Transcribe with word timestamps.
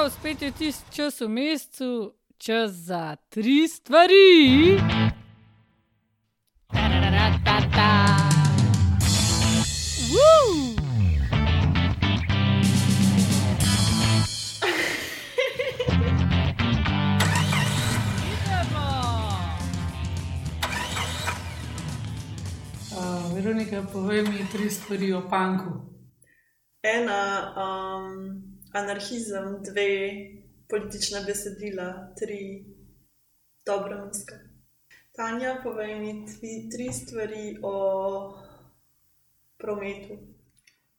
Čau, 0.00 0.08
spet 0.10 0.42
je 0.42 0.52
tisti 0.52 0.96
čas 0.96 1.20
v 1.20 1.28
mesecu, 1.28 2.16
čas 2.38 2.72
za 2.72 3.16
tri 3.28 3.68
stvari. 3.68 4.80
Uh, 22.96 23.36
Veronika, 23.36 23.84
povej 23.92 24.22
mi 24.22 24.48
tri 24.48 24.70
stvari 24.70 25.12
o 25.12 25.20
panku. 25.28 25.76
Ena, 26.80 27.52
um, 27.52 28.49
anarhizem, 28.72 29.62
dve, 29.62 29.90
politična 30.68 31.20
besedila, 31.26 32.14
tri, 32.18 32.64
dobra 33.66 34.04
muska. 34.04 34.34
Tanja, 35.16 35.60
povej 35.62 35.94
mi 36.00 36.26
tvi, 36.26 36.68
tri 36.72 36.92
stvari 36.92 37.58
o 37.62 37.74
prometu. 39.58 40.18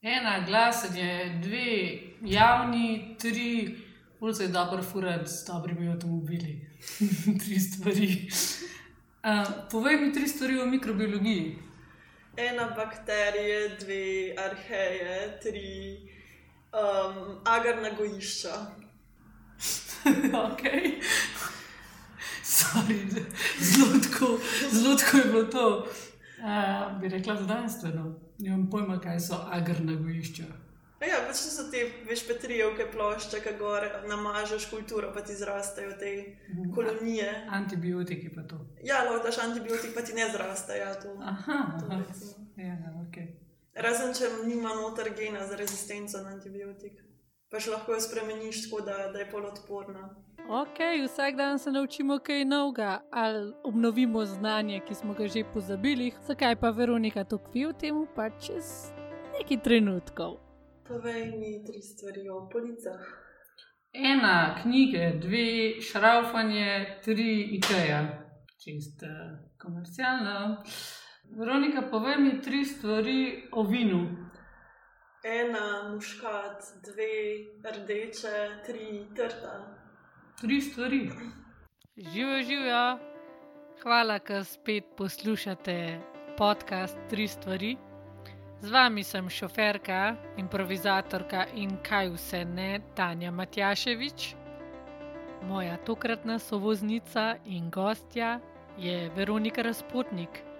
Ena, 0.01 0.45
glasanje, 0.47 1.39
dve, 1.43 1.99
javni, 2.21 3.15
tri, 3.19 3.77
bolj 4.19 4.33
se 4.33 4.43
je 4.43 4.47
dobro 4.47 4.83
furati 4.83 5.29
s 5.29 5.45
dobrimi 5.47 5.91
avtomobili. 5.91 6.69
tri 7.45 7.59
stvari. 7.59 8.27
Uh, 9.23 9.69
povej 9.71 9.97
mi 9.97 10.13
tri 10.13 10.27
stvari 10.27 10.59
o 10.59 10.65
mikrobiologiji. 10.65 11.55
Ena, 12.37 12.73
bakterije, 12.75 13.69
dve, 13.79 14.35
arheje, 14.37 15.39
tri, 15.41 16.10
um, 16.73 17.37
agarna 17.45 17.89
gojišča. 17.97 18.53
ok. 20.51 20.63
Sorry, 22.43 23.07
zelo 23.59 23.99
tako, 24.03 24.39
zelo 24.71 24.95
tako 24.95 25.17
je 25.17 25.23
bilo 25.23 25.43
to. 25.43 25.87
Uh, 26.39 27.01
bi 27.01 27.07
rekla 27.07 27.35
znanstveno. 27.35 28.15
Nimam 28.37 28.69
pojma, 28.69 28.99
kaj 28.99 29.19
so 29.19 29.47
agrna 29.51 29.95
gojišča. 29.95 30.43
Ja, 31.01 31.17
pač 31.25 31.39
so 31.41 31.63
te, 31.73 31.81
veš, 32.05 32.27
petrijevke 32.27 32.85
plošče, 32.93 33.39
ki 33.41 33.55
gor 33.57 33.85
namažeš 34.09 34.67
kulturo, 34.69 35.09
pa 35.13 35.23
ti 35.25 35.33
zrastejo 35.33 35.95
te 35.97 36.11
kolonije. 36.75 37.29
Antibiotiki 37.49 38.29
pa 38.35 38.43
to. 38.45 38.59
Ja, 38.85 39.01
lahko 39.07 39.23
daš 39.25 39.39
antibiotik, 39.41 39.95
pa 39.95 40.05
ti 40.05 40.13
ne 40.13 40.29
zraste. 40.29 40.77
Ja, 40.77 40.93
to, 41.01 41.15
Aha, 41.21 41.57
to 41.79 41.89
aha. 41.89 42.03
Ja, 42.57 42.77
ok. 43.01 43.17
Razen 43.75 44.13
če 44.13 44.27
nima 44.47 44.73
noter 44.75 45.13
gena 45.15 45.45
za 45.47 45.55
rezistenco 45.55 46.19
na 46.23 46.35
antibiotik. 46.35 46.99
Pa 47.51 47.59
še 47.59 47.71
lahko 47.71 47.95
jo 47.95 48.01
spremeniš 48.03 48.65
tako, 48.65 48.81
da, 48.87 48.97
da 49.11 49.19
je 49.19 49.29
polodporna. 49.31 50.09
Ok, 50.51 50.79
vsak 51.03 51.35
dan 51.35 51.59
se 51.59 51.71
naučimo 51.71 52.17
kaj 52.19 52.45
novega 52.45 53.01
ali 53.11 53.53
obnovimo 53.63 54.25
znanje, 54.25 54.81
ki 54.87 54.95
smo 54.95 55.13
ga 55.13 55.27
že 55.27 55.43
pozabili. 55.53 56.11
Zakaj 56.27 56.55
pa 56.59 56.71
Veronika 56.71 57.23
to 57.23 57.37
kvi 57.37 57.65
v 57.65 57.73
tem, 57.73 58.05
pa 58.15 58.29
čez 58.39 58.91
nekaj 59.37 59.63
trenutkov. 59.63 60.39
Povej 60.87 61.25
mi 61.39 61.59
tri 61.63 61.81
stvari 61.81 62.27
o 62.29 62.47
policah. 62.51 63.03
Ena, 63.93 64.55
knjige, 64.61 65.19
dve, 65.19 65.81
šraufanje, 65.83 66.99
tri, 67.03 67.59
IKEA. 67.59 68.01
Čist 68.59 69.03
uh, 69.03 69.35
komercialno. 69.59 70.63
Veronika, 71.31 71.81
povej 71.81 72.17
mi 72.17 72.41
tri 72.41 72.65
stvari 72.65 73.43
o 73.51 73.63
vinu. 73.63 74.07
Ena, 75.23 75.89
muškat, 75.93 76.63
dve, 76.83 77.47
rdeče, 77.63 78.61
tri, 78.65 79.05
trta. 79.15 79.53
Tri 80.41 80.61
stvari. 80.61 81.09
Živijo, 81.97 82.43
živijo. 82.43 82.99
Hvala, 83.83 84.19
ker 84.19 84.43
spet 84.45 84.83
poslušate 84.97 85.99
podcast 86.37 86.97
Tri 87.09 87.27
stvari. 87.27 87.77
Z 88.61 88.69
vami 88.69 89.03
sem 89.03 89.29
šoferka, 89.29 90.15
improvizatorka 90.37 91.45
in 91.55 91.77
kaj 91.83 92.09
vse 92.09 92.45
ne, 92.45 92.81
Tanja 92.95 93.31
Matjaševič. 93.31 94.35
Moja 95.47 95.77
tokratna 95.77 96.39
sovoznica 96.39 97.35
in 97.45 97.71
gostja 97.71 98.39
je 98.77 99.09
Veronika 99.15 99.61
Razpotnik, 99.61 100.50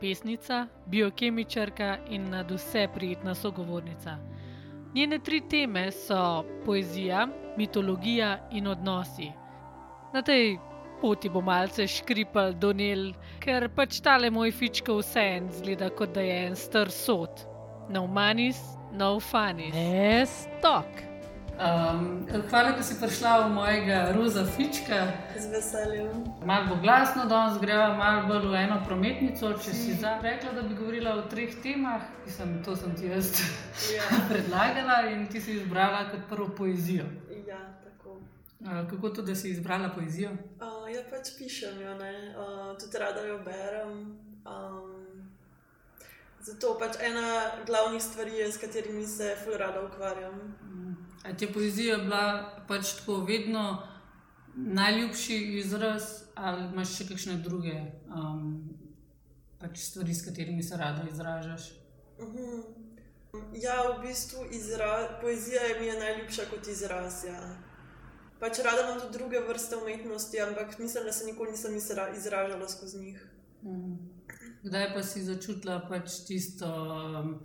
pesnica, 0.00 0.66
biokemičarka 0.86 1.96
in 2.08 2.30
nad 2.30 2.50
vse 2.50 2.88
prijetna 2.94 3.34
sogovornica. 3.34 4.16
Njene 4.94 5.18
tri 5.18 5.40
teme 5.48 5.90
so 5.92 6.44
poezija, 6.64 7.28
mitologija 7.56 8.48
in 8.50 8.66
odnosi. 8.66 9.32
Na 10.12 10.22
tej 10.22 10.56
poti 11.00 11.28
bo 11.28 11.40
malce 11.40 11.86
škripal 11.86 12.52
Donel, 12.52 13.12
ker 13.40 13.68
pač 13.76 14.00
tale 14.04 14.30
moj 14.30 14.50
fička 14.52 14.92
vse 14.98 15.26
en 15.36 15.52
zgleda 15.52 15.90
kot 15.90 16.14
da 16.14 16.20
je 16.20 16.40
en 16.46 16.56
star 16.56 16.90
sod. 16.90 17.46
No 17.90 18.06
manis, 18.06 18.58
no 18.92 19.20
fanis. 19.20 19.74
Ne 19.74 20.26
stok. 20.26 21.09
Um, 21.60 22.26
hvala, 22.50 22.70
da 22.72 22.82
si 22.82 22.94
prišla 23.00 23.46
v 23.46 23.52
mojega 23.52 24.12
roza 24.16 24.46
fička. 24.46 25.12
Z 25.38 25.46
veseljem. 25.52 26.08
Malo 26.44 26.66
bo 26.68 26.76
glasno, 26.80 27.26
danes 27.28 27.60
greva 27.60 27.92
malo 27.96 28.28
bolj 28.28 28.46
v 28.48 28.54
eno 28.64 28.78
prometnico. 28.86 29.52
Če 29.60 29.74
si 29.76 29.92
za, 30.00 30.14
rekla, 30.22 30.54
da 30.56 30.62
bi 30.62 30.74
govorila 30.74 31.18
o 31.20 31.26
treh 31.28 31.52
temah, 31.62 32.00
sem, 32.24 32.62
to 32.64 32.76
sem 32.76 32.96
ti 32.96 33.12
jaz 33.12 33.42
Ja, 33.96 34.08
predlagala 34.30 35.10
in 35.12 35.26
ti 35.28 35.40
si 35.40 35.58
izbrala 35.60 36.08
kot 36.08 36.24
prvo 36.28 36.48
poezijo. 36.48 37.04
ja 37.44 37.60
tako. 37.84 38.16
Uh, 38.64 38.80
kako 38.90 39.10
to, 39.10 39.22
da 39.22 39.34
si 39.34 39.52
izbrala 39.52 39.92
poezijo? 39.92 40.30
Uh, 40.64 40.88
ja, 40.88 41.04
pač 41.12 41.36
pišem 41.36 41.76
jo, 41.76 41.92
ne? 42.00 42.14
uh, 42.40 42.72
tudi 42.80 42.98
rada 42.98 43.20
jo 43.20 43.36
berem. 43.44 44.16
Um, 44.48 45.28
zato 46.40 46.72
pač 46.80 46.96
ena 47.04 47.52
glavnih 47.66 48.02
stvari 48.02 48.48
s 48.48 48.56
katerimi 48.56 49.04
se 49.06 49.36
ful 49.44 49.60
rada 49.60 49.84
ukvarjam. 49.84 50.40
A 51.24 51.36
ti 51.36 51.44
je 51.44 51.52
poezija 51.52 51.98
bila 51.98 52.24
pač 52.68 52.94
tako 52.98 53.20
vedno 53.24 53.82
najljubši 54.56 55.36
izraz, 55.58 56.02
ali 56.34 56.64
imaš 56.72 56.96
še 56.96 57.08
kakšne 57.08 57.36
druge 57.44 57.74
um, 58.08 58.70
pač 59.60 59.78
stvari, 59.78 60.14
s 60.14 60.24
katerimi 60.24 60.62
se 60.62 60.76
rada 60.76 61.04
izražaš? 61.12 61.72
Mhm. 62.20 62.60
Ja, 63.54 63.76
v 63.86 64.06
bistvu 64.06 64.44
izra... 64.50 65.18
poezija 65.20 65.62
je 65.62 65.80
mi 65.80 65.86
je 65.86 65.98
najljubša 66.00 66.48
kot 66.50 66.66
izraz. 66.66 67.24
Ja. 67.24 67.40
Pač 68.40 68.58
rada 68.64 68.82
imam 68.82 69.00
tudi 69.00 69.18
druge 69.18 69.40
vrste 69.48 69.76
umetnosti, 69.76 70.40
ampak 70.40 70.78
mislim, 70.78 71.04
da 71.04 71.12
se 71.12 71.26
nikoli 71.26 71.50
nisem 71.50 71.76
izra... 71.76 72.08
izražala 72.16 72.68
skozi 72.68 72.98
njih. 72.98 73.26
Mm. 73.62 73.98
Kdaj 74.62 74.94
pa 74.94 75.02
si 75.02 75.22
začutila 75.24 75.78
pač 75.88 76.24
tisto 76.26 76.66
um, 76.66 77.38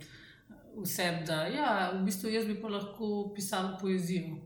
v 0.76 0.86
sebi, 0.86 1.24
da 1.26 1.46
ja, 1.46 1.90
v 1.94 2.04
bistvu 2.04 2.28
jaz 2.28 2.46
bi 2.46 2.60
pa 2.62 2.68
lahko 2.68 3.32
pisala 3.34 3.78
poezijo? 3.80 4.36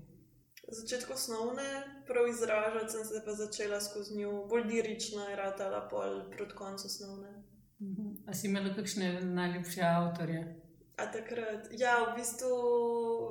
Na 0.68 0.72
začetku 0.80 1.12
osnovne, 1.12 1.68
prav 2.06 2.28
izražati 2.28 2.92
sem 2.92 3.04
se 3.04 3.22
pa 3.24 3.32
začela 3.32 3.80
skozi 3.80 4.18
njo, 4.18 4.46
bolj 4.46 4.62
lirična 4.62 5.24
je 5.30 5.36
ratala 5.36 5.88
pol 5.90 6.30
proti 6.30 6.54
koncu 6.54 6.86
osnovne. 6.86 7.42
Mhm. 7.80 8.28
A 8.28 8.34
si 8.34 8.46
imela 8.46 8.74
kakšne 8.74 9.20
najljubše 9.20 9.82
avtorje? 9.82 10.56
A 10.96 11.06
takrat, 11.12 11.69
ja, 11.72 11.94
v 12.04 12.16
bistvu 12.16 12.56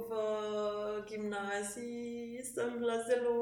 v 0.10 0.12
gimnaziji 1.10 2.44
sem 2.44 2.80
bila 2.80 2.98
zelo 3.04 3.36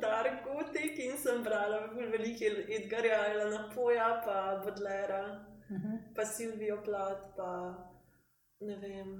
dark 0.00 0.42
gotik 0.44 0.98
in 0.98 1.16
sem 1.18 1.42
brala 1.44 1.86
veliko 1.94 2.44
Edgarja 2.68 3.20
Alana 3.30 3.70
Poja, 3.74 4.22
pa 4.24 4.62
Bodlera, 4.64 5.44
Mhm. 5.70 5.96
pa 6.16 6.24
Silvijo 6.24 6.82
Plat, 6.84 7.22
pa 7.36 7.74
ne 8.60 8.76
vem, 8.82 9.12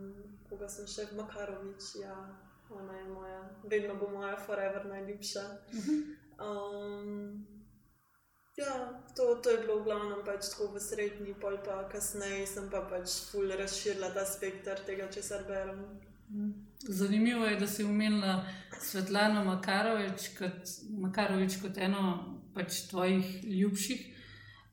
koga 0.48 0.68
sem 0.70 0.86
še, 0.90 1.08
Makarovič, 1.18 1.92
ja, 2.02 2.16
ona 2.70 2.96
je 2.98 3.04
moja, 3.08 3.42
vedno 3.70 3.94
bo 4.00 4.10
moja 4.10 4.36
forever 4.46 4.86
najljubša. 4.90 5.44
Um, 6.38 7.46
ja, 8.56 8.74
to, 9.16 9.34
to 9.42 9.50
je 9.50 9.62
bilo 9.62 9.78
v 9.80 9.86
glavnem 9.86 10.20
pač 10.26 10.50
tako 10.52 10.72
v 10.74 10.82
srednji, 10.82 11.34
pol 11.40 11.58
pa 11.64 11.80
kasneje 11.92 12.44
sem 12.46 12.68
pa 12.70 12.84
pač 12.90 13.16
ful 13.30 13.50
razširila 13.58 14.12
ta 14.14 14.26
spektr 14.26 14.84
tega, 14.86 15.08
česar 15.10 15.46
berem. 15.48 15.82
Zanimivo 16.78 17.46
je, 17.46 17.56
da 17.56 17.66
si 17.66 17.86
omenila 17.86 18.42
Svetlano 18.78 19.44
Makarovič 19.46 20.28
kot, 20.38 20.76
Makarovič 21.06 21.56
kot 21.62 21.78
eno 21.78 22.04
pač 22.54 22.84
tvojih 22.90 23.42
ljubših. 23.44 24.17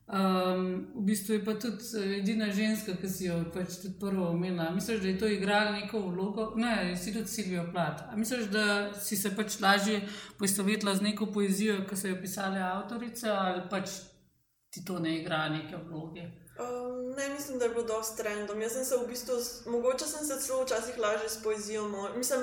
Um, 0.06 0.86
v 0.94 1.02
bistvu 1.02 1.34
je 1.34 1.44
pa 1.44 1.54
tudi 1.58 1.82
eh, 1.98 2.18
edina 2.18 2.46
ženska, 2.54 2.94
ki 2.94 3.08
si 3.10 3.24
jo 3.26 3.40
pač 3.50 3.80
tudi 3.82 3.98
prvo 3.98 4.28
omenila. 4.30 4.70
Misliš, 4.70 5.00
da 5.02 5.08
je 5.08 5.18
to 5.18 5.26
igralo 5.26 5.72
neko 5.74 5.98
vlogo? 5.98 6.52
Ne, 6.56 6.94
si 6.96 7.12
tudi 7.12 7.26
Silvijo 7.26 7.64
Plat. 7.72 8.04
A 8.12 8.16
misliš, 8.16 8.46
da 8.54 8.94
si 8.94 9.16
se 9.16 9.34
pač 9.36 9.58
lažje 9.60 10.04
poistovetila 10.38 10.94
z 10.94 11.08
neko 11.08 11.26
poezijo, 11.34 11.80
ki 11.90 11.98
so 11.98 12.06
jo 12.08 12.20
pisale 12.22 12.62
avtorice, 12.62 13.30
ali 13.34 13.66
pač 13.70 13.98
ti 14.70 14.84
to 14.86 15.00
ne 15.02 15.18
igra 15.18 15.48
neke 15.48 15.82
vloge? 15.88 16.45
Um, 16.58 17.14
ne, 17.16 17.34
mislim, 17.34 17.58
da 17.58 17.64
je 17.64 17.70
bilo 17.70 17.82
dosti 17.82 18.16
trendom. 18.16 18.60
Jaz 18.60 18.72
sem 18.72 18.84
se 18.84 18.96
v 18.96 19.08
bistvu, 19.08 19.34
mogoče 19.66 20.04
sem 20.04 20.26
se 20.26 20.40
celo 20.40 20.64
včasih 20.64 20.98
lažje 20.98 21.28
s 21.28 21.42
poezijo. 21.42 21.88
Mo 21.88 22.08
mislim, 22.16 22.40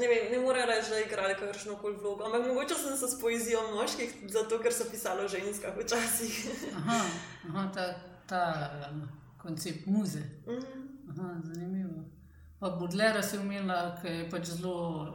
ne 0.00 0.08
vem, 0.08 0.32
ne 0.32 0.38
morem 0.38 0.68
reči, 0.68 0.90
da 0.90 0.96
je 0.96 1.06
igrala 1.06 1.34
kakršno 1.34 1.76
koli 1.76 1.96
vlogo, 1.96 2.24
ampak 2.24 2.46
mogoče 2.46 2.74
sem 2.74 2.96
se 2.96 3.08
s 3.08 3.20
poezijo 3.20 3.60
moških, 3.74 4.14
zato 4.28 4.58
ker 4.58 4.72
so 4.72 4.84
pisali 4.90 5.24
o 5.24 5.28
ženskah 5.28 5.74
včasih. 5.78 6.34
Aha, 6.76 7.00
aha 7.48 7.70
ta, 7.74 7.94
ta 8.26 8.44
koncept 9.42 9.86
muze. 9.86 10.22
Mhm. 10.46 10.86
Aha, 11.10 11.40
zanimivo. 11.44 12.04
Pa 12.60 12.70
Budlera 12.70 13.22
si 13.22 13.38
umela, 13.38 13.98
ki 14.02 14.08
je 14.08 14.30
pač 14.30 14.44
zelo, 14.46 15.12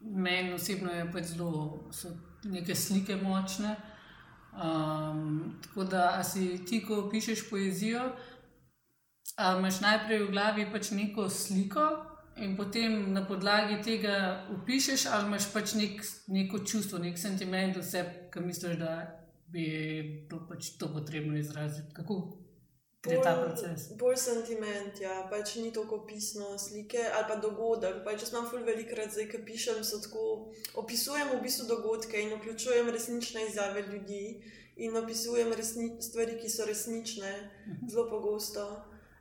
meni 0.00 0.52
osebno 0.52 0.92
je 0.92 1.12
pač 1.12 1.24
zelo, 1.24 1.78
so 1.92 2.08
neke 2.44 2.74
slike 2.74 3.16
močne. 3.16 3.76
Um, 4.50 5.54
tako 5.62 5.84
da, 5.84 6.24
si 6.24 6.64
ti, 6.66 6.82
ko 6.84 7.08
pišeš 7.10 7.46
poezijo, 7.50 8.10
imaš 9.38 9.80
najprej 9.80 10.24
v 10.24 10.30
glavi 10.30 10.66
pač 10.72 10.90
neko 10.90 11.28
sliko 11.30 11.86
in 12.36 12.56
potem 12.56 13.12
na 13.12 13.22
podlagi 13.26 13.80
tega 13.84 14.46
opišeš, 14.56 15.06
ali 15.06 15.26
imaš 15.28 15.52
pač 15.52 15.74
nek, 15.78 16.02
neko 16.28 16.64
čustvo, 16.64 16.98
nek 16.98 17.18
sentiment, 17.18 17.76
vse, 17.76 18.04
ki 18.32 18.42
misliš, 18.44 18.76
da 18.80 18.94
bi 19.52 19.66
bilo 20.28 20.46
pač 20.48 20.74
to 20.78 20.88
potrebno 20.92 21.38
izraziti. 21.38 21.94
Kako 21.94 22.39
gre 23.02 23.20
ta 23.22 23.34
proces? 23.36 23.88
bolj 24.00 24.16
sentiment, 24.20 25.00
ja, 25.00 25.22
pač 25.30 25.54
ni 25.56 25.72
toliko 25.72 26.02
pisno 26.06 26.58
slike 26.58 27.00
ali 27.00 27.28
pa 27.28 27.36
dogodek. 27.40 28.02
Pač 28.04 28.26
jaz 28.26 28.34
imam 28.34 28.48
ful 28.50 28.64
velikrat, 28.66 29.12
zdaj, 29.14 29.28
ki 29.32 29.42
pišem, 29.48 29.82
so 29.84 30.02
tako, 30.04 30.26
opisujem 30.82 31.32
v 31.32 31.40
bistvu 31.44 31.68
dogodke 31.70 32.20
in 32.20 32.36
vključujem 32.36 32.90
resnične 32.92 33.46
izjave 33.48 33.86
ljudi 33.88 34.24
in 34.80 34.96
opisujem 34.96 35.52
resni, 35.52 35.90
stvari, 36.00 36.38
ki 36.40 36.48
so 36.48 36.64
resnične, 36.68 37.32
zelo 37.88 38.08
pogosto. 38.10 38.68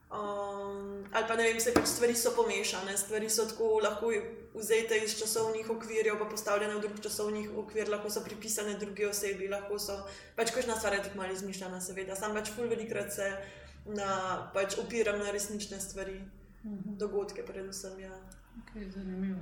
Um, 0.09 1.05
ali 1.13 1.25
pa 1.27 1.35
ne 1.35 1.43
vem, 1.43 1.59
se 1.61 1.73
pač 1.73 1.85
stvari 1.85 2.15
so 2.17 2.31
pomešane, 2.33 2.95
stvari 2.97 3.27
so 3.29 3.45
tako 3.45 3.77
lahko 3.83 4.09
vzete 4.55 4.97
iz 5.05 5.13
časovnih 5.19 5.69
okvirjev, 5.69 6.17
pa 6.17 6.25
postavljene 6.25 6.79
v 6.79 6.81
drug 6.81 7.01
časovnih 7.03 7.51
okvir, 7.61 7.91
lahko 7.93 8.09
so 8.09 8.23
pripisane 8.25 8.73
drugi 8.81 9.05
osebi, 9.05 9.51
lahko 9.51 9.77
so 9.79 9.99
pač 10.35 10.55
kakšna 10.55 10.79
stvar 10.79 10.97
je 10.97 11.03
tako 11.05 11.21
malo 11.21 11.35
izmišljena, 11.35 11.81
seveda. 11.81 12.17
Sam 12.17 12.33
pač 12.33 12.49
ful 12.55 12.71
velikrat 12.71 13.13
se 13.13 13.29
na, 13.85 14.49
pač 14.53 14.77
opiram 14.77 15.19
na 15.19 15.31
resnične 15.31 15.79
stvari, 15.79 16.21
dogodke, 16.97 17.45
predvsem. 17.45 17.99
Ja. 17.99 18.15
Okay, 18.59 18.91
zanimivo. 18.91 19.39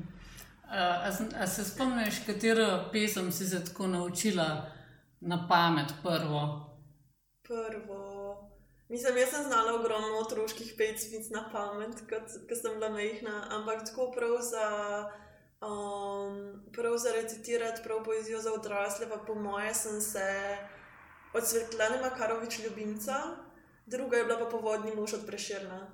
A, 0.69 1.09
a, 1.09 1.11
a 1.43 1.47
se 1.47 1.63
spomniš, 1.65 2.25
katero 2.25 2.89
pesem 2.91 3.31
si 3.31 3.47
se 3.47 3.65
tako 3.65 3.87
naučila 3.87 4.71
na 5.21 5.47
pamet 5.47 5.93
prvo? 6.03 6.67
Prvo. 7.43 8.17
Mislim, 8.89 9.17
jaz 9.17 9.29
sem 9.29 9.43
znala 9.43 9.73
ogromno 9.79 10.19
otroških 10.19 10.73
pesmic 10.77 11.29
na 11.29 11.49
pamet, 11.51 11.95
ko 12.49 12.55
sem 12.55 12.75
bila 12.75 12.89
majhna, 12.89 13.47
ampak 13.51 13.85
tako 13.85 14.11
prav 14.11 14.37
za, 14.41 14.67
um, 15.61 16.37
prav 16.75 16.97
za 16.97 17.11
recitirati 17.11 17.83
prav 17.83 18.03
poezijo 18.03 18.39
za 18.41 18.53
odrasle, 18.53 19.09
pa 19.09 19.17
po 19.27 19.35
moje 19.35 19.73
sem 19.73 20.01
se 20.01 20.57
od 21.33 21.47
Svetlane 21.47 22.01
Makarovič 22.01 22.59
ljubimca, 22.59 23.13
druga 23.87 24.17
je 24.17 24.23
bila 24.23 24.39
pa 24.39 24.45
povodni 24.45 24.95
mož 24.95 25.13
od 25.13 25.25
Preširna. 25.25 25.87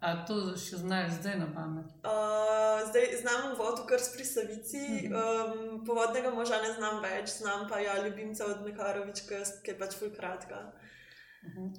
A 0.00 0.12
to 0.28 0.34
še 0.60 0.76
znaš 0.84 1.16
zdaj 1.20 1.38
na 1.40 1.46
pamet? 1.54 1.88
Uh, 2.04 2.84
zdaj 2.90 3.06
znam 3.20 3.52
uvod 3.54 3.80
v 3.80 3.86
krst 3.88 4.12
pri 4.14 4.24
Savici, 4.28 4.82
um, 5.08 5.80
povodnega 5.86 6.30
moža 6.30 6.60
ne 6.62 6.74
znam 6.76 7.00
več, 7.02 7.38
znam 7.40 7.64
pa 7.70 7.80
ja 7.80 7.96
ljubimca 8.04 8.44
od 8.46 8.60
Mekarovič 8.66 9.24
krst, 9.28 9.62
ki 9.64 9.72
je 9.72 9.78
pač 9.78 9.96
ful 9.96 10.12
kratka. 10.12 10.60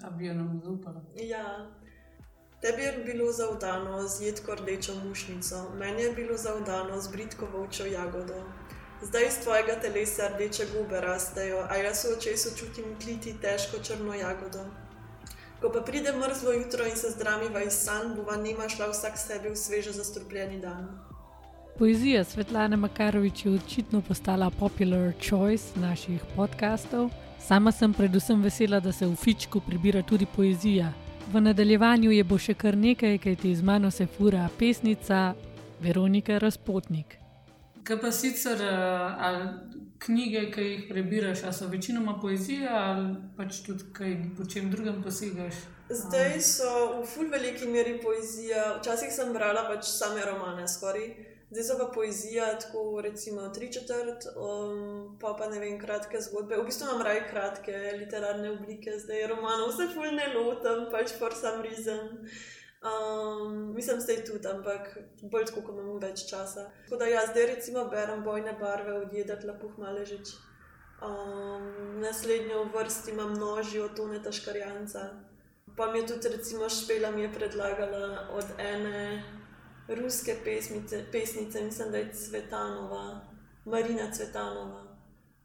A 0.04 0.10
bi 0.10 0.28
jo 0.28 0.34
nam 0.34 0.58
zaupala? 0.64 1.04
Ja. 1.14 1.46
Tebi 2.62 2.88
je 2.88 2.92
bilo 3.06 3.30
zaudano 3.32 4.02
z 4.08 4.32
jedko 4.32 4.56
rdečo 4.58 4.96
mušnico, 5.04 5.62
meni 5.78 6.08
je 6.08 6.14
bilo 6.18 6.38
zaudano 6.38 6.98
z 7.02 7.14
britko 7.14 7.46
volčjo 7.54 7.86
jagodo. 7.86 8.42
Zdaj 9.02 9.28
iz 9.28 9.38
tvojega 9.44 9.78
telesa 9.82 10.32
rdeče 10.34 10.66
gube 10.74 11.02
rastejo, 11.02 11.62
a 11.70 11.78
jaz 11.78 12.02
v 12.06 12.18
očesu 12.18 12.56
čutim 12.58 12.98
kliti 12.98 13.36
težko 13.42 13.78
črno 13.84 14.18
jagodo. 14.18 14.66
Ko 15.62 15.70
pa 15.74 15.82
pride 15.82 16.12
mrzlo 16.12 16.52
jutro 16.52 16.86
in 16.86 16.96
se 16.96 17.10
zdramiva 17.10 17.64
iz 17.64 17.74
san, 17.74 18.16
bova 18.16 18.38
nema 18.38 18.70
šla 18.70 18.90
vsak 18.90 19.18
sebi 19.18 19.50
v 19.50 19.56
sveže 19.56 19.92
zastrupljeni 19.92 20.60
dan. 20.60 21.00
Poezija 21.78 22.24
Svetlane 22.24 22.78
Makarovič 22.78 23.46
je 23.46 23.52
očitno 23.52 24.02
postala 24.02 24.50
popular 24.50 25.14
choice 25.22 25.80
naših 25.80 26.22
podkastov. 26.36 27.10
Sama 27.40 27.72
sem 27.72 27.94
predvsem 27.94 28.42
vesela, 28.42 28.80
da 28.80 28.92
se 28.92 29.06
v 29.06 29.16
Fičku 29.16 29.62
prebira 29.62 30.02
tudi 30.02 30.26
poezija. 30.36 30.94
V 31.34 31.42
nadaljevanju 31.42 32.12
je 32.12 32.24
bo 32.24 32.38
še 32.38 32.54
kar 32.54 32.78
nekaj, 32.78 33.18
kajti 33.18 33.56
z 33.56 33.62
mano 33.62 33.92
se 33.92 34.06
fura 34.06 34.50
pesnica 34.60 35.34
Veronika 35.80 36.38
Razpotnik. 36.38 37.27
Kaj 37.88 38.02
pa 38.02 38.12
sicer 38.12 38.62
eh, 38.62 39.16
ali 39.20 39.48
knjige, 40.00 40.52
ki 40.52 40.62
jih 40.62 40.84
prebiraš, 40.90 41.44
a 41.44 41.54
so 41.54 41.68
večinoma 41.72 42.20
poezija 42.22 42.76
ali 42.90 43.16
pač 43.38 43.62
tudi 43.66 43.88
kaj 43.94 44.16
po 44.38 44.46
čem 44.46 44.72
drugem 44.72 45.00
posegaš? 45.04 45.62
Zdaj 45.90 46.42
so 46.44 46.72
v 47.00 47.06
ful 47.08 47.32
veliki 47.32 47.68
meri 47.72 47.96
poezija. 48.04 48.74
Včasih 48.82 49.14
sem 49.14 49.32
brala 49.34 49.64
pač 49.70 49.88
same 49.88 50.26
romane, 50.28 50.68
skoraj. 50.68 51.08
Zdaj 51.48 51.64
so 51.64 51.78
pa 51.80 51.88
poezija, 51.96 52.50
tako 52.60 53.02
recimo 53.02 53.48
tri 53.56 53.72
četrt, 53.74 54.28
um, 54.36 55.16
pa 55.22 55.32
pa 55.40 55.48
ne 55.48 55.62
vem, 55.64 55.80
kratke 55.80 56.20
zgodbe. 56.22 56.60
V 56.60 56.66
bistvu 56.68 56.90
imam 56.90 57.06
raje 57.08 57.24
kratke 57.30 57.78
literarne 58.02 58.52
oblike, 58.52 59.00
zdaj 59.00 59.28
romanov 59.32 59.72
se 59.78 59.88
ful 59.94 60.12
ne 60.12 60.28
lotam, 60.36 60.90
pač 60.92 61.16
for 61.20 61.32
some 61.32 61.64
reason. 61.64 62.28
Um, 62.88 63.74
mislim, 63.76 64.00
da 64.08 64.14
je 64.14 64.26
tudi, 64.26 64.48
ampak 64.48 64.98
bolj 65.22 65.46
tako, 65.46 65.62
ko 65.62 65.72
imam 65.72 66.00
več 66.00 66.26
časa. 66.30 66.70
Tako 66.84 67.00
da 67.02 67.06
jaz 67.06 67.30
zdaj 67.32 67.46
recimo 67.56 67.86
berem 67.92 68.24
bojne 68.24 68.54
barve 68.60 68.94
od 68.94 69.14
Jeda 69.14 69.40
Klapuh 69.40 69.78
Maležič. 69.78 70.36
Um, 71.02 72.00
naslednjo 72.02 72.64
v 72.64 72.74
vrsti 72.74 73.12
imam 73.12 73.34
noži 73.34 73.80
od 73.80 73.96
Toneta 73.96 74.32
Škarjanca. 74.32 75.10
Pa 75.78 75.92
mi 75.92 76.00
je 76.00 76.08
tudi, 76.08 76.30
recimo, 76.38 76.70
Špela 76.70 77.12
mi 77.12 77.22
je 77.22 77.34
predlagala 77.34 78.30
od 78.34 78.46
ene 78.58 79.24
ruske 79.88 80.36
pesmice, 80.44 81.06
pesnice, 81.12 81.64
mislim, 81.64 81.92
da 81.92 81.98
je 81.98 82.14
Cvetanova, 82.14 83.22
Marina 83.66 84.12
Cvetanova. 84.12 84.87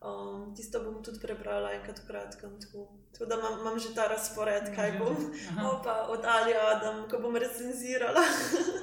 Um, 0.03 0.55
tisto 0.55 0.81
bom 0.83 0.99
tudi 1.03 1.21
prebrala 1.23 1.73
enkrat 1.79 1.99
v 2.03 2.07
kratkem. 2.07 2.51
Tako, 2.61 2.89
tako 3.13 3.27
da 3.31 3.37
imam, 3.39 3.61
imam 3.61 3.79
že 3.79 3.95
ta 3.95 4.09
razpored, 4.11 4.75
kaj 4.75 4.99
bom. 4.99 5.15
Opa, 5.63 6.07
od 6.11 6.27
Ali 6.27 6.55
Adam, 6.59 7.07
ko 7.11 7.23
bom 7.23 7.37
recenzirala 7.37 8.25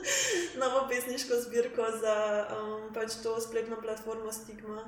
novo 0.61 0.87
pesniško 0.87 1.41
zbirko 1.43 1.91
za 2.01 2.15
um, 2.55 2.93
pač 2.93 3.19
to 3.23 3.35
spletno 3.41 3.81
platformo 3.81 4.31
Stigma. 4.31 4.87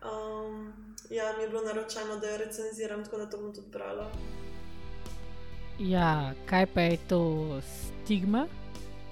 Um, 0.00 0.72
ja, 1.10 1.36
mi 1.36 1.42
je 1.42 1.48
bilo 1.48 1.62
naročeno, 1.62 2.16
da 2.16 2.30
jo 2.30 2.36
recenziram, 2.36 3.04
tako 3.04 3.16
da 3.16 3.30
to 3.30 3.36
bom 3.36 3.54
tudi 3.54 3.68
brala. 3.68 4.08
Ja, 5.78 6.32
kaj 6.46 6.66
pa 6.66 6.80
je 6.80 6.98
to 7.08 7.20
Stigma? 7.60 8.46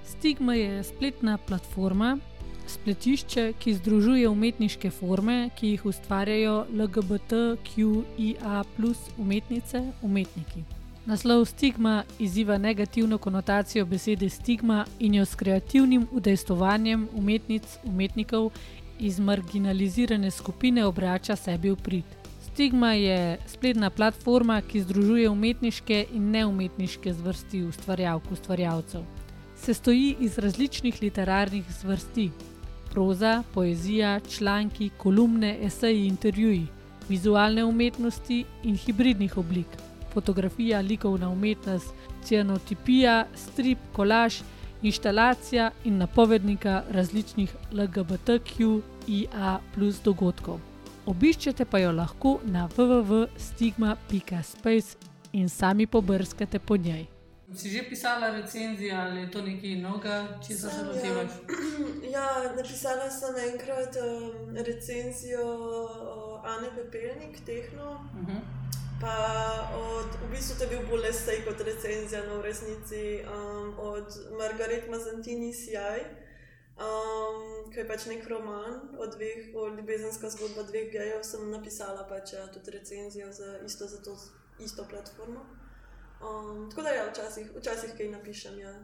Stigma 0.04 0.54
je 0.54 0.84
spletna 0.84 1.38
platforma, 1.46 2.18
spletišče, 2.74 3.52
ki 3.58 3.74
združuje 3.78 4.28
umetniške 4.28 4.90
forme, 4.90 5.50
ki 5.56 5.74
jih 5.74 5.86
ustvarjajo 5.86 6.66
LGBTQIA, 6.70 8.62
umetnice, 9.18 9.82
umetniki. 10.02 10.64
Naslov 11.06 11.44
stigma 11.44 12.02
izziva 12.18 12.58
negativno 12.58 13.18
konotacijo 13.18 13.84
besede 13.84 14.28
stigma 14.28 14.84
in 14.98 15.14
jo 15.14 15.24
s 15.24 15.34
kreativnim 15.34 16.06
udejstovanjem 16.12 17.08
umetnic, 17.12 17.62
umetnikov 17.84 18.50
iz 18.98 19.18
marginalizirane 19.20 20.30
skupine 20.30 20.86
obrača 20.86 21.36
sebi 21.36 21.70
v 21.70 21.76
prid. 21.76 22.04
Stigma 22.52 22.92
je 22.92 23.38
spletna 23.46 23.90
platforma, 23.90 24.60
ki 24.62 24.80
združuje 24.80 25.28
umetniške 25.28 26.06
in 26.12 26.30
neumetniške 26.30 27.12
zvrsti 27.12 27.62
ustvarjalk, 27.62 28.32
ustvarjalcev. 28.32 29.02
Sestoji 29.56 30.16
iz 30.20 30.38
različnih 30.38 31.02
literarnih 31.02 31.64
zvrsti: 31.80 32.30
proza, 32.94 33.42
poezija, 33.54 34.20
članki, 34.20 34.90
kolumne, 34.96 35.66
eseji, 35.66 36.06
intervjuji, 36.06 36.66
vizualne 37.08 37.64
umetnosti 37.64 38.44
in 38.62 38.76
hibridnih 38.76 39.38
oblik, 39.38 39.66
fotografija, 40.12 40.80
likovna 40.80 41.28
umetnost, 41.28 41.94
cianotipija, 42.24 43.26
strip, 43.34 43.78
kolaž, 43.92 44.34
inštalacija 44.82 45.70
in 45.84 45.98
napovednika 45.98 46.82
različnih 46.90 47.54
LGBTQIA 47.72 49.60
plus 49.74 50.02
dogodkov. 50.04 50.60
Obiščete 51.06 51.64
pa 51.64 51.78
jo 51.78 51.92
lahko 51.92 52.40
na 52.44 52.68
www.stigma.space 52.76 54.96
in 55.32 55.48
sami 55.48 55.86
pobrskate 55.86 56.58
po 56.58 56.76
njej. 56.76 57.13
Si 57.56 57.70
že 57.70 57.82
pisala 57.88 58.30
recenzijo 58.30 58.96
ali 58.96 59.20
je 59.20 59.30
to 59.30 59.42
nekaj 59.42 59.76
novega, 59.76 60.16
če 60.46 60.54
se 60.54 60.70
Sem, 60.70 60.88
lotevaš? 60.88 61.30
Ja, 62.14 62.26
napisala 62.56 63.10
sem 63.10 63.36
enkrat 63.52 63.96
um, 64.02 64.56
recenzijo 64.56 65.44
uh, 65.44 66.50
Ane 66.50 66.70
Pepelnik, 66.76 67.40
Tehno, 67.46 67.90
Uh 68.14 68.28
-huh. 68.28 68.40
Pa 69.00 69.16
od, 69.74 70.06
v 70.22 70.30
bistvu 70.30 70.54
to 70.58 70.64
je 70.64 70.70
bil 70.70 70.86
bolj 70.88 71.08
esej 71.08 71.42
kot 71.44 71.60
recenzija, 71.60 72.22
no 72.26 72.38
v 72.38 72.42
resnici 72.42 73.24
um, 73.26 73.74
od 73.78 74.06
Margaret 74.38 74.88
Mazantini 74.90 75.52
Sjaj, 75.54 76.00
um, 76.78 77.72
ki 77.72 77.78
je 77.82 77.88
pač 77.88 78.06
nek 78.06 78.28
roman 78.28 78.80
o 78.98 79.06
dveh, 79.06 79.50
o 79.54 79.68
ljubezenska 79.68 80.30
zgodba 80.30 80.62
dveh 80.62 80.88
gejev, 80.92 81.20
sem 81.22 81.50
napisala 81.50 82.06
pač 82.08 82.32
ja, 82.32 82.46
tudi 82.54 82.70
recenzijo 82.70 83.32
za 83.32 83.58
isto, 83.66 83.86
za 83.86 84.02
to 84.02 84.16
isto 84.58 84.86
platformo. 84.90 85.63
Um, 86.20 86.70
tako 86.70 86.82
da 86.82 86.88
ja, 86.88 87.10
včasih, 87.10 87.50
včasih 87.58 87.94
kaj 87.96 88.08
napišem. 88.08 88.58
Ja. 88.58 88.74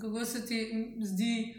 Kako 0.00 0.24
se 0.24 0.46
ti 0.46 0.58
zdi 1.02 1.54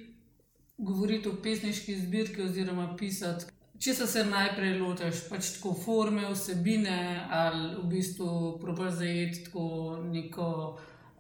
govoriti 0.78 1.30
o 1.30 1.38
pesniški 1.44 2.00
zbirki 2.00 2.42
oziroma 2.42 2.96
pisati? 2.98 3.46
Če 3.80 3.94
se 3.96 4.26
najprej 4.28 4.74
lotiš, 4.82 5.22
pač 5.30 5.54
tako 5.56 5.72
forme, 5.72 6.26
vsebine, 6.34 7.28
ali 7.32 7.78
v 7.78 7.86
bistvu 7.94 8.58
probiš 8.60 8.98
zajeti 9.00 9.44
tako 9.46 9.68
neko 10.04 10.48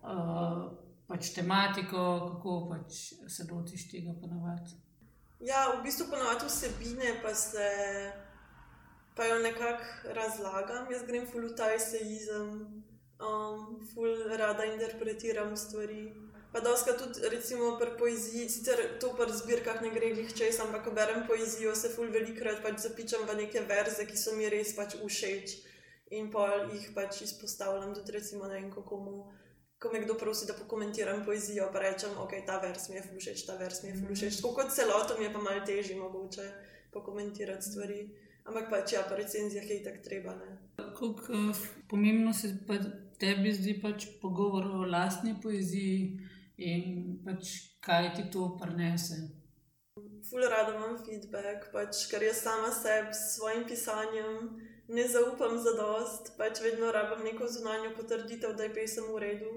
uh, 0.03 0.65
pač 1.07 1.31
tematiko, 1.37 2.03
kako 2.33 2.55
pač 2.73 2.97
se 3.31 3.47
lotiš 3.47 3.87
tega 3.93 4.11
ponovadi. 4.19 4.75
Ja, 5.39 5.69
v 5.71 5.85
bistvu 5.85 6.09
ponovadi 6.11 6.49
vsebine 6.51 7.15
pa 7.23 7.31
se. 7.35 7.69
Pa 9.15 9.25
jo 9.25 9.39
nekako 9.43 10.13
razlagam, 10.15 10.91
jaz 10.91 11.01
grem 11.07 11.25
v 11.27 11.49
ta 11.55 11.73
eseizem, 11.75 12.83
um, 13.19 13.79
ful 13.93 14.27
rada 14.37 14.65
interpretiram 14.65 15.57
stvari. 15.57 16.13
Pa 16.51 16.59
doska 16.59 16.93
tudi, 16.97 17.29
recimo, 17.29 17.77
pri 17.77 17.91
poeziji, 17.97 18.49
sicer 18.49 18.79
to 18.99 19.13
pri 19.13 19.33
zbirkah 19.33 19.81
ne 19.81 19.89
gre 19.93 20.09
jih 20.09 20.31
čez, 20.33 20.57
ampak 20.59 20.83
ko 20.83 20.91
berem 20.91 21.27
poezijo, 21.27 21.75
se 21.75 21.91
ful 21.93 22.09
velikrat 22.09 22.63
pač 22.63 22.79
zapičam 22.87 23.27
v 23.29 23.35
neke 23.43 23.61
verze, 23.69 24.07
ki 24.09 24.17
so 24.17 24.33
mi 24.33 24.49
res 24.49 24.73
pač 24.73 24.95
všeč 24.97 25.59
in 26.09 26.31
pa 26.33 26.65
jih 26.71 26.87
pač 26.95 27.21
izpostavljam. 27.21 27.93
Tudi, 27.93 28.17
recimo, 28.17 28.47
ne 28.49 28.57
vem, 28.57 28.71
kako 28.73 28.97
mu. 28.97 29.17
Ko 29.79 29.93
me 29.93 30.01
kdo 30.01 30.17
prosi, 30.19 30.47
da 30.49 30.57
pokomentiram 30.57 31.21
poezijo, 31.23 31.69
pa 31.71 31.79
rečem, 31.79 32.17
ok, 32.17 32.33
ta 32.47 32.57
vers 32.59 32.89
mi 32.89 32.97
je 32.97 33.03
všeč, 33.13 33.45
ta 33.45 33.55
vers 33.55 33.83
mi 33.83 33.93
je 33.93 34.01
všeč. 34.01 34.41
Tako 34.41 34.55
kot 34.57 34.73
celoto 34.75 35.15
mi 35.19 35.29
je 35.29 35.33
pa 35.33 35.39
malo 35.39 35.61
težje 35.65 35.95
mogoče 35.95 36.47
pokomentirati 36.91 37.63
stvari. 37.63 37.99
Ampak 38.49 38.67
pač 38.73 38.97
ja, 38.97 39.05
pa 39.05 39.15
recenzijah 39.15 39.69
je 39.69 39.83
tako 39.85 40.01
treba. 40.03 40.33
Kako 40.81 41.13
uh, 41.29 41.61
pomembno 41.87 42.33
se 42.33 42.57
pa 42.67 42.81
tebi 43.19 43.53
zdi 43.53 43.77
pač 43.81 44.07
pogovor 44.21 44.65
o 44.79 44.85
lastni 44.89 45.35
poeziji? 45.43 46.29
in 46.59 47.19
pač 47.25 47.51
kaj 47.85 48.13
ti 48.15 48.25
to 48.33 48.49
prenese. 48.61 49.19
Ful 50.29 50.43
rada 50.51 50.75
imam 50.75 50.97
feedback, 51.05 51.69
pač, 51.73 52.03
ker 52.11 52.23
jaz 52.23 52.43
sama 52.43 52.71
sebi 52.75 53.15
s 53.15 53.37
svojim 53.37 53.63
pisanjem 53.67 54.35
ne 54.89 55.05
zaupam 55.07 55.57
za 55.63 55.73
dost, 55.77 56.33
pač 56.37 56.61
vedno 56.65 56.91
rabim 56.91 57.23
neko 57.23 57.47
zunanjo 57.47 57.93
potrditev, 57.95 58.55
da 58.57 58.67
je 58.67 58.75
pesem 58.75 59.07
v 59.13 59.23
redu, 59.23 59.51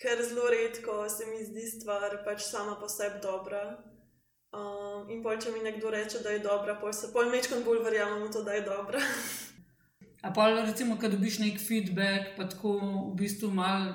ker 0.00 0.22
zelo 0.24 0.50
redko 0.50 1.04
se 1.08 1.26
mi 1.30 1.44
zdi 1.46 1.66
stvar 1.70 2.22
pač 2.26 2.42
sama 2.48 2.76
po 2.80 2.90
sebi 2.90 3.22
dobra. 3.22 3.64
Um, 4.54 5.10
in 5.10 5.22
pol, 5.22 5.38
če 5.42 5.50
mi 5.50 5.64
nekdo 5.64 5.90
reče, 5.90 6.22
da 6.22 6.34
je 6.34 6.42
dobra, 6.42 6.76
pol 6.82 6.92
se 6.94 7.10
pol 7.14 7.30
mečkam 7.30 7.64
bolj 7.66 7.82
verjamem 7.86 8.22
v 8.26 8.30
to, 8.34 8.44
da 8.46 8.58
je 8.58 8.66
dobra. 8.66 9.02
A 10.24 10.32
pa 10.32 10.48
recimo, 10.48 10.96
kad 10.96 11.12
dobiš 11.12 11.38
nek 11.38 11.60
feedback, 11.60 12.32
pa 12.36 12.48
tako 12.48 12.78
v 12.80 13.16
bistvu 13.18 13.50
malo 13.52 13.92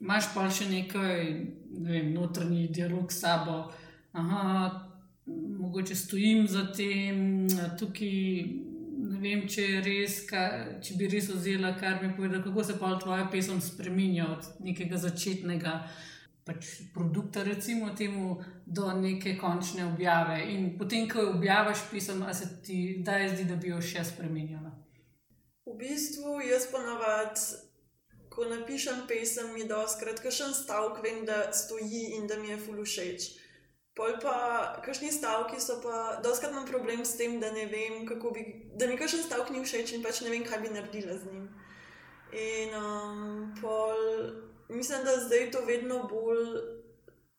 imaš 0.00 0.28
pa 0.34 0.44
še 0.52 0.68
nekaj, 0.68 1.22
ne 1.80 1.92
vem, 1.92 2.10
notranji 2.12 2.68
dialog 2.68 3.12
s 3.12 3.22
sabo. 3.24 3.62
Aha, 4.12 4.68
mogoče 5.26 5.96
stojim 5.96 6.46
za 6.48 6.66
tem, 6.76 7.48
tukaj. 7.80 8.64
Ne 9.06 9.18
vem, 9.20 9.42
če, 9.48 9.64
res, 9.84 10.22
ka, 10.28 10.42
če 10.82 10.94
bi 10.96 11.08
res 11.12 11.28
vzela, 11.28 11.74
kar 11.76 12.00
mi 12.00 12.08
pove, 12.16 12.40
kako 12.42 12.64
se 12.64 12.78
pa 12.80 12.94
tvoja 13.00 13.26
pesem 13.32 13.60
spremenja 13.60 14.24
od 14.32 14.48
nekega 14.64 14.96
začetnega 14.96 15.74
pač, 16.48 16.70
produkta, 16.94 17.44
recimo, 17.44 17.90
temu, 17.98 18.38
do 18.66 18.88
neke 18.96 19.36
končne 19.36 19.84
objave. 19.84 20.40
In 20.54 20.72
potem, 20.80 21.04
ko 21.12 21.22
jo 21.22 21.34
objaviš 21.36 21.84
pesem, 21.92 22.24
se 22.32 22.48
ti 22.64 22.80
da 23.04 23.20
zdi, 23.28 23.44
da 23.44 23.60
bi 23.60 23.74
jo 23.74 23.82
še 23.84 24.04
spremenjala. 24.04 24.72
Bistvu 25.78 26.40
jaz 26.40 26.66
ponavadi 26.72 27.40
ko 28.36 28.44
napišem 28.44 29.06
pesem, 29.08 29.54
mi 29.54 29.64
da 29.64 29.80
skrat 29.88 30.20
kakšen 30.20 30.52
stavek, 30.54 31.00
vem, 31.04 31.24
da 31.24 31.52
stoji 31.56 32.02
in 32.18 32.26
da 32.28 32.36
mi 32.36 32.50
je 32.52 32.58
fulušeč. 32.66 33.28
Pol 33.96 34.18
pa, 34.20 34.36
kakšni 34.84 35.08
stavki 35.12 35.56
so 35.60 35.78
pa, 35.80 36.20
doskrat 36.24 36.52
imam 36.52 36.66
problem 36.68 37.00
s 37.04 37.16
tem, 37.16 37.38
da 37.40 37.48
ne 37.54 37.64
vem, 37.72 38.02
kako 38.08 38.34
bi, 38.36 38.44
da 38.76 38.90
mi 38.90 38.98
kakšen 39.00 39.24
stavek 39.24 39.54
ni 39.54 39.64
všeč 39.64 39.94
in 39.96 40.04
pač 40.04 40.20
ne 40.20 40.34
vem, 40.34 40.44
kaj 40.44 40.60
bi 40.66 40.74
naredila 40.74 41.16
z 41.16 41.32
njim. 41.32 41.46
In 42.36 42.76
um, 42.76 43.54
pol, 43.62 44.04
mislim, 44.68 45.06
da 45.08 45.16
zdaj 45.24 45.48
to 45.54 45.64
vedno 45.64 46.02
bolj 46.10 46.60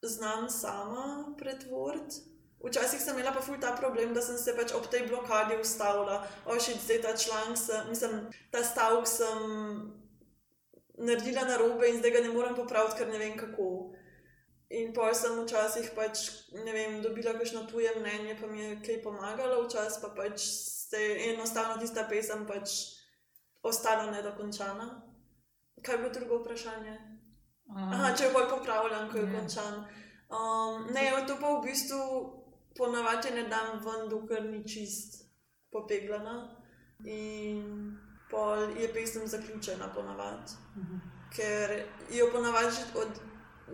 znam 0.02 0.50
sama 0.50 1.36
pretvoriti. 1.38 2.26
Včasih 2.58 3.00
sem 3.00 3.14
imela 3.14 3.30
pa 3.32 3.40
ful 3.40 3.58
ta 3.60 3.76
problem, 3.76 4.14
da 4.14 4.22
sem 4.22 4.38
se 4.38 4.54
pač 4.56 4.72
ob 4.74 4.88
tej 4.90 5.06
blokadi 5.06 5.56
ustavila, 5.60 6.26
ošit 6.46 6.80
zdaj 6.82 7.02
ta 7.02 7.16
članek, 7.16 7.58
mislim, 7.88 8.26
ta 8.50 8.64
stavek 8.64 9.06
sem 9.06 9.44
naredila 10.98 11.44
na 11.44 11.56
robe 11.56 11.88
in 11.88 11.98
zdaj 11.98 12.10
ga 12.10 12.20
ne 12.20 12.32
morem 12.34 12.56
popraviti, 12.58 12.98
ker 12.98 13.08
ne 13.08 13.18
vem 13.18 13.36
kako. 13.38 13.94
In 14.68 14.90
pa 14.92 15.14
sem 15.14 15.38
včasih 15.38 15.92
pač, 15.96 16.24
ne 16.52 16.72
vem, 16.72 16.98
dobila 17.02 17.32
kakšno 17.38 17.62
tuje 17.70 17.94
mnenje, 18.00 18.34
pa 18.40 18.46
mi 18.46 18.60
je 18.60 18.80
kaj 18.82 19.02
pomagalo, 19.02 19.62
včasih 19.64 20.02
pa 20.02 20.10
pač 20.16 20.42
se 20.90 21.04
enostavno 21.30 21.78
tista 21.80 22.04
pesem 22.10 22.42
pač 22.46 22.74
ostala 23.62 24.10
nedokončana. 24.10 24.88
Kaj 25.82 25.94
je 25.94 25.98
bilo 25.98 26.10
drugo 26.12 26.42
vprašanje? 26.42 26.98
Um, 27.68 27.92
Aha, 27.92 28.12
če 28.16 28.28
jo 28.28 28.34
bolj 28.34 28.48
popravljam, 28.50 29.10
ko 29.12 29.18
je 29.18 29.30
končan. 29.32 29.82
Um, 30.28 30.88
ne, 30.92 31.06
to 31.28 31.36
pa 31.40 31.54
v 31.54 31.64
bistvu 31.64 32.00
ponavadi 32.78 33.30
ne 33.34 33.44
dam 33.48 33.80
ven, 33.84 34.08
dokler 34.08 34.44
ni 34.44 34.62
čist 34.68 35.24
popeglana. 35.72 36.36
In 37.04 37.98
pol 38.30 38.78
je 38.80 38.88
pesem 38.94 39.26
zaključena, 39.26 39.92
ponavadi. 39.94 40.52
Uh 40.76 40.82
mhm. 40.82 40.94
-huh. 40.94 41.00
Ker 41.36 41.82
jo 42.10 42.30
ponavadi 42.32 42.76
od, 42.94 43.08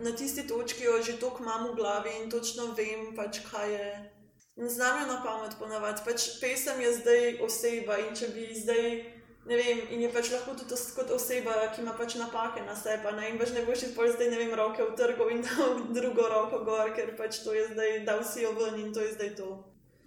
na 0.03 0.11
tisti 0.11 0.47
točki 0.47 0.83
jo 0.83 1.01
že 1.01 1.19
toliko 1.19 1.43
imam 1.43 1.67
v 1.67 1.75
glavi 1.75 2.09
in 2.23 2.29
točno 2.31 2.65
vem, 2.65 3.15
pač, 3.15 3.39
kaj 3.51 3.73
je. 3.73 4.11
Ne 4.55 4.69
znam 4.69 5.01
jo 5.01 5.07
na 5.07 5.23
pamet 5.23 5.55
ponavadi. 5.59 6.01
Pač 6.05 6.39
pesem 6.41 6.81
je 6.81 6.93
zdaj 6.93 7.39
oseba 7.41 7.97
in 7.97 8.15
če 8.15 8.27
bi 8.27 8.55
zdaj. 8.55 9.14
Ne 9.45 9.55
vem, 9.55 9.81
in 9.93 10.01
je 10.01 10.09
pač 10.09 10.31
lahko 10.33 10.55
tudi 10.57 10.77
kot 10.95 11.11
oseba, 11.13 11.53
ki 11.73 11.83
ima 11.83 11.93
pač 11.97 12.15
napake 12.17 12.63
na 12.65 12.73
sebi. 12.75 13.11
Ne, 13.17 13.27
in 13.29 13.37
pač 13.37 13.53
ne 13.53 13.61
boš 13.67 13.83
šel 13.83 13.93
zdaj, 14.15 14.31
ne 14.31 14.39
vem, 14.41 14.55
roke 14.57 14.81
v 14.81 14.95
trgu 14.97 15.29
in 15.35 15.43
dal 15.45 15.83
drugo 15.93 16.25
roko 16.31 16.63
gor, 16.65 16.89
ker 16.97 17.13
pač 17.19 17.43
to 17.45 17.53
je 17.53 17.67
zdaj, 17.73 17.99
da 18.07 18.17
vsi 18.21 18.41
jo 18.41 18.55
ven 18.57 18.79
in 18.81 18.93
to 18.93 19.05
je 19.05 19.13
zdaj 19.13 19.35
to. 19.37 19.51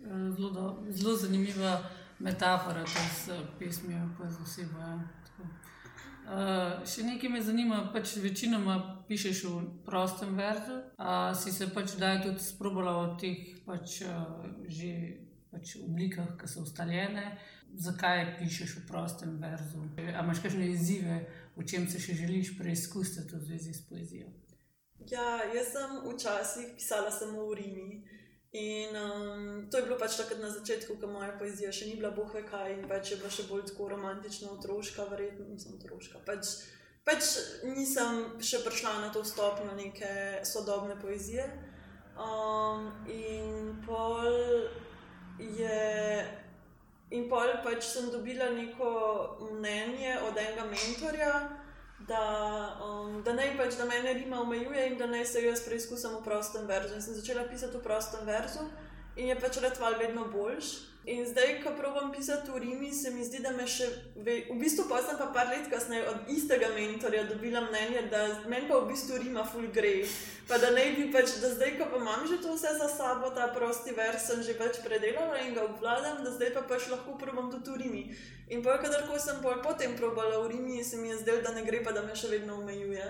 Zelo, 0.02 0.66
zelo 0.90 1.14
zanimiva 1.16 1.78
metafora, 2.18 2.82
da 2.82 3.06
se 3.14 3.38
pismijo, 3.58 4.10
pa 4.18 4.28
z 4.30 4.42
osebo. 4.42 4.78
Ja. 4.78 4.98
Uh, 6.28 6.82
še 6.84 7.06
nekaj 7.06 7.30
me 7.32 7.38
zanima, 7.40 7.78
pač 7.94 8.18
večinoma 8.20 8.74
pišeš 9.08 9.38
v 9.48 9.62
prostem 9.86 10.34
verzu. 10.36 10.82
Uh, 10.98 11.30
si 11.32 11.54
se 11.54 11.70
pač 11.72 11.94
daj 11.96 12.20
tudi 12.26 12.42
sprobala 12.44 13.06
v 13.06 13.14
teh 13.22 13.46
pač, 13.64 14.02
uh, 14.04 14.44
že 14.68 14.90
pač 15.48 15.78
oblikah, 15.80 16.34
ki 16.36 16.50
so 16.50 16.66
ustaljene. 16.66 17.38
Zakaj 17.76 18.38
pišeš 18.38 18.76
v 18.76 18.86
prostem 18.88 19.38
verzu? 19.42 19.84
A 19.98 20.22
imaš 20.24 20.40
kakšne 20.42 20.70
izzive, 20.72 21.20
v 21.56 21.66
čem 21.68 21.88
se 21.88 22.00
še 22.00 22.14
želiš 22.14 22.56
preizkusiti 22.58 23.36
v 23.36 23.42
zvezi 23.44 23.74
s 23.74 23.82
poezijo? 23.88 24.30
Ja, 25.10 25.44
jaz 25.54 25.72
sem 25.72 26.00
včasih 26.04 26.72
pisala 26.76 27.10
samo 27.10 27.46
v 27.50 27.54
Rimi. 27.54 27.90
In 28.52 28.96
um, 28.96 29.68
to 29.70 29.76
je 29.76 29.84
bilo 29.84 29.98
pač 30.00 30.16
takrat 30.16 30.40
na 30.40 30.48
začetku, 30.48 30.96
ko 30.96 31.06
moja 31.06 31.36
poezija 31.36 31.68
še 31.68 31.90
ni 31.90 32.00
bila 32.00 32.10
bohe 32.16 32.40
kaj 32.48 32.72
in 32.72 32.86
pač 32.88 33.12
je 33.12 33.20
bila 33.20 33.28
še 33.28 33.44
bolj 33.44 33.66
tako 33.68 33.92
romantična, 33.92 34.48
otroška, 34.56 35.04
verjetno 35.12 35.44
nisem 35.44 35.76
otroška. 35.76 36.24
Pač, 36.24 36.64
pač 37.04 37.36
nisem 37.68 38.40
še 38.40 38.64
prišla 38.64 39.04
na 39.04 39.12
to 39.12 39.20
stopnjo 39.20 39.76
neke 39.76 40.40
sodobne 40.48 40.96
poezije. 40.96 41.44
Um, 42.16 42.88
in 43.06 43.76
pol 43.84 44.32
je. 45.38 46.47
In 47.10 47.28
pol 47.28 47.48
pač 47.64 47.86
sem 47.88 48.10
dobila 48.12 48.50
neko 48.52 48.90
mnenje 49.54 50.18
od 50.28 50.36
enega 50.36 50.66
mentorja, 50.68 51.32
da, 52.08 52.24
um, 52.84 53.22
da 53.24 53.32
naj 53.32 53.54
pač 53.56 53.78
da 53.78 53.86
me 53.88 54.00
Rima 54.12 54.40
omejuje 54.40 54.86
in 54.90 54.98
da 54.98 55.06
naj 55.06 55.24
se 55.26 55.44
jaz 55.44 55.64
preizkusim 55.64 56.18
v 56.18 56.24
prostem 56.24 56.66
verzu. 56.68 56.94
In 56.94 57.02
sem 57.02 57.16
začela 57.16 57.48
pisati 57.48 57.76
v 57.76 57.82
prostem 57.82 58.26
verzu. 58.26 58.68
in 59.16 59.28
je 59.28 59.40
pač 59.40 59.56
retval 59.58 59.98
vedno 59.98 60.28
boljši. 60.30 60.76
In 61.08 61.24
zdaj, 61.24 61.62
ko 61.64 61.70
probujem 61.72 62.12
pisati 62.12 62.50
v 62.52 62.58
Rimi, 62.58 62.92
se 62.92 63.10
mi 63.10 63.24
zdi, 63.24 63.38
da 63.40 63.48
me 63.56 63.64
še, 63.64 63.86
ve, 64.20 64.42
v 64.50 64.58
bistvu 64.60 64.84
pa 64.90 64.98
sem 65.00 65.16
pa 65.16 65.30
par 65.32 65.48
let 65.48 65.64
kasneje 65.72 66.04
od 66.04 66.28
istega 66.28 66.68
mentorja 66.74 67.22
dobila 67.24 67.62
mnenje, 67.64 68.02
da 68.12 68.26
meni 68.44 68.68
pa 68.68 68.76
v 68.76 68.90
bistvu 68.90 69.16
Rima 69.22 69.40
full 69.48 69.70
gre. 69.72 70.04
Pa 70.50 70.58
da 70.60 70.68
ne 70.76 70.84
bi 70.98 71.06
pač, 71.08 71.38
da 71.40 71.48
zdaj, 71.54 71.78
ko 71.80 71.88
pa 71.88 71.96
imam 71.96 72.28
že 72.28 72.42
to 72.44 72.52
vse 72.52 72.74
za 72.76 72.90
sabo, 72.92 73.32
ta 73.32 73.48
prosti 73.56 73.96
vers 73.96 74.28
sem 74.28 74.44
že 74.44 74.58
več 74.60 74.82
predelala 74.84 75.40
in 75.48 75.56
ga 75.56 75.64
obvladam, 75.64 76.20
da 76.28 76.36
zdaj 76.36 76.52
pa 76.52 76.66
pač 76.68 76.92
lahko 76.92 77.16
probam 77.16 77.48
tudi 77.56 77.72
v 77.72 77.80
Rimi. 77.86 78.04
In 78.52 78.60
pa 78.60 78.76
kadarko 78.76 79.16
sem 79.16 79.40
pol 79.40 79.64
potem 79.64 79.96
probala 79.96 80.44
v 80.44 80.52
Rimi, 80.52 80.84
se 80.84 81.00
mi 81.00 81.08
je 81.08 81.24
zdelo, 81.24 81.40
da 81.40 81.56
ne 81.56 81.64
gre, 81.64 81.80
pa 81.80 81.96
da 81.96 82.04
me 82.04 82.12
še 82.12 82.28
vedno 82.28 82.60
omejuje. 82.60 83.08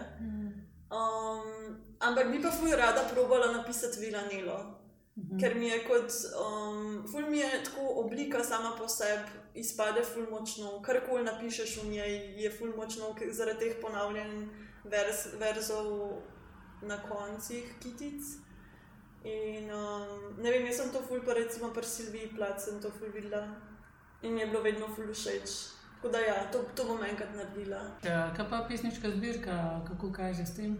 Um, 0.86 1.82
ampak 1.98 2.30
bi 2.30 2.38
pa 2.38 2.54
fuj 2.54 2.78
rada 2.78 3.10
probala 3.10 3.50
napisati 3.58 4.06
Vilanelo. 4.06 4.78
-hmm. 5.18 5.40
Ker 5.40 5.54
mi 5.54 5.68
je 5.68 5.84
kot, 5.84 6.10
um, 6.46 7.06
ful 7.10 7.30
mi 7.30 7.38
je 7.38 7.64
tako 7.64 8.00
oblika 8.04 8.44
sama 8.44 8.76
po 8.78 8.88
sebi, 8.88 9.30
izpade 9.54 10.02
ful 10.02 10.26
močno, 10.30 10.82
karkoli 10.82 11.24
napišeš 11.24 11.82
v 11.82 11.88
njej, 11.90 12.42
je 12.42 12.50
ful 12.50 12.76
močno 12.76 13.14
zaradi 13.30 13.58
teh 13.58 13.80
ponavljanj 13.82 14.48
verz, 14.84 15.26
verzov 15.40 16.22
na 16.82 17.02
koncih 17.02 17.64
kitic. 17.82 18.22
In 19.24 19.70
um, 19.74 20.42
ne 20.42 20.50
vem, 20.50 20.66
jaz 20.66 20.76
sem 20.76 20.92
to 20.92 21.02
ful, 21.02 21.20
pa 21.26 21.34
recimo 21.34 21.72
pri 21.74 21.86
Silviji 21.86 22.30
Plac 22.36 22.64
sem 22.64 22.80
to 22.80 22.90
ful 22.90 23.10
videla 23.10 23.48
in 24.22 24.34
mi 24.34 24.40
je 24.40 24.46
bilo 24.46 24.62
vedno 24.62 24.86
ful 24.94 25.12
všeč. 25.12 25.50
Tako 25.96 26.08
da 26.08 26.18
ja, 26.18 26.50
to, 26.52 26.58
to 26.74 26.84
bom 26.84 27.04
enkrat 27.04 27.34
naredila. 27.34 27.80
Ja, 28.04 28.32
kaj 28.36 28.46
pa 28.50 28.66
pesniška 28.68 29.10
zbirka, 29.10 29.82
kako 29.88 30.12
kaže 30.12 30.46
s 30.46 30.54
tem? 30.56 30.78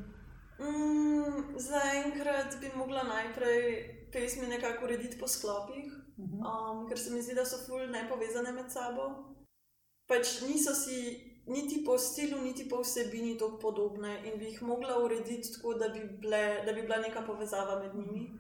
Mm, 0.58 1.58
Zaenkrat 1.58 2.56
bi 2.60 2.70
mogla 2.76 3.02
najprej 3.02 3.97
pesmi 4.12 4.46
nekako 4.46 4.84
urediti 4.84 5.18
po 5.18 5.28
sklopih, 5.28 5.92
mhm. 6.18 6.38
um, 6.40 6.88
ker 6.88 6.98
se 6.98 7.10
mi 7.10 7.22
zdi, 7.22 7.34
da 7.34 7.44
so 7.44 7.56
fully 7.66 7.90
nepovezane 7.90 8.52
med 8.52 8.72
sabo. 8.72 9.34
Pač 10.08 10.40
niso 10.40 10.74
si 10.74 11.28
niti 11.46 11.84
po 11.84 11.98
stilu, 11.98 12.40
niti 12.40 12.68
po 12.68 12.80
vsebini 12.80 13.38
tako 13.38 13.58
podobne 13.58 14.22
in 14.24 14.38
bi 14.38 14.44
jih 14.44 14.62
mogla 14.62 14.98
urediti 15.04 15.52
tako, 15.52 15.74
da 15.74 15.88
bi, 15.88 16.00
ble, 16.00 16.62
da 16.66 16.72
bi 16.72 16.82
bila 16.82 16.96
neka 16.96 17.22
povezava 17.26 17.78
med 17.82 17.94
njimi. 17.94 18.30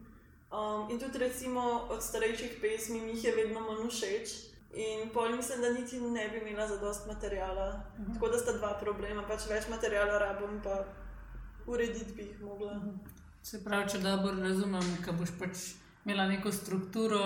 Um, 0.52 0.90
in 0.90 0.98
tudi 0.98 1.18
recimo 1.18 1.60
od 1.90 2.02
starejših 2.02 2.58
pesmi 2.60 3.00
mi 3.00 3.10
jih 3.10 3.24
je 3.24 3.34
vedno 3.36 3.60
manj 3.60 3.88
všeč. 3.88 4.48
In 4.74 5.10
pol 5.12 5.36
mislim, 5.36 5.60
da 5.60 5.72
niti 5.72 6.00
ne 6.00 6.28
bi 6.28 6.38
imela 6.38 6.68
za 6.68 6.76
dost 6.76 7.06
materijala. 7.06 7.68
Uh 7.68 8.00
mhm. 8.00 8.10
-huh. 8.10 8.14
Tako 8.14 8.28
da 8.28 8.38
sta 8.38 8.52
dva 8.52 8.78
problema, 8.80 9.26
pač 9.28 9.48
več 9.50 9.68
materijala 9.68 10.18
rabim, 10.18 10.60
pa 10.64 10.84
urediti 11.66 12.12
bi 12.14 12.22
jih 12.22 12.40
mogla. 12.40 12.72
Uh 12.72 12.76
mhm. 12.76 12.88
-huh. 12.88 13.17
Se 13.48 13.62
pravi, 13.64 13.86
če 13.88 13.98
dobro 14.04 14.34
razumem, 14.42 14.88
da 15.06 15.12
boš 15.16 15.30
pač 15.40 15.60
imela 16.04 16.26
neko 16.28 16.50
strukturo, 16.52 17.20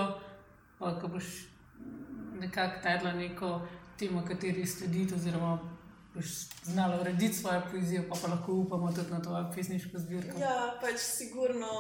pa 0.79 0.93
da 0.95 1.09
boš 1.11 1.31
nekako 2.39 2.79
tedla 2.85 3.13
neko 3.17 3.49
temo, 3.99 4.23
kateri 4.29 4.67
slediti, 4.67 5.17
oziroma 5.17 5.57
boš 6.15 6.35
znala 6.69 7.01
urediti 7.01 7.35
svojo 7.41 7.65
poezijo, 7.71 8.05
pa, 8.11 8.19
pa 8.23 8.31
lahko 8.35 8.55
upamo 8.61 8.93
tudi 8.93 9.11
na 9.11 9.19
to 9.23 9.41
pesniško 9.55 9.99
zbirko. 10.05 10.39
Ja, 10.39 10.77
pač 10.85 11.03
sigurno 11.03 11.73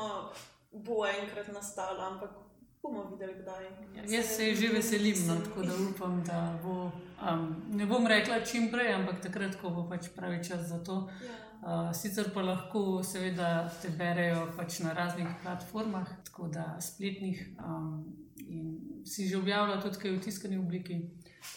bo 0.72 1.04
enkrat 1.06 1.52
nastala, 1.54 2.08
ampak 2.10 2.34
bomo 2.82 3.04
videli, 3.12 3.38
kdaj. 3.44 3.70
Ja, 3.94 4.08
jaz 4.16 4.34
se 4.36 4.50
že 4.58 4.72
veselim, 4.74 5.22
no, 5.28 5.38
tako 5.46 5.68
da 5.70 5.78
upam, 5.86 6.18
da 6.26 6.42
bo. 6.64 6.90
Um, 7.22 7.46
ne 7.78 7.86
bom 7.86 8.10
rekla 8.10 8.42
čim 8.42 8.72
prej, 8.74 8.90
ampak 8.98 9.22
takrat, 9.22 9.54
ko 9.62 9.70
bo 9.70 9.86
pač 9.86 10.10
pravi 10.16 10.42
čas 10.42 10.66
za 10.74 10.82
to. 10.82 11.04
Ja. 11.22 11.51
Uh, 11.62 11.92
sicer 11.94 12.32
pa 12.34 12.42
lahko, 12.42 13.02
seveda, 13.06 13.70
te 13.82 13.92
berejo 13.94 14.48
pač 14.56 14.80
na 14.82 14.92
raznih 14.98 15.28
platformah, 15.44 16.08
tako 16.26 16.48
da 16.50 16.64
spletnih, 16.82 17.38
um, 17.62 18.02
in 18.42 19.04
si 19.06 19.28
že 19.28 19.36
objavljal 19.38 19.78
tudi 19.82 20.00
kaj 20.02 20.10
v 20.10 20.22
tiskani 20.24 20.58
obliki. 20.58 20.96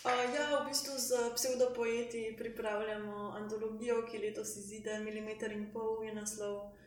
Uh, 0.06 0.22
ja, 0.30 0.46
v 0.62 0.70
bistvu 0.70 0.94
z 1.02 1.34
pseudopoeti 1.36 2.36
pripravljamo 2.38 3.34
antologijo, 3.40 4.04
ki 4.06 4.22
letos 4.22 4.54
izide, 4.62 5.00
milimeter 5.02 5.52
in 5.52 5.72
pol 5.74 6.06
je 6.06 6.14
naslov. 6.14 6.78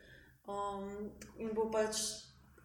Um, 0.47 1.11
in 1.35 1.51
bo 1.51 1.67
pač 1.67 1.99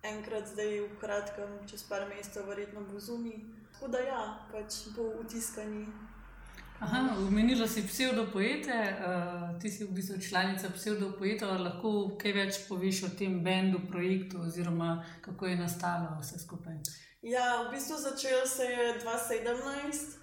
enkrat 0.06 0.54
zdaj 0.54 0.86
v 0.86 0.96
kratkem, 1.02 1.58
čez 1.66 1.82
par 1.90 2.06
mesecev, 2.06 2.46
verjetno 2.46 2.86
bo 2.86 3.02
zunaj. 3.02 3.42
Tako 3.74 3.90
da 3.90 4.06
ja, 4.06 4.22
pač 4.54 4.84
bo 4.94 5.10
v 5.18 5.26
tiskani. 5.26 5.88
Umenila 7.28 7.68
si 7.68 7.82
pseudopoete, 7.82 8.96
uh, 9.00 9.60
ti 9.60 9.70
si 9.70 9.84
v 9.84 9.92
bistvu 9.96 10.20
članica 10.28 10.68
pseudopoetov, 10.70 11.56
lahko 11.62 11.92
kaj 12.20 12.32
več 12.32 12.58
poveš 12.68 13.04
o 13.08 13.10
tem 13.18 13.40
bendu, 13.44 13.80
projektu, 13.88 14.42
oziroma 14.44 15.04
kako 15.24 15.46
je 15.46 15.56
nastalo 15.56 16.18
vse 16.20 16.38
skupaj. 16.38 16.76
Ja, 17.22 17.64
v 17.64 17.72
bistvu 17.72 17.96
začel 17.96 18.46
se 18.46 18.64
je 18.64 19.00
2017, 19.00 20.18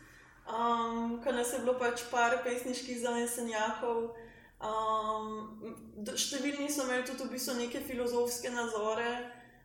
um, 0.46 1.18
ko 1.24 1.32
nas 1.32 1.54
je 1.54 1.60
bilo 1.60 1.80
pač 1.80 2.06
par 2.12 2.38
pesniških 2.44 3.02
zanesenjakov. 3.02 4.14
Um, 4.62 5.74
številni 6.14 6.70
so 6.70 6.86
imeli 6.86 7.08
tudi 7.08 7.26
v 7.26 7.34
bistvu 7.34 7.58
neke 7.58 7.82
filozofske 7.82 8.54
nazore 8.54 9.10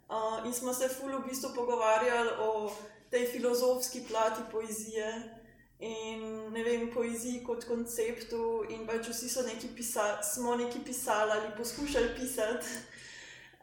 uh, 0.08 0.40
in 0.48 0.54
smo 0.56 0.72
se 0.72 0.88
fully 0.88 1.20
v 1.20 1.28
bistvu 1.28 1.52
pogovarjali 1.52 2.38
o 2.40 2.72
tej 3.12 3.28
filozofski 3.34 4.06
plati 4.08 4.48
poezije 4.52 5.35
in 5.78 6.52
ne 6.52 6.62
vem, 6.64 6.90
poeziji 6.90 7.42
kot 7.44 7.66
konceptu, 7.68 8.64
in 8.72 8.86
pač 8.88 9.10
vsi 9.12 9.28
so 9.28 9.44
neki 9.44 9.74
pisali, 9.76 10.24
smo 10.24 10.56
neki 10.56 10.80
pisali 10.84 11.36
ali 11.36 11.56
poskušali 11.56 12.14
pisati. 12.16 12.66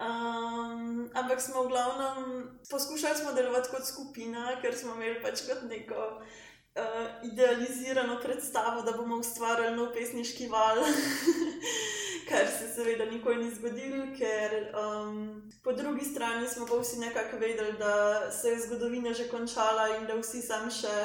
Um, 0.03 1.09
ampak 1.13 1.41
smo 1.41 1.63
v 1.63 1.69
glavnem 1.69 2.49
poskušali 2.69 3.17
smo 3.17 3.33
delovati 3.33 3.69
kot 3.69 3.85
skupina, 3.85 4.57
ker 4.61 4.75
smo 4.75 4.95
imeli 4.95 5.21
pač 5.21 5.45
kot 5.47 5.63
neko 5.69 6.17
uh, 6.17 7.09
idealizirano 7.23 8.19
predstavo, 8.21 8.81
da 8.81 8.97
bomo 8.97 9.17
ustvarjali 9.21 9.75
nov 9.77 9.93
pesniški 9.93 10.47
val. 10.47 10.81
Kar 12.29 12.47
se 12.47 12.69
seveda 12.75 13.05
nikoli 13.05 13.45
ni 13.45 13.51
zgodilo, 13.51 14.05
ker 14.17 14.73
um, 14.79 15.51
po 15.63 15.73
drugi 15.73 16.05
strani 16.05 16.47
smo 16.47 16.65
pa 16.65 16.79
vsi 16.81 16.99
nekako 16.99 17.37
vedeli, 17.37 17.77
da 17.77 18.31
se 18.31 18.49
je 18.49 18.59
zgodovina 18.59 19.13
že 19.13 19.27
končala 19.29 19.97
in 19.97 20.07
da 20.07 20.17
vsi 20.17 20.41
sami 20.41 20.71
še 20.71 20.95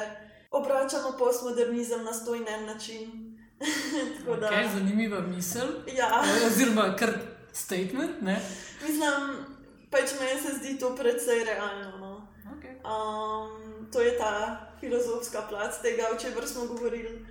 obračamo 0.51 1.17
postmodernizem 1.19 2.03
na 2.03 2.13
stoj 2.13 2.37
en 2.37 2.65
način. 2.65 3.29
da, 4.25 4.47
okay, 4.47 4.73
zanimiva 4.73 5.19
misel. 5.21 5.67
Ja. 5.97 6.23
Oziroma, 6.47 6.95
kar 6.95 7.09
statement. 7.53 8.21
Ne? 8.21 8.41
Mislim, 8.87 9.45
pač 9.91 10.13
meni 10.19 10.41
se 10.41 10.55
zdi 10.59 10.79
to 10.79 10.95
precej 10.95 11.43
realno. 11.43 11.97
No? 11.97 12.27
Okay. 12.55 12.75
Um, 12.83 13.91
to 13.91 14.01
je 14.01 14.17
ta 14.17 14.65
filozofska 14.79 15.41
plat 15.49 15.81
tega, 15.81 16.03
o 16.13 16.19
čemer 16.19 16.47
smo 16.47 16.65
govorili. 16.65 17.25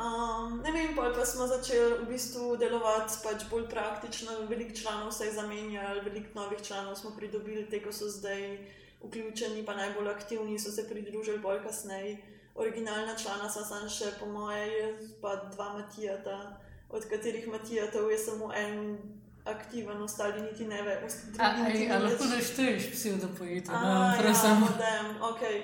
Um, 0.00 0.60
ne 0.64 0.72
vem, 0.72 0.94
pa 0.96 1.26
smo 1.26 1.46
začeli 1.46 2.04
v 2.04 2.08
bistvu 2.08 2.56
delovati 2.56 3.20
pač 3.24 3.44
bolj 3.50 3.68
praktično, 3.68 4.32
veliko 4.48 4.76
članov 4.76 5.12
se 5.12 5.26
je 5.26 5.32
zamenjalo, 5.32 6.02
veliko 6.04 6.28
novih 6.34 6.62
članov 6.62 6.96
smo 6.96 7.10
pridobili, 7.16 7.66
te, 7.70 7.82
ko 7.82 7.92
so 7.92 8.08
zdaj 8.08 8.58
vključeni, 9.02 9.64
pa 9.66 9.74
najbolj 9.76 10.08
aktivni, 10.08 10.58
so 10.58 10.72
se 10.72 10.88
pridružili 10.88 11.38
bolj 11.38 11.62
kasneje 11.62 12.16
originalna 12.60 13.16
člana 13.16 13.50
so 13.50 13.64
samo 13.64 13.88
še, 13.88 14.12
po 14.20 14.26
moje, 14.26 14.92
pa 15.22 15.36
dva 15.54 15.72
Matijata, 15.78 16.60
od 16.90 17.06
katerih 17.08 17.48
Matijatov 17.48 18.10
je 18.10 18.18
samo 18.18 18.52
en 18.54 18.98
aktiven, 19.44 20.02
ostali 20.02 20.42
niti 20.42 20.66
ne 20.66 20.82
ve. 20.82 20.96
Ali 21.38 21.88
lahko 21.88 22.24
našteješ 22.24 22.90
pseudopoeta? 22.92 23.72
No, 23.72 24.14
prosim. 24.22 24.64
Ja, 24.80 25.04
okay. 25.32 25.62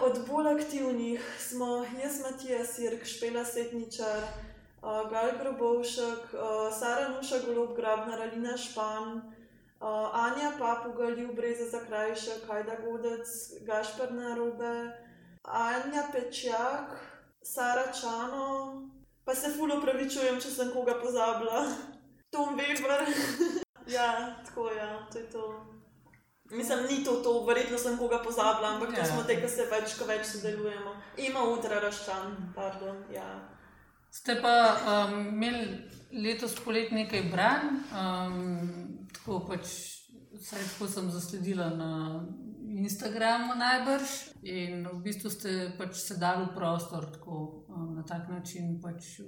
Od 0.00 0.20
bolj 0.28 0.48
aktivnih 0.54 1.20
smo 1.38 1.84
jaz, 2.02 2.20
Matija 2.22 2.64
Sirk, 2.64 3.04
Špela 3.04 3.44
Setničar, 3.44 4.22
uh, 4.22 5.10
Gal 5.10 5.34
Grobovšek, 5.40 6.32
uh, 6.32 6.70
Sara 6.78 7.08
Nuša 7.08 7.42
Golob, 7.46 7.76
Grabna, 7.76 8.16
Alina 8.22 8.56
Špan, 8.56 9.18
uh, 9.18 10.14
Anja 10.14 10.52
Papuga, 10.58 11.08
Ljubreza 11.08 11.68
Zakrajša, 11.70 12.40
Kajda 12.46 12.76
Godec, 12.84 13.28
Gašper 13.66 14.12
Narobe. 14.12 15.07
Anja 15.44 16.02
Pečjak, 16.12 16.96
Sara 17.42 17.92
Čano, 17.92 18.90
pa 19.24 19.34
se 19.34 19.52
fulno 19.56 19.78
upravičujem, 19.78 20.40
če 20.40 20.50
sem 20.50 20.70
koga 20.72 20.98
pozabila. 21.02 21.64
Tom 22.30 22.58
Weber. 22.58 23.06
ja, 23.96 24.36
tako 24.44 24.70
je, 24.70 24.76
ja, 24.76 25.06
to 25.12 25.18
je 25.18 25.30
to. 25.30 25.44
Mislim, 26.50 26.78
ni 26.90 27.04
to, 27.04 27.12
to, 27.12 27.44
verjetno 27.44 27.78
sem 27.78 27.98
koga 27.98 28.22
pozabila, 28.24 28.74
ampak 28.74 28.94
to 28.94 29.00
ja. 29.00 29.06
smo 29.06 29.22
te, 29.22 29.36
ki 29.40 29.48
se 29.48 29.68
več, 29.68 29.94
ko 29.98 30.08
več 30.08 30.26
sodelujemo. 30.32 30.94
Ima 31.28 31.44
ultra 31.44 31.80
raščan, 31.84 32.52
pardon. 32.56 33.02
Ja. 33.12 33.28
Ste 34.10 34.38
pa 34.40 34.54
um, 34.80 35.18
imeli 35.28 36.22
letos 36.24 36.56
polet 36.64 36.92
nekaj 36.92 37.26
branj, 37.32 37.68
um, 37.92 38.38
tako 39.12 39.42
pač, 39.50 39.74
vsaj 40.38 40.64
tako 40.72 40.88
sem 40.88 41.10
zasledila 41.12 41.68
na 41.76 41.90
Instagramu 42.76 43.54
najbrž. 43.54 44.12
In 44.42 44.86
v 44.86 45.00
bistvu 45.02 45.30
ste 45.30 45.72
pač 45.78 45.96
sedali 45.96 46.46
v 46.46 46.54
prostor 46.54 47.08
tako, 47.10 47.64
um, 47.68 47.96
na 47.96 48.04
tak 48.04 48.28
način 48.28 48.76
pač 48.82 49.18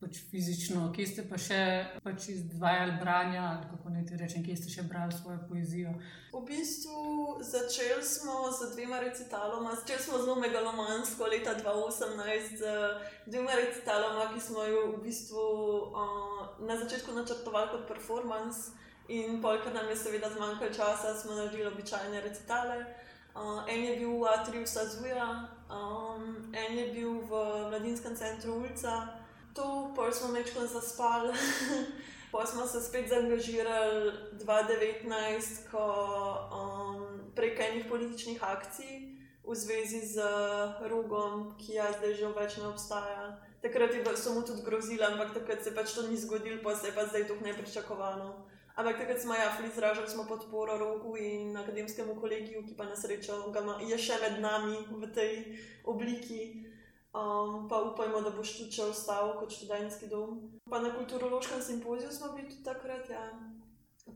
pač 0.00 0.16
fizično, 0.30 0.86
kje 0.96 1.04
ste 1.06 1.22
pa 1.28 1.36
še 1.36 1.60
pač 2.00 2.30
izvajali 2.32 2.96
branja, 3.02 3.42
ali 3.50 3.68
kako 3.68 3.92
naj 3.92 4.06
ti 4.08 4.16
rečem, 4.16 4.44
kje 4.46 4.56
ste 4.56 4.72
še 4.72 4.84
brali 4.88 5.12
svojo 5.12 5.42
poezijo. 5.50 5.92
V 6.32 6.40
bistvu 6.48 7.36
začeli 7.44 8.00
smo 8.06 8.48
z 8.48 8.70
dvema 8.72 9.02
recitaloma, 9.04 9.74
začeli 9.76 10.00
smo 10.00 10.22
zelo 10.22 10.38
megalomansko 10.40 11.28
leta 11.28 11.52
2018 11.60 12.56
z 12.62 12.72
dvema 13.28 13.58
recitaloma, 13.60 14.30
ki 14.32 14.40
smo 14.40 14.64
jo 14.64 14.86
v 14.94 15.02
bistvu 15.04 15.44
uh, 15.92 16.46
na 16.64 16.80
začetku 16.80 17.12
načrtovali 17.12 17.74
kot 17.74 17.84
performance. 17.92 18.72
In 19.10 19.40
polk 19.42 19.64
nam 19.74 19.88
je 19.88 19.96
seveda 19.96 20.28
zmanjkalo 20.30 20.70
časa, 20.70 21.14
smo 21.14 21.34
naredili 21.34 21.66
običajne 21.66 22.20
recitale. 22.20 22.84
Uh, 23.34 23.62
en 23.66 23.84
je 23.84 23.96
bil 23.96 24.12
v 24.20 24.28
Atriju 24.30 24.66
Sazuja, 24.66 25.48
um, 25.66 26.36
en 26.54 26.78
je 26.78 26.86
bil 26.94 27.18
v 27.26 27.30
mladinskem 27.70 28.14
centru 28.16 28.62
Ulca, 28.62 29.18
to, 29.54 29.90
pa 29.96 30.12
smo 30.12 30.30
večkrat 30.32 30.70
zaspali. 30.70 31.34
pa 32.32 32.46
smo 32.46 32.66
se 32.66 32.80
spet 32.80 33.08
zaangažirali 33.08 34.12
2019, 34.32 35.70
ko 35.70 35.86
um, 36.54 37.32
prek 37.34 37.58
enih 37.60 37.86
političnih 37.90 38.44
akcij 38.44 39.18
v 39.42 39.54
zvezi 39.54 40.06
z 40.06 40.22
Rugom, 40.86 41.58
ki 41.58 41.82
ja 41.82 41.90
zdaj 41.98 42.14
že 42.14 42.30
več 42.30 42.56
ne 42.62 42.70
obstaja. 42.70 43.42
Takrat 43.62 43.90
je 43.90 44.16
samo 44.16 44.46
tudi 44.46 44.62
grozila, 44.62 45.10
ampak 45.10 45.34
takrat 45.34 45.64
se 45.64 45.74
pač 45.74 45.98
to 45.98 46.06
ni 46.06 46.16
zgodilo, 46.16 46.62
pa 46.62 46.76
se 46.76 46.86
je 46.86 46.94
pa 46.94 47.10
zdaj 47.10 47.26
to 47.26 47.34
nepričakovano. 47.42 48.46
Ampak 48.76 48.98
takrat 48.98 49.20
smo 49.20 49.34
javno 49.34 49.66
izražali 49.66 50.08
smo 50.08 50.24
podporo 50.28 50.78
roku 50.78 51.16
in 51.16 51.56
akademskemu 51.56 52.20
kolegiju, 52.20 52.66
ki 52.66 52.76
pa 52.76 52.84
na 52.84 52.96
srečo 52.96 53.52
je 53.88 53.98
še 53.98 54.18
med 54.22 54.40
nami 54.40 54.76
v 54.90 55.12
tej 55.14 55.32
obliki. 55.84 56.66
Um, 57.10 57.68
pa 57.68 57.82
upajmo, 57.82 58.20
da 58.22 58.30
boš 58.30 58.52
tudi 58.58 58.82
ostal 58.82 59.34
kot 59.38 59.50
študentski 59.50 60.06
dom. 60.06 60.60
Pa 60.70 60.78
na 60.78 60.94
kulturološkem 60.94 61.62
simpoziju 61.62 62.12
smo 62.12 62.32
bili 62.32 62.48
tudi 62.48 62.64
takrat. 62.64 63.10
Ja. 63.10 63.24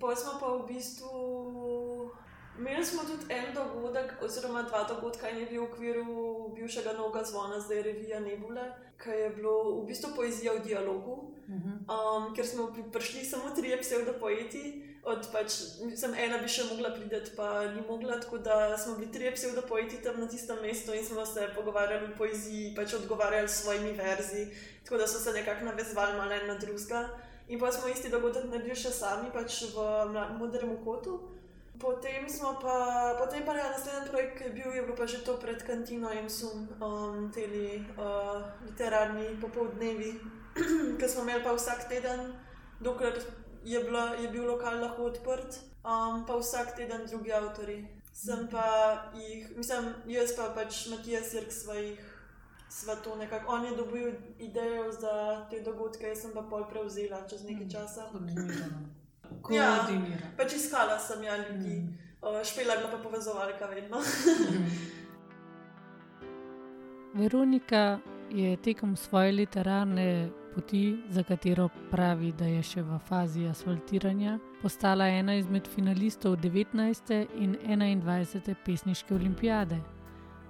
Pa 0.01 0.17
smo 0.17 0.39
pa 0.41 0.55
v 0.55 0.67
bistvu. 0.71 1.94
Imeli 2.59 2.85
smo 2.85 3.03
tudi 3.03 3.35
en 3.35 3.55
dogodek, 3.55 4.13
oziroma 4.23 4.63
dva 4.63 4.85
dogodka, 4.89 5.27
ki 5.27 5.41
je 5.41 5.47
bil 5.51 5.63
v 5.63 5.67
okviru 5.67 6.05
bivšega 6.55 6.93
novega 6.95 7.25
zvona, 7.27 7.59
zdaj 7.61 7.83
revija 7.83 8.21
Nebule, 8.23 8.69
ki 9.03 9.11
je 9.11 9.31
bilo 9.35 9.55
v 9.81 9.87
bistvu 9.89 10.13
poezija 10.17 10.55
v 10.55 10.63
dialogu, 10.63 11.35
mhm. 11.49 11.73
um, 11.91 12.31
ker 12.35 12.47
smo 12.47 12.71
prišli 12.93 13.25
samo 13.27 13.51
tri 13.57 13.75
pseudopoeti 13.81 14.95
od 15.05 15.27
pač, 15.33 15.53
sem 15.99 16.15
ena 16.17 16.39
bi 16.41 16.49
še 16.49 16.65
mogla 16.71 16.95
priti, 16.95 17.35
pa 17.37 17.67
ni 17.75 17.83
mogla. 17.85 18.17
Tako 18.23 18.39
da 18.39 18.79
smo 18.79 18.97
bili 18.97 19.11
tri 19.13 19.35
pseudopoeti 19.35 20.01
tam 20.03 20.21
na 20.23 20.29
tistem 20.31 20.63
mestu 20.63 20.95
in 20.95 21.05
smo 21.05 21.27
se 21.27 21.51
pogovarjali 21.57 22.13
o 22.13 22.17
poeziji, 22.19 22.73
pač 22.77 22.95
odgovarjali 22.97 23.49
s 23.49 23.61
svojimi 23.63 23.93
verzi, 23.99 24.47
tako 24.85 25.03
da 25.03 25.07
so 25.11 25.21
se 25.21 25.35
nekako 25.37 25.65
navezvali 25.69 26.17
malo 26.17 26.41
na 26.47 26.57
drugega. 26.59 27.09
In 27.49 27.61
pa 27.61 27.73
smo 27.73 27.91
isti 27.93 28.09
dogodek 28.09 28.47
naredili 28.49 28.77
še 28.79 28.95
sami, 28.95 29.29
pač 29.35 29.67
v 29.75 29.83
modernem 30.39 30.79
kotu. 30.85 31.19
Potem 31.81 32.29
smo 32.29 32.55
pa, 32.63 33.17
potem 33.19 33.43
pa 33.45 33.53
je 33.53 33.71
naslednji 33.71 34.11
projekt, 34.11 34.39
ki 34.39 34.45
je 34.45 34.51
bil, 34.51 34.71
je 34.73 34.83
bil 34.83 34.97
pa 34.97 35.07
že 35.07 35.25
to 35.27 35.37
pred 35.43 35.59
kantino 35.67 36.13
in 36.13 36.31
sum, 36.31 36.69
um, 36.81 37.31
teli 37.35 37.83
uh, 37.99 38.47
literarni 38.63 39.35
popoldnevi, 39.41 40.15
ki 40.99 41.09
smo 41.09 41.27
imeli 41.27 41.43
pa 41.43 41.53
vsak 41.53 41.89
teden, 41.89 42.33
dokler 42.81 43.19
je, 43.65 43.81
bila, 43.85 44.15
je 44.15 44.29
bil 44.29 44.47
lokal 44.47 44.79
lahko 44.81 45.11
odprt, 45.11 45.59
um, 45.83 46.23
pa 46.27 46.39
vsak 46.39 46.77
teden 46.77 47.07
drugi 47.07 47.33
avtori. 47.33 47.83
Sem 48.15 48.47
pa 48.47 49.11
jih, 49.19 49.57
mislim, 49.57 49.91
jaz 50.07 50.37
pa 50.37 50.53
pač 50.55 50.87
Matija 50.87 51.23
Sirk 51.23 51.51
svojih 51.53 51.99
svetov 52.71 53.19
nekako. 53.19 53.53
On 53.53 53.65
je 53.65 53.77
dobil 53.77 54.13
idejo 54.39 54.93
za 54.93 55.47
te 55.51 55.61
dogodke, 55.61 56.07
jaz 56.07 56.23
sem 56.23 56.31
pa 56.35 56.43
pol 56.43 56.69
prevzela 56.71 57.27
čez 57.27 57.43
nekaj 57.43 57.69
časa. 57.69 58.07
Ja, 59.51 59.89
pač 60.37 60.55
iskala 60.57 60.99
sem 60.99 61.23
ja 61.23 61.37
ljudi, 61.37 61.81
mm. 61.81 61.99
uh, 62.23 62.41
špela 62.45 62.75
je 62.75 62.87
pa 62.91 62.99
povezovala, 63.03 63.59
kaj 63.59 63.75
vedno. 63.75 64.01
Veronika 67.21 67.99
je 68.31 68.57
tekom 68.57 68.97
svoje 68.97 69.33
literarne 69.33 70.31
poti, 70.55 70.97
za 71.09 71.23
katero 71.23 71.69
pravi, 71.91 72.33
da 72.33 72.47
je 72.47 72.63
še 72.63 72.83
v 72.83 72.99
fazi 73.09 73.47
asfaltiranja, 73.51 74.39
postala 74.63 75.09
ena 75.09 75.35
izmed 75.37 75.69
finalistov 75.69 76.37
19. 76.37 77.27
in 77.39 77.57
21. 77.63 78.55
pesniške 78.65 79.15
olimpijade. 79.15 79.81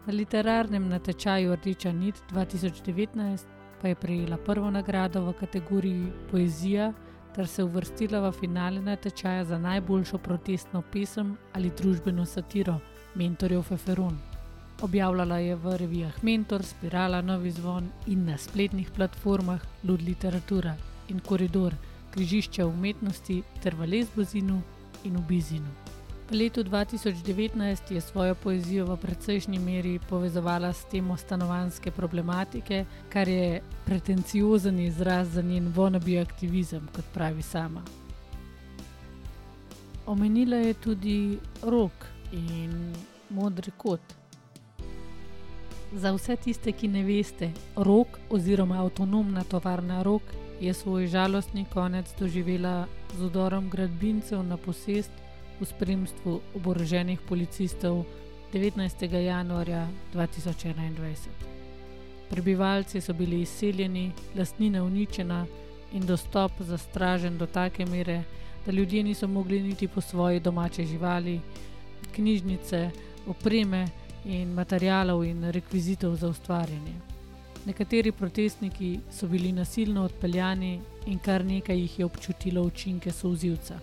Na 0.06 0.12
literarnem 0.12 0.88
natečaju 0.88 1.56
Rdeča 1.56 1.92
nit 1.92 2.22
2019 2.32 3.54
pa 3.80 3.88
je 3.88 3.94
prejela 3.94 4.36
prvo 4.36 4.70
nagrado 4.70 5.20
v 5.24 5.32
kategoriji 5.32 6.12
Poezija 6.30 6.92
ter 7.34 7.46
se 7.46 7.64
uvrstila 7.64 8.20
v 8.28 8.32
finale 8.32 8.80
natečaja 8.80 9.44
za 9.44 9.58
najboljšo 9.58 10.18
protestno 10.18 10.82
pesem 10.92 11.36
ali 11.52 11.72
družbeno 11.78 12.26
satiro 12.26 12.78
Mentorjev 13.14 13.62
Feferon. 13.62 14.18
Objavljala 14.82 15.38
je 15.38 15.56
v 15.56 15.76
revijah 15.76 16.24
Mentor, 16.24 16.62
Spirala, 16.62 17.20
Novi 17.22 17.50
zvon 17.50 17.90
in 18.06 18.24
na 18.26 18.38
spletnih 18.38 18.90
platformah 18.90 19.60
Lud 19.84 20.02
Literatura 20.02 20.76
in 21.08 21.20
Koridor, 21.20 21.74
križišče 22.10 22.64
umetnosti 22.64 23.42
ter 23.62 23.74
v 23.74 23.86
Lesbozinu 23.86 24.62
in 25.04 25.16
v 25.16 25.26
Bizinu. 25.28 25.70
Letu 26.34 26.64
2019 26.64 27.94
je 27.94 28.00
svojo 28.00 28.34
poezijo 28.34 28.86
v 28.86 28.96
precejšnji 28.96 29.58
meri 29.58 30.00
povezovala 30.08 30.72
s 30.72 30.84
temo 30.90 31.16
stanovanske 31.16 31.90
problematike, 31.90 32.84
kar 33.08 33.28
je 33.28 33.62
pretenciozen 33.86 34.80
izraz 34.80 35.28
za 35.28 35.42
njen 35.42 35.68
vonabi 35.68 36.18
aktivizem, 36.18 36.88
kot 36.96 37.04
pravi 37.14 37.42
sama. 37.42 37.82
Omenila 40.06 40.56
je 40.56 40.74
tudi 40.74 41.38
rok 41.62 41.92
in 42.32 42.94
modri 43.30 43.70
kot. 43.76 44.02
Za 45.92 46.12
vse 46.12 46.36
tiste, 46.36 46.72
ki 46.72 46.88
ne 46.88 47.04
veste, 47.04 47.52
rok 47.76 48.18
oziroma 48.30 48.82
avtonomna 48.82 49.44
tovarna 49.44 50.02
rok 50.02 50.22
je 50.60 50.74
svoj 50.74 51.06
žalostni 51.06 51.66
konec 51.72 52.10
doživela 52.18 52.86
z 53.18 53.22
udorom 53.22 53.70
gradbincev 53.70 54.42
na 54.42 54.56
posest 54.56 55.12
v 55.60 55.64
spremstvu 55.64 56.40
oboroženih 56.54 57.20
policistov 57.28 58.04
19. 58.52 59.04
januarja 59.14 59.88
2021. 60.14 61.16
Prebivalci 62.30 63.00
so 63.00 63.12
bili 63.12 63.42
izseljeni, 63.42 64.12
lastnina 64.36 64.84
uničena 64.84 65.46
in 65.92 66.06
dostop 66.06 66.52
zastražen 66.60 67.38
do 67.38 67.46
take 67.46 67.86
mere, 67.86 68.22
da 68.66 68.72
ljudje 68.72 69.02
niso 69.02 69.28
mogli 69.28 69.62
niti 69.62 69.88
po 69.88 70.00
svoje 70.00 70.40
domače 70.40 70.84
živali, 70.84 71.40
knjižnice, 72.12 72.90
opreme, 73.26 73.86
in 74.24 74.54
materijalov 74.54 75.24
in 75.24 75.50
rekvizitov 75.50 76.16
za 76.16 76.28
ustvarjanje. 76.28 76.94
Nekateri 77.66 78.12
protestniki 78.12 79.00
so 79.12 79.26
bili 79.28 79.52
nasilno 79.52 80.04
odpeljani 80.04 80.80
in 81.06 81.18
kar 81.18 81.44
nekaj 81.44 81.78
jih 81.78 81.98
je 81.98 82.04
občutilo 82.04 82.62
učinke 82.62 83.12
souzivca. 83.12 83.78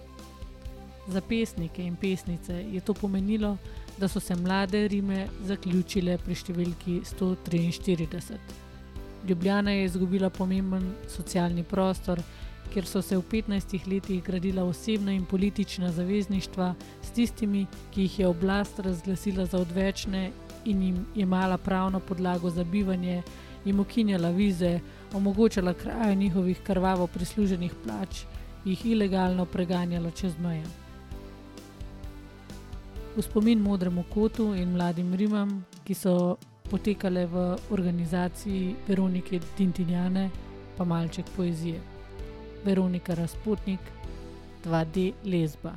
Za 1.07 1.21
pesnike 1.21 1.83
in 1.83 1.95
pesnice 1.95 2.53
je 2.53 2.81
to 2.81 2.93
pomenilo, 2.93 3.57
da 3.97 4.07
so 4.07 4.19
se 4.19 4.35
mlade 4.35 4.87
Rime 4.87 5.27
zaključile 5.45 6.17
pri 6.17 6.35
številki 6.35 7.01
143. 7.05 8.37
Ljubljana 9.27 9.71
je 9.71 9.85
izgubila 9.85 10.29
pomemben 10.29 10.93
socialni 11.09 11.63
prostor, 11.63 12.21
kjer 12.73 12.85
so 12.87 13.01
se 13.01 13.17
v 13.17 13.23
15 13.31 13.87
letih 13.87 14.23
gradila 14.23 14.63
osebna 14.63 15.11
in 15.11 15.25
politična 15.25 15.91
zavezništva 15.91 16.73
s 17.01 17.11
tistimi, 17.11 17.65
ki 17.91 18.01
jih 18.01 18.19
je 18.19 18.27
oblast 18.27 18.79
razglasila 18.79 19.45
za 19.45 19.59
odvečne 19.59 20.31
in 20.65 20.81
jim 20.81 21.05
imala 21.15 21.57
pravno 21.57 21.99
podlago 21.99 22.49
za 22.49 22.63
bivanje, 22.63 23.21
jim 23.65 23.79
ukinjala 23.79 24.29
vize, 24.29 24.79
omogočala 25.13 25.73
kraje 25.73 26.15
njihovih 26.15 26.61
krvavo 26.63 27.07
prisluženih 27.07 27.73
plač, 27.83 28.23
jih 28.65 28.85
ilegalno 28.85 29.45
preganjala 29.45 30.11
čez 30.11 30.37
meje. 30.39 30.80
V 33.15 33.21
spomin 33.21 33.59
modremu 33.59 34.03
kotu 34.13 34.53
in 34.55 34.71
mladim 34.71 35.13
Rimam, 35.13 35.65
ki 35.83 35.93
so 35.93 36.37
potekale 36.71 37.25
v 37.27 37.57
organizaciji 37.75 38.75
Veronike 38.87 39.39
Tintinjane, 39.57 40.29
pa 40.77 40.87
malček 40.87 41.27
poezije. 41.35 41.81
Veronika 42.63 43.13
Razputnik, 43.13 43.79
2D 44.63 45.11
Lesba. 45.25 45.75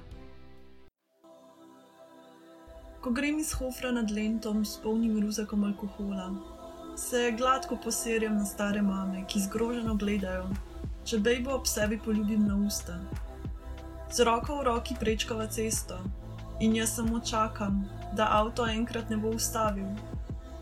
Ko 3.00 3.10
grem 3.10 3.42
iz 3.42 3.52
hofra 3.52 3.90
nad 3.90 4.10
lentom 4.10 4.64
s 4.64 4.78
polnim 4.78 5.18
ruzakom 5.20 5.64
alkohola, 5.64 6.30
se 6.96 7.34
gladko 7.38 7.76
poserjam 7.84 8.38
na 8.38 8.44
stare 8.46 8.82
mame, 8.82 9.26
ki 9.26 9.40
zgroženo 9.40 9.98
gledajo, 9.98 10.52
če 11.04 11.18
bejbo 11.18 11.58
ob 11.58 11.66
sebi 11.66 11.98
poljubim 11.98 12.46
na 12.46 12.62
usta. 12.66 13.00
Z 14.12 14.22
roko 14.22 14.60
v 14.60 14.70
roki 14.70 14.94
prečkava 15.00 15.50
cesto 15.50 15.98
in 16.60 16.76
jaz 16.76 16.94
samo 16.94 17.20
čakam, 17.20 17.84
da 18.12 18.28
avto 18.30 18.66
enkrat 18.66 19.10
ne 19.10 19.16
bo 19.16 19.28
ustavil. 19.28 19.90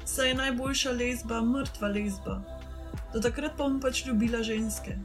Saj 0.04 0.28
je 0.28 0.34
najboljša 0.34 0.90
lesba 0.90 1.40
mrtva 1.40 1.88
lesba, 1.88 2.40
Do 3.12 3.20
takrat 3.20 3.56
pa 3.56 3.68
bom 3.68 3.76
pač 3.80 4.06
ljubila 4.06 4.40
ženske. 4.40 4.96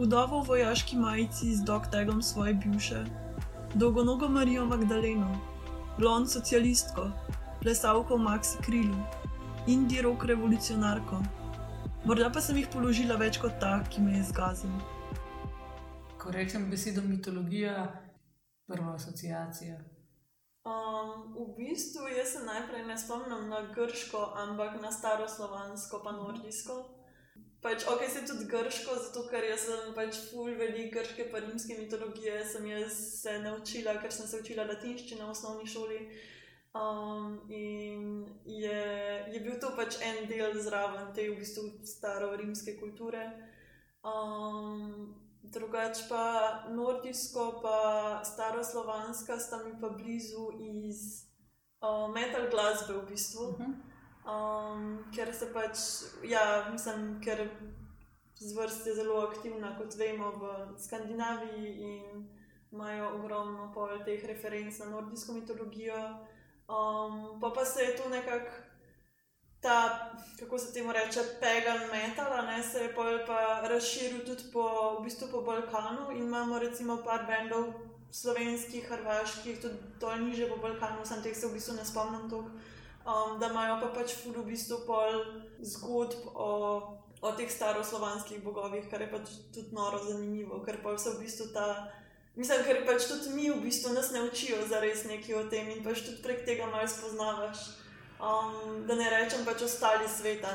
Udova 0.00 0.40
v 0.40 0.46
vojaški 0.48 0.96
majici 0.96 1.52
z 1.52 1.64
doktegom 1.68 2.22
svoje 2.22 2.54
bivše, 2.54 3.04
dolgonogo 3.74 4.28
Marijo 4.28 4.64
Magdaleno, 4.64 5.28
blond 5.98 6.30
socialistko, 6.30 7.10
plesalko 7.60 8.16
v 8.16 8.24
Maxi 8.24 8.56
Krilu, 8.64 8.96
Indij 9.66 10.02
rok 10.02 10.24
revolucionarko. 10.24 11.20
Morda 12.04 12.30
pa 12.32 12.40
sem 12.40 12.56
jih 12.56 12.72
položila 12.72 13.20
več 13.20 13.36
kot 13.40 13.60
ta, 13.60 13.84
ki 13.92 14.00
me 14.00 14.16
je 14.16 14.24
zgazil. 14.32 14.72
Ko 16.16 16.32
rečem 16.32 16.70
besedo 16.72 17.04
mitologija, 17.04 17.84
prva 18.66 18.94
asociacija. 18.94 19.76
Um, 20.64 21.34
v 21.36 21.54
bistvu 21.56 22.08
jaz 22.08 22.32
se 22.32 22.44
najprej 22.44 22.86
ne 22.88 22.98
spomnim 22.98 23.48
na 23.48 23.60
grško, 23.74 24.20
ampak 24.36 24.80
na 24.80 24.92
staroslovansko, 24.92 26.00
pa 26.04 26.12
nordijsko. 26.12 26.76
Pač, 27.60 27.84
ok, 27.88 28.04
se 28.12 28.26
tudi 28.28 28.44
grško, 28.44 28.94
zato 29.06 29.26
ker 29.28 29.44
sem 29.60 29.92
pač 29.96 30.16
ful 30.30 30.56
velik 30.56 30.92
grške 30.92 31.28
pa 31.32 31.40
rimske 31.40 31.76
mitologije, 31.78 32.42
sem 32.44 32.66
jaz 32.68 32.96
se 33.22 33.38
naučila, 33.40 33.96
ker 34.00 34.12
sem 34.12 34.28
se 34.28 34.40
učila 34.40 34.66
latinščino 34.68 35.26
v 35.26 35.32
osnovni 35.36 35.68
šoli. 35.68 36.00
Um, 36.74 37.38
in 37.48 38.24
je, 38.44 38.80
je 39.32 39.40
bil 39.40 39.60
to 39.60 39.70
pač 39.76 40.00
en 40.02 40.24
del 40.28 40.56
zraven 40.60 41.12
te 41.14 41.28
v 41.28 41.38
bistvu 41.40 41.68
staro-rimske 41.88 42.76
kulture. 42.80 43.28
Um, 44.04 45.23
drugače 45.52 46.04
pa 46.08 46.24
nordijsko, 46.68 47.60
pa 47.62 47.78
staroslovanska, 48.24 49.38
sta 49.38 49.64
mi 49.64 49.80
pa 49.80 49.88
blizu 49.88 50.50
iz 50.60 50.96
uh, 51.80 52.14
metal 52.14 52.50
glasbe 52.50 52.94
v 52.94 53.06
bistvu. 53.08 53.42
Uh 53.42 53.58
-huh. 53.58 53.74
um, 54.32 55.04
ker 55.14 55.34
se 55.34 55.52
pač, 55.52 55.78
ja, 56.22 56.68
mislim, 56.72 57.20
ker 57.24 57.48
zvrst 58.40 58.86
je 58.86 58.94
zelo 58.94 59.20
aktivna, 59.20 59.78
kot 59.78 59.94
vemo, 59.98 60.30
v 60.30 60.44
Skandinaviji 60.78 61.76
in 61.80 62.28
imajo 62.72 63.14
ogromno 63.14 63.72
pol 63.74 63.88
teh 64.04 64.24
referenc 64.24 64.78
na 64.78 64.86
nordijsko 64.86 65.32
mitologijo. 65.32 66.26
Um, 66.68 67.40
pa 67.40 67.50
pa 67.54 67.64
se 67.64 67.82
je 67.82 67.96
to 67.96 68.08
nekako 68.08 68.50
ta, 69.64 70.12
kako 70.38 70.58
se 70.58 70.72
temu 70.72 70.92
reče, 70.92 71.20
pagan 71.40 71.80
metal, 71.92 72.46
ne 72.46 72.62
se 72.62 72.78
je 72.78 72.94
pa, 72.94 73.04
pa 73.26 73.68
razširil 73.68 74.20
tudi 74.26 74.44
po, 74.52 74.64
v 75.00 75.04
bistvu 75.04 75.28
po 75.32 75.40
Balkanu 75.40 76.10
in 76.12 76.28
imamo 76.28 76.58
recimo 76.58 76.96
par 77.04 77.24
bendov 77.26 77.72
slovenskih, 78.12 78.84
hrvaških, 78.88 79.60
tudi 79.62 79.78
dol 80.00 80.20
niže 80.20 80.48
po 80.52 80.60
Balkanu, 80.60 81.06
sem 81.08 81.22
teh 81.22 81.36
se 81.36 81.48
v 81.48 81.56
bistvu 81.56 81.78
ne 81.78 81.84
spomnim 81.84 82.28
toliko, 82.30 82.52
um, 83.08 83.38
da 83.40 83.48
imajo 83.48 83.78
pa 83.80 83.88
pač 83.96 84.12
ful 84.20 84.36
v 84.36 84.44
bistvu 84.52 84.84
pol 84.86 85.24
zgodb 85.64 86.28
o, 86.34 86.50
o 87.24 87.32
teh 87.32 87.48
staroslovanskih 87.48 88.44
bogovih, 88.44 88.84
kar 88.90 89.00
je 89.00 89.08
pač 89.16 89.32
tudi 89.54 89.72
noro 89.72 90.02
zanimivo, 90.04 90.60
ker 90.60 90.82
pa 90.84 90.92
se 90.98 91.16
v 91.16 91.24
bistvu 91.24 91.48
ta. 91.56 91.88
Mislim, 92.36 92.66
ker 92.66 92.82
pač 92.84 93.08
tudi 93.08 93.32
mi 93.32 93.48
v 93.48 93.64
bistvu 93.64 93.94
nas 93.96 94.12
ne 94.12 94.26
učijo 94.28 94.60
za 94.68 94.82
res 94.84 95.06
nekaj 95.08 95.40
o 95.40 95.48
tem 95.48 95.72
in 95.72 95.80
pač 95.80 96.04
tudi 96.04 96.20
prek 96.20 96.44
tega 96.44 96.68
malo 96.68 96.84
spoznavaš 96.90 97.83
um, 98.20 98.86
da 98.86 98.94
ne 98.94 99.10
rečem 99.10 99.44
pač 99.44 99.62
ostali 99.62 100.08
sveta, 100.08 100.52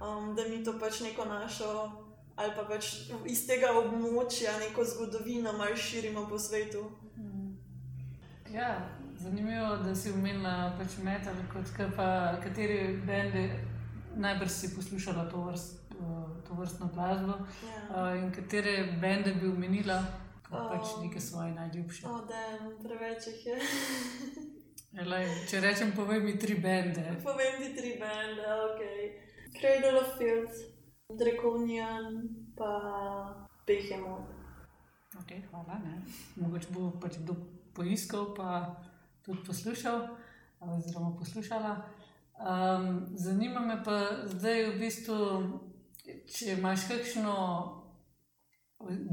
um, 0.00 0.34
da 0.36 0.44
mi 0.48 0.64
to 0.64 0.78
pač 0.78 1.00
neko 1.00 1.24
našo 1.24 1.90
ali 2.38 2.52
pa 2.56 2.62
pač 2.62 3.10
iz 3.26 3.40
tega 3.46 3.72
območja 3.74 4.52
neko 4.60 4.84
zgodovino 4.86 5.52
malo 5.58 5.76
širimo 5.76 6.28
po 6.30 6.38
svetu. 6.38 6.84
Mm. 7.16 7.56
Ja, 8.54 8.76
zanimivo 9.18 9.72
je, 9.72 9.78
da 9.82 9.94
si 9.94 10.12
umenila 10.12 10.72
pač 10.78 11.00
metal, 11.02 11.34
kot 11.52 11.72
pa 11.96 12.38
kateri 12.42 13.00
bendi 13.06 13.50
najbrž 14.18 14.50
si 14.50 14.70
poslušala 14.76 15.26
to, 15.30 15.42
vrst, 15.48 15.94
to 16.46 16.54
vrstno 16.54 16.90
glasbo 16.94 17.34
ja. 17.66 18.14
in 18.14 18.30
katere 18.32 18.98
bende 19.00 19.34
bi 19.34 19.48
umenila. 19.48 20.02
Pač 20.48 20.94
neke 21.02 21.20
svoje 21.20 21.52
najljubše. 21.52 22.06
Oh, 22.08 22.22
da, 22.24 22.40
preveč 22.80 23.26
jih 23.26 23.46
je. 23.46 23.56
Elej, 24.96 25.26
če 25.50 25.60
rečem, 25.60 25.90
povej 25.92 26.22
mi 26.24 26.38
tri 26.40 26.54
bende. 26.56 27.02
Povej 27.20 27.60
mi 27.60 27.68
tri 27.76 28.00
bende, 28.00 28.44
ok. 28.48 28.80
Cradle 29.52 30.00
of 30.00 30.16
Fields, 30.16 30.64
Draconian, 31.12 32.24
pa 32.56 32.72
Behemoth. 33.68 34.32
Ok, 35.20 35.34
hvala. 35.50 35.76
Ne. 35.84 36.00
Mogoče 36.40 36.72
bo 36.72 36.88
pač 36.96 37.20
kdo 37.20 37.36
poiskal, 37.76 38.32
pa 38.32 38.80
tudi 39.20 39.44
poslušal, 39.44 40.08
oziroma 40.64 41.12
poslušala. 41.20 41.72
Um, 42.38 43.04
zanima 43.12 43.60
me 43.60 43.76
pa 43.84 44.24
zdaj 44.24 44.70
v 44.70 44.74
bistvu, 44.80 45.18
če 46.32 46.54
imaš 46.56 46.88
kakšno 46.88 47.34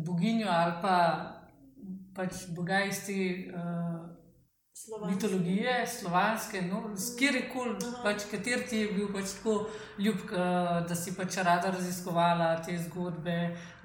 boginjo 0.07 0.47
ali 0.47 0.75
pa 0.79 0.97
pač 2.15 2.47
boga 2.55 2.85
iz 2.87 3.03
te. 3.03 3.19
Uh, 3.51 3.84
Slovanske. 4.77 5.15
mitologije, 5.15 5.87
slovanske, 5.87 6.61
no, 6.61 6.81
kjer 7.19 7.35
koli, 7.53 7.75
pač, 8.03 8.25
kater 8.31 8.63
ti 8.69 8.81
je 8.81 8.87
bil 8.91 9.07
pač 9.13 9.37
tako 9.37 9.53
ljub, 10.03 10.25
da 10.89 10.95
si 10.99 11.13
pač 11.15 11.37
rada 11.47 11.69
raziskovala 11.71 12.49
te 12.65 12.75
zgodbe, 12.83 13.37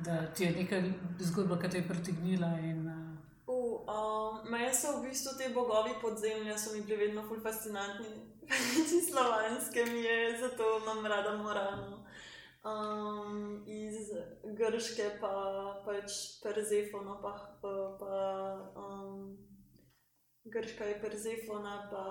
da 0.03 0.17
ti 0.35 0.45
je 0.45 0.51
neka 0.57 0.81
zgodba, 1.29 1.61
ki 1.63 1.71
te 1.71 1.79
je 1.79 1.87
pritegnila. 1.89 2.49
In, 2.67 2.81
uh. 2.91 3.53
uh, 3.55 3.93
um, 3.95 4.41
Mene 4.51 4.73
so 4.75 4.97
v 4.97 5.05
bistvu 5.05 5.37
te 5.39 5.53
bogovi 5.55 5.95
podzemlja, 6.03 6.57
so 6.59 6.75
mi 6.75 6.83
bili 6.83 6.99
vedno 7.05 7.23
fulj 7.29 7.39
fascinantni. 7.45 8.11
Ti 8.51 8.99
slovanske 9.09 9.85
mi 9.93 10.03
je, 10.03 10.19
zato 10.41 10.73
imam 10.83 11.07
rada 11.07 11.37
moralno. 11.37 12.01
Um, 12.67 13.63
iz 13.67 14.11
grške 14.59 15.07
pa 15.23 15.31
pač 15.87 16.19
Perzefono, 16.43 17.21
pa. 17.23 17.37
pa, 17.63 17.77
pa 18.03 18.19
um, 18.75 19.50
grška 20.45 20.85
je 20.85 21.01
Persefona, 21.01 21.89
pa 21.91 22.05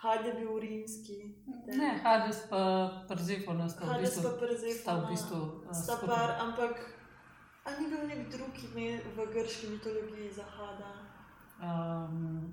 Hades 0.00 0.36
bil 0.36 0.58
rimski. 0.58 1.36
Ne, 1.66 2.00
Hades 2.02 2.46
pa 2.50 2.90
Persefona 3.08 3.68
sta 3.68 3.84
v 3.84 4.00
bistvu. 4.00 4.22
Hades 4.22 4.24
pa 4.24 4.46
Persefona. 4.46 5.06
V 5.06 5.10
bistvu, 5.10 5.36
uh, 5.36 5.74
sta 5.74 5.96
par, 6.06 6.36
ampak 6.40 6.74
ali 7.64 7.84
ni 7.84 7.90
bil 7.92 8.06
nek 8.08 8.30
drug 8.32 8.54
ime 8.70 9.00
v 9.16 9.26
grški 9.32 9.66
mitologiji 9.76 10.32
za 10.32 10.44
Hada? 10.44 10.92
Um. 11.60 12.52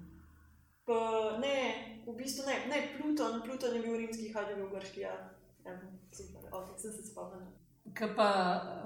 Pa, 0.88 1.00
ne, 1.40 1.60
v 2.08 2.16
bistvu 2.16 2.48
ne, 2.48 2.56
ne, 2.72 2.78
Pluton, 2.96 3.42
Pluton 3.44 3.76
je 3.76 3.82
bil 3.82 3.98
rimski, 3.98 4.34
Hades 4.34 4.56
je 4.56 4.56
bil 4.56 4.70
grški, 4.72 5.02
ja. 5.02 5.16
Ja, 5.66 5.74
super, 6.12 6.48
ok, 6.52 6.80
sem 6.80 6.92
se 6.92 7.04
spomnil. 7.12 7.48
Kaj 7.96 8.16
pa 8.16 8.30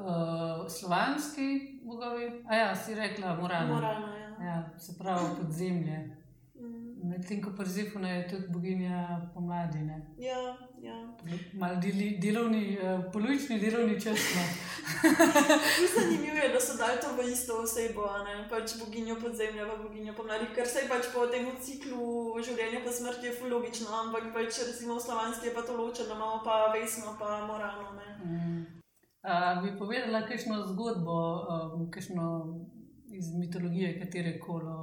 uh, 0.02 0.70
slovanski 0.70 1.82
bogovi? 1.86 2.46
A 2.50 2.56
ja, 2.56 2.76
si 2.76 2.94
rekla, 2.96 3.36
moralno. 3.36 3.74
Moralno, 3.74 4.18
ja. 4.18 4.31
Ja, 4.46 4.70
se 4.80 4.98
pravi, 4.98 5.26
podzemlje. 5.42 6.18
Mm. 6.62 7.10
Medtem 7.10 7.42
ko 7.42 7.52
Persefona 7.58 8.10
je 8.10 8.28
tudi 8.30 8.48
boginja 8.50 9.22
pomladi. 9.34 9.80
Ja, 10.18 10.58
ja. 10.82 10.98
Mal 11.54 11.76
deli, 11.82 12.18
delovni, 12.22 12.78
uh, 12.78 13.12
polovični 13.14 13.60
delovni 13.60 14.02
čas. 14.02 14.20
No. 14.36 14.44
Zanimivo 15.96 16.36
je, 16.36 16.50
da 16.54 16.60
so 16.60 16.78
dali 16.78 17.02
to 17.02 17.08
v 17.18 17.32
isto 17.32 17.58
osebo, 17.64 18.06
pač 18.50 18.78
boginjo 18.80 19.16
podzemlja, 19.22 19.66
pa 19.70 19.78
boginjo 19.84 20.14
pomladi, 20.14 20.52
ker 20.56 20.68
se 20.68 20.84
je 20.84 20.90
pač 20.90 21.10
po 21.14 21.26
tem 21.28 21.50
ciklu 21.62 22.38
življenja 22.46 22.84
pa 22.86 22.92
smrti 22.92 23.28
je 23.28 23.50
logično, 23.50 23.90
ampak 24.04 24.30
pač 24.34 24.62
recimo 24.68 25.00
v 25.00 25.06
slovanski 25.06 25.50
je 25.50 25.56
pa 25.58 25.62
to 25.62 25.78
ločeno, 25.78 26.16
imamo 26.16 26.44
pa 26.46 26.70
vesno, 26.74 27.18
pa 27.20 27.42
moralno. 27.48 27.98
Mm. 28.26 28.62
Uh, 29.22 29.64
bi 29.64 29.78
povedala 29.78 30.26
kakšno 30.26 30.62
zgodbo, 30.74 31.18
um, 31.46 31.90
kakšno 31.94 32.28
iz 33.22 33.34
mitologije, 33.36 34.00
katere 34.00 34.40
koli. 34.40 34.76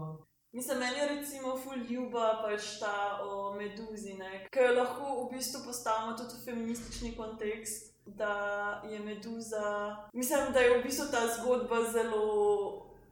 Mislim, 0.53 0.79
meni 0.79 0.99
je 0.99 1.09
recimo 1.09 1.57
ful 1.63 1.79
ljuba 1.91 2.43
pač 2.43 2.79
ta 2.81 3.21
o 3.23 3.55
meduzi, 3.55 4.15
ki 4.53 4.65
jo 4.65 4.75
lahko 4.79 5.11
v 5.19 5.37
bistvu 5.37 5.61
postavimo 5.67 6.17
tudi 6.17 6.39
v 6.39 6.45
feministični 6.45 7.17
kontekst. 7.17 7.95
Da 8.09 8.83
je 8.91 8.99
meduza, 9.05 9.97
mislim, 10.15 10.53
da 10.53 10.61
je 10.61 10.79
v 10.79 10.83
bistvu 10.83 11.11
ta 11.13 11.27
zgodba 11.29 11.83
zelo 11.93 12.23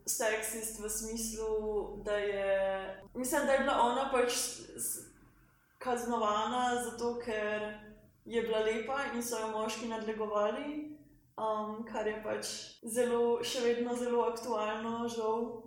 seksist 0.09 0.81
v 0.81 0.89
smislu, 0.89 1.51
da 2.05 2.17
je, 2.17 2.55
mislim, 3.15 3.47
da 3.47 3.53
je 3.53 3.59
bila 3.59 3.75
ona 3.83 4.09
pač 4.13 4.33
kaznovana 5.79 6.83
zato, 6.85 7.19
ker 7.25 7.77
je 8.25 8.43
bila 8.43 8.65
lepa 8.65 8.99
in 9.15 9.23
so 9.23 9.39
jo 9.41 9.53
moški 9.53 9.89
nadlegovali 9.93 10.97
um, 11.37 11.85
kar 11.85 12.07
je 12.07 12.17
pač 12.25 12.53
zelo, 12.83 13.39
še 13.43 13.63
vedno 13.65 13.95
zelo 13.97 14.25
aktualno, 14.31 15.07
žal. 15.09 15.63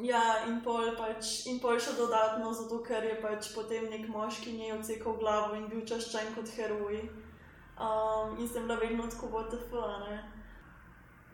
Ja, 0.00 0.46
in 0.48 0.60
pol, 0.64 0.94
pač, 0.96 1.46
in 1.50 1.58
pol 1.60 1.76
še 1.82 1.96
dodatno, 1.98 2.52
zato 2.56 2.78
ker 2.86 3.04
je 3.04 3.16
pač 3.20 3.50
potem 3.54 3.90
nek 3.90 4.06
moški 4.08 4.54
njej 4.56 4.76
odsekal 4.78 5.18
glavo 5.20 5.58
in 5.58 5.66
bil 5.68 5.82
čaščen 5.84 6.30
kot 6.36 6.48
heroj. 6.56 7.02
Um, 7.80 8.38
in 8.38 8.48
sem 8.48 8.68
bila 8.68 8.78
vedno 8.80 9.08
tako 9.08 9.32
VTF, 9.34 9.74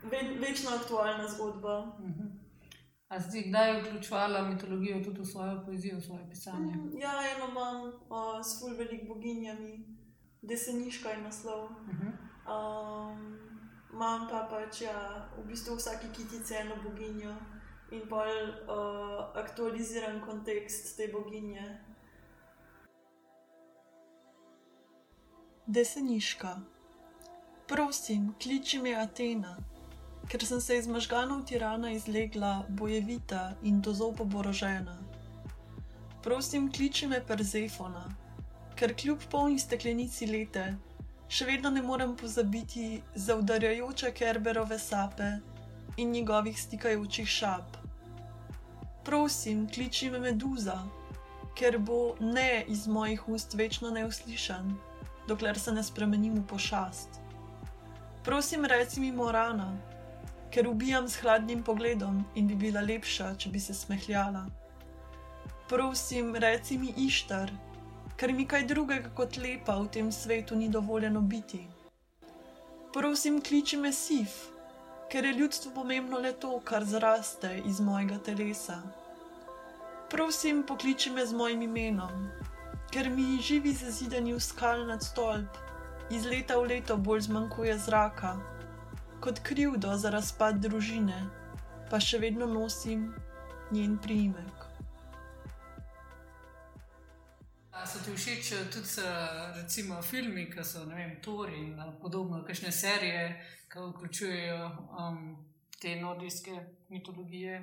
Ve, 0.07 0.19
večno 0.39 0.71
aktualna 0.77 1.29
zgodba. 1.29 1.79
Uh 1.99 2.11
-huh. 2.11 2.29
A 3.09 3.21
zdaj, 3.21 3.43
kdaj 3.49 3.81
vključovala 3.81 4.43
mitologijo 4.43 5.05
tudi 5.05 5.21
v 5.21 5.27
svojo 5.27 5.63
poezijo, 5.67 5.97
v 5.97 6.03
svoje 6.03 6.29
pisanje? 6.31 6.75
Mm, 6.77 6.99
ja, 6.99 7.13
eno 7.35 7.51
imam 7.51 7.83
uh, 7.87 8.45
s 8.45 8.61
ful 8.61 8.77
velik 8.77 9.09
boginjami 9.09 9.97
deseniška 10.43 11.09
je 11.09 11.23
naslov. 11.23 11.69
Um, 12.47 13.46
Imam 13.97 14.27
pa 14.29 14.43
pač 14.45 14.83
ja, 14.85 15.25
v 15.39 15.47
bistvu 15.49 15.79
vsaki 15.79 16.11
kitici 16.13 16.53
eno 16.55 16.75
boginjo 16.85 17.33
in 17.97 18.03
bolj 18.11 18.43
uh, 18.69 19.23
aktualiziran 19.41 20.19
kontekst 20.21 20.91
te 20.99 21.07
boginje. 21.09 21.65
Deseniška. 25.67 26.51
Prosim, 27.67 28.35
kliči 28.43 28.83
me 28.85 28.93
Atena, 29.01 29.57
ker 30.29 30.45
sem 30.45 30.61
se 30.61 30.77
iz 30.77 30.87
možganov 30.87 31.47
tirana 31.49 31.95
izlegla, 31.97 32.67
bojevita 32.69 33.55
in 33.63 33.81
do 33.81 33.97
zopa 33.97 34.29
borožena. 34.29 34.99
Prosim, 36.23 36.69
kliči 36.69 37.09
me 37.09 37.25
Persefona, 37.25 38.05
ker 38.77 38.93
kljub 38.93 39.25
polni 39.33 39.59
steklenici 39.59 40.29
lete, 40.29 40.75
še 41.29 41.47
vedno 41.47 41.71
ne 41.71 41.83
morem 41.83 42.15
pozabiti 42.17 43.03
zaudarjajoče 43.15 44.13
kerberove 44.13 44.79
sape 44.79 45.31
in 45.97 46.11
njegovih 46.11 46.61
stikajočih 46.61 47.29
šap. 47.29 47.77
Prosim, 49.05 49.67
kliči 49.71 50.11
me 50.11 50.19
Meduza, 50.19 50.79
ker 51.57 51.79
bo 51.79 52.17
ne 52.21 52.65
iz 52.69 52.87
mojih 52.87 53.29
ust 53.29 53.55
večno 53.55 53.91
neuslišan, 53.91 54.73
dokler 55.29 55.59
se 55.59 55.73
ne 55.73 55.83
spremenim 55.83 56.35
v 56.41 56.47
pošast. 56.47 57.21
Prosim, 58.25 58.65
reci 58.65 59.01
mi 59.01 59.13
Morana, 59.13 59.71
ker 60.51 60.69
ubijam 60.69 61.09
s 61.09 61.21
hladnim 61.21 61.63
pogledom 61.63 62.25
in 62.35 62.47
bi 62.47 62.55
bila 62.55 62.81
lepša, 62.81 63.35
če 63.39 63.51
bi 63.51 63.61
se 63.61 63.75
smehljala. 63.75 64.47
Prosim, 65.69 66.35
reci 66.35 66.79
mi 66.79 66.93
Ištar, 67.07 67.51
ker 68.17 68.33
mi 68.33 68.47
kaj 68.49 68.65
drugega 68.67 69.11
kot 69.15 69.37
lepa 69.37 69.77
v 69.77 69.89
tem 69.93 70.13
svetu 70.13 70.57
ni 70.57 70.69
dovoljeno 70.69 71.21
biti. 71.21 71.67
Prosim, 72.93 73.43
kliči 73.45 73.77
me 73.77 73.93
Sif, 73.93 74.37
ker 75.13 75.25
je 75.25 75.33
ljudstvu 75.33 75.73
pomembno 75.75 76.19
le 76.19 76.33
to, 76.33 76.61
kar 76.65 76.85
zraste 76.85 77.61
iz 77.65 77.81
mojega 77.81 78.19
telesa. 78.19 78.81
Prosim, 80.11 80.63
pokliči 80.63 81.11
me 81.11 81.27
z 81.27 81.37
mojim 81.37 81.63
imenom, 81.63 82.29
ker 82.93 83.11
mi 83.11 83.37
živi 83.43 83.75
zazidani 83.75 84.33
v 84.33 84.41
skal 84.41 84.87
nad 84.87 85.05
stolp, 85.05 85.61
iz 86.11 86.25
leta 86.25 86.57
v 86.57 86.71
leto 86.73 86.97
bolj 86.97 87.27
zmanjkuje 87.29 87.79
zraka, 87.79 88.37
kot 89.21 89.43
krivdo 89.43 89.93
za 89.99 90.11
razpad 90.11 90.63
družine, 90.63 91.19
pa 91.91 92.01
še 92.01 92.23
vedno 92.23 92.47
nosim 92.47 93.11
njen 93.73 93.99
priimek. 93.99 94.56
So 97.87 97.99
ti 98.05 98.11
všeč 98.11 98.53
eh, 98.53 98.67
tudi 98.73 99.01
eh, 99.01 99.63
recimo 99.63 100.03
filmi, 100.03 100.51
ki 100.51 100.65
so 100.65 100.85
Tori 101.23 101.59
in 101.59 101.79
eh, 101.79 101.93
podobno, 102.03 102.45
kakšne 102.45 102.73
serije, 102.73 103.25
ki 103.71 103.79
vključujejo 103.79 104.63
um, 105.01 105.19
te 105.81 105.97
nordijske 105.97 106.55
mitologije? 106.89 107.57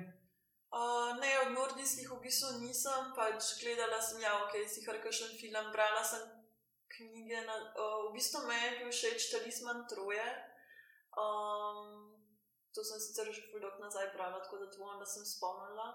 Uh, 0.74 1.20
ne, 1.20 1.30
od 1.46 1.52
nordijskih 1.52 2.10
v 2.10 2.20
bistvu 2.22 2.48
nisem, 2.64 3.12
pač 3.16 3.54
gledala 3.60 4.00
sem 4.02 4.20
ja, 4.20 4.32
ok, 4.44 4.52
si 4.66 4.82
kar 4.86 4.98
kakšen 5.04 5.36
film, 5.40 5.70
brala 5.72 6.02
sem 6.04 6.24
knjige. 6.96 7.44
Na, 7.46 7.54
uh, 7.78 8.08
v 8.08 8.16
bistvu 8.16 8.42
me 8.48 8.56
je 8.58 8.70
bil 8.80 8.90
všeč 8.90 9.30
Talisman 9.30 9.84
Troje. 9.90 10.28
Um, 11.14 12.10
to 12.74 12.82
sem 12.82 12.98
sicer 12.98 13.30
že 13.30 13.52
dolgo 13.52 13.78
nazaj 13.78 14.10
brala, 14.16 14.42
tako 14.42 14.64
da 14.64 14.70
tvojim, 14.70 14.98
da 14.98 15.06
sem 15.06 15.22
spomnila. 15.22 15.88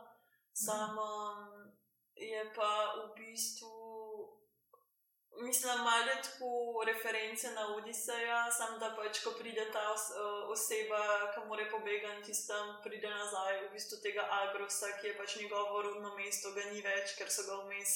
Sam 0.54 0.96
um, 0.96 1.74
je 2.15 2.42
pa 2.56 2.72
v 3.00 3.04
bistvu, 3.20 3.98
mislim, 5.47 5.78
malo 5.89 6.13
tako 6.25 6.49
reference 6.89 7.47
na 7.58 7.63
Odiseja, 7.75 8.41
sam 8.58 8.71
da 8.82 8.89
pač, 8.99 9.13
ko 9.23 9.32
pride 9.39 9.65
ta 9.73 9.84
os, 9.95 10.06
uh, 10.12 10.49
oseba, 10.54 11.04
ki 11.34 11.39
mora 11.49 11.65
pobegati, 11.73 12.25
tistem 12.28 12.65
pride 12.84 13.10
nazaj 13.19 13.54
v 13.63 13.71
bistvu 13.75 13.97
tega 14.06 14.23
Agrosa, 14.39 14.89
ki 14.99 15.08
je 15.08 15.17
pač 15.19 15.30
njegovo 15.41 15.82
rodno 15.86 16.10
mesto, 16.19 16.47
ga 16.56 16.63
ni 16.71 16.82
več, 16.89 17.15
ker 17.17 17.30
so 17.36 17.47
ga 17.49 17.56
vmes 17.63 17.91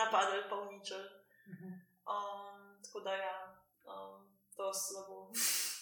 napadali 0.00 0.44
pa 0.50 0.56
uničili. 0.66 1.08
Um, 2.08 2.78
tako 2.84 3.00
da 3.06 3.12
ja, 3.26 3.36
um, 3.92 4.14
to 4.56 4.68
je 4.68 4.74
slabo. 4.84 5.18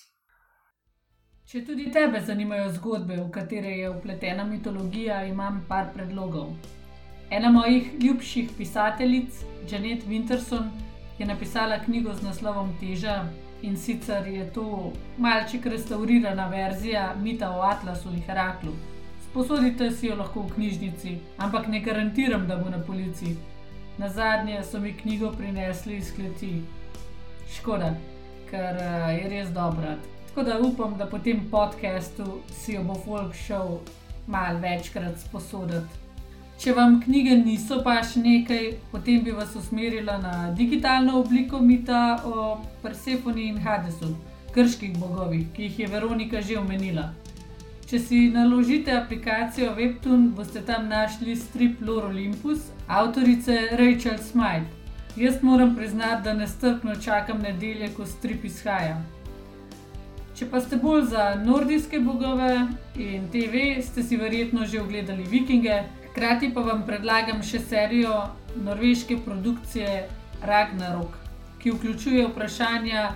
Če 1.46 1.60
tudi 1.62 1.92
tebe 1.94 2.18
zanimajo 2.26 2.72
zgodbe, 2.74 3.20
v 3.20 3.28
katere 3.30 3.76
je 3.78 3.90
upletena 3.90 4.44
mitologija, 4.44 5.20
imam 5.30 5.60
par 5.68 5.92
predlogov. 5.94 6.50
Ena 7.30 7.50
mojih 7.54 7.92
ljubših 8.02 8.50
pisateljic, 8.58 9.38
Janet 9.70 10.02
Winterson, 10.10 10.66
je 11.18 11.26
napisala 11.26 11.78
knjigo 11.78 12.14
z 12.14 12.22
naslovom 12.22 12.72
Teža 12.80 13.24
in 13.62 13.76
sicer 13.76 14.26
je 14.26 14.52
to 14.52 14.92
malček 15.18 15.66
restaurirana 15.66 16.48
verzija 16.48 17.14
mita 17.22 17.50
o 17.50 17.62
Atlasu 17.62 18.08
in 18.08 18.22
Heraklu. 18.22 18.72
Sposodite 19.30 19.90
si 19.90 20.06
jo 20.06 20.16
lahko 20.16 20.42
v 20.42 20.54
knjižnici, 20.54 21.18
ampak 21.38 21.66
ne 21.68 21.80
garantiram, 21.80 22.46
da 22.46 22.56
bo 22.56 22.70
na 22.70 22.78
policiji. 22.78 23.36
Na 23.98 24.08
zadnje 24.08 24.62
so 24.64 24.80
mi 24.80 24.92
knjigo 24.92 25.32
prinesli 25.32 25.96
iz 25.96 26.12
kleti. 26.14 26.62
Škoda, 27.56 27.94
ker 28.50 28.76
uh, 28.76 29.12
je 29.12 29.28
res 29.28 29.48
dobra. 29.48 29.96
Tako 30.28 30.42
da 30.42 30.58
upam, 30.60 30.96
da 30.98 31.06
po 31.06 31.18
tem 31.18 31.48
podkastu 31.50 32.40
si 32.52 32.72
jo 32.72 32.82
bo 32.84 32.94
folk 32.94 33.34
šel 33.34 33.78
malo 34.26 34.58
večkrat 34.58 35.20
sposoditi. 35.20 36.05
Če 36.56 36.72
vam 36.72 36.94
knjige 37.02 37.34
niso 37.36 37.82
pa 37.84 37.98
še 38.00 38.22
nekaj, 38.24 38.62
potem 38.92 39.20
bi 39.24 39.34
vas 39.36 39.52
usmerila 39.60 40.16
na 40.22 40.34
digitalno 40.56 41.18
obliko 41.20 41.60
mita 41.60 42.22
o 42.24 42.56
Persefoni 42.82 43.50
in 43.50 43.58
Hadesu, 43.60 44.14
krških 44.54 44.96
bogovih, 44.96 45.44
ki 45.52 45.68
jih 45.68 45.80
je 45.82 45.88
Veronika 45.92 46.40
že 46.40 46.56
omenila. 46.56 47.10
Če 47.86 48.00
si 48.02 48.20
naložite 48.34 48.90
aplikacijo 48.90 49.74
Webtoon, 49.76 50.30
boste 50.34 50.62
tam 50.66 50.88
našli 50.88 51.36
strip 51.36 51.84
Lore 51.86 52.08
Olympus, 52.08 52.64
avtorice 52.88 53.58
Rachel 53.78 54.16
Smythe. 54.18 54.72
Jaz 55.16 55.42
moram 55.42 55.76
priznati, 55.76 56.24
da 56.24 56.34
nestrpno 56.34 56.96
čakam 57.04 57.44
nedelje, 57.44 57.92
ko 57.96 58.06
strip 58.06 58.44
izhaja. 58.44 58.96
Če 60.36 60.48
pa 60.50 60.60
ste 60.60 60.76
bolj 60.76 61.06
za 61.12 61.28
nordijske 61.44 62.00
bogove 62.00 62.50
in 62.96 63.28
TV, 63.32 63.78
ste 63.84 64.02
si 64.02 64.16
verjetno 64.16 64.66
že 64.66 64.82
ogledali 64.82 65.24
Vikinge, 65.30 65.78
hkrati 66.16 66.48
pa 66.54 66.60
vam 66.64 66.80
predlagam 66.86 67.42
še 67.44 67.58
serijo 67.60 68.14
norveške 68.64 69.18
produkcije 69.24 70.06
Ragnarok, 70.48 71.18
ki 71.60 71.74
vključuje 71.74 72.22
vprašanja 72.30 73.10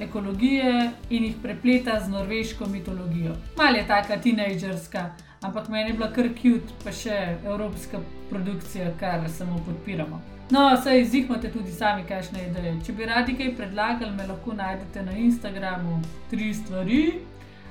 ekologije 0.00 0.70
in 1.10 1.26
jih 1.28 1.34
prepleta 1.42 1.98
z 2.00 2.08
norveško 2.08 2.70
mitologijo. 2.72 3.34
Mal 3.58 3.76
je 3.76 3.84
taka 3.86 4.16
tinejdžerska, 4.16 5.04
ampak 5.42 5.68
meni 5.68 5.90
je 5.90 5.98
bila 6.00 6.08
kar 6.12 6.30
cute, 6.40 6.72
pa 6.84 6.92
še 6.92 7.20
evropska 7.44 8.00
produkcija, 8.30 8.94
kar 9.00 9.28
samo 9.28 9.60
podpiramo. 9.68 10.22
No, 10.50 10.64
saj 10.82 11.02
izihmate 11.02 11.52
tudi 11.52 11.72
sami, 11.72 12.08
kakšne 12.08 12.48
ideje. 12.48 12.76
Če 12.86 12.96
bi 12.96 13.12
radi 13.12 13.36
kaj 13.36 13.56
predlagali, 13.60 14.14
me 14.16 14.24
lahko 14.32 14.56
najdete 14.56 15.04
na 15.04 15.20
Instagramu 15.28 16.00
tri 16.30 16.54
stvari 16.54 17.02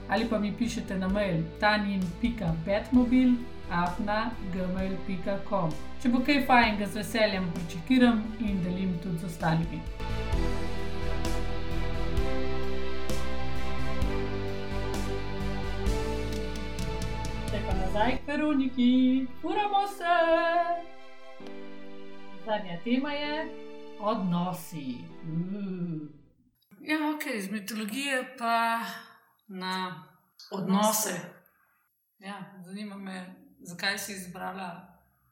ali 0.07 0.23
pa 0.29 0.37
mi 0.39 0.53
pišete 0.55 0.95
na 0.95 1.07
mail 1.11 1.41
tanjin.petmobil 1.59 3.33
afna 3.71 4.31
gmail.com. 4.53 5.71
Če 6.01 6.09
bo 6.09 6.21
kaj 6.25 6.41
fajn, 6.47 6.77
ga 6.79 6.87
z 6.87 7.01
veseljem 7.01 7.47
pričakiram 7.55 8.21
in 8.39 8.61
delim 8.63 8.97
tudi 9.03 9.17
z 9.17 9.25
ostalimi. 9.25 9.81
Zdaj 17.47 17.61
pa 17.67 17.73
nazaj 17.81 18.17
k 18.17 18.27
Veroniki, 18.27 18.91
uramo 19.43 19.87
se. 19.87 20.19
Zadnja 22.45 22.79
tema 22.83 23.11
je 23.11 23.49
odnosi. 23.99 24.97
Uh. 25.23 26.17
Ja, 26.81 26.97
ok, 27.15 27.25
iz 27.35 27.51
mitologije 27.51 28.35
pa 28.37 28.79
na 29.47 30.03
odnose. 30.51 31.19
Ja, 32.19 32.43
zanima 32.65 32.97
me, 32.97 33.35
zakaj 33.67 33.99
si 33.99 34.13
izbrala 34.13 34.69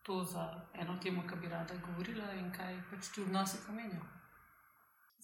to 0.03 0.23
za 0.23 0.45
eno 0.73 0.99
temo, 1.03 1.23
ki 1.29 1.35
bi 1.41 1.47
rada 1.49 1.75
govorila 1.87 2.33
in 2.33 2.51
kaj 2.57 2.73
pač 2.91 3.09
ti 3.13 3.21
odnosi 3.21 3.57
pomenijo. 3.67 4.03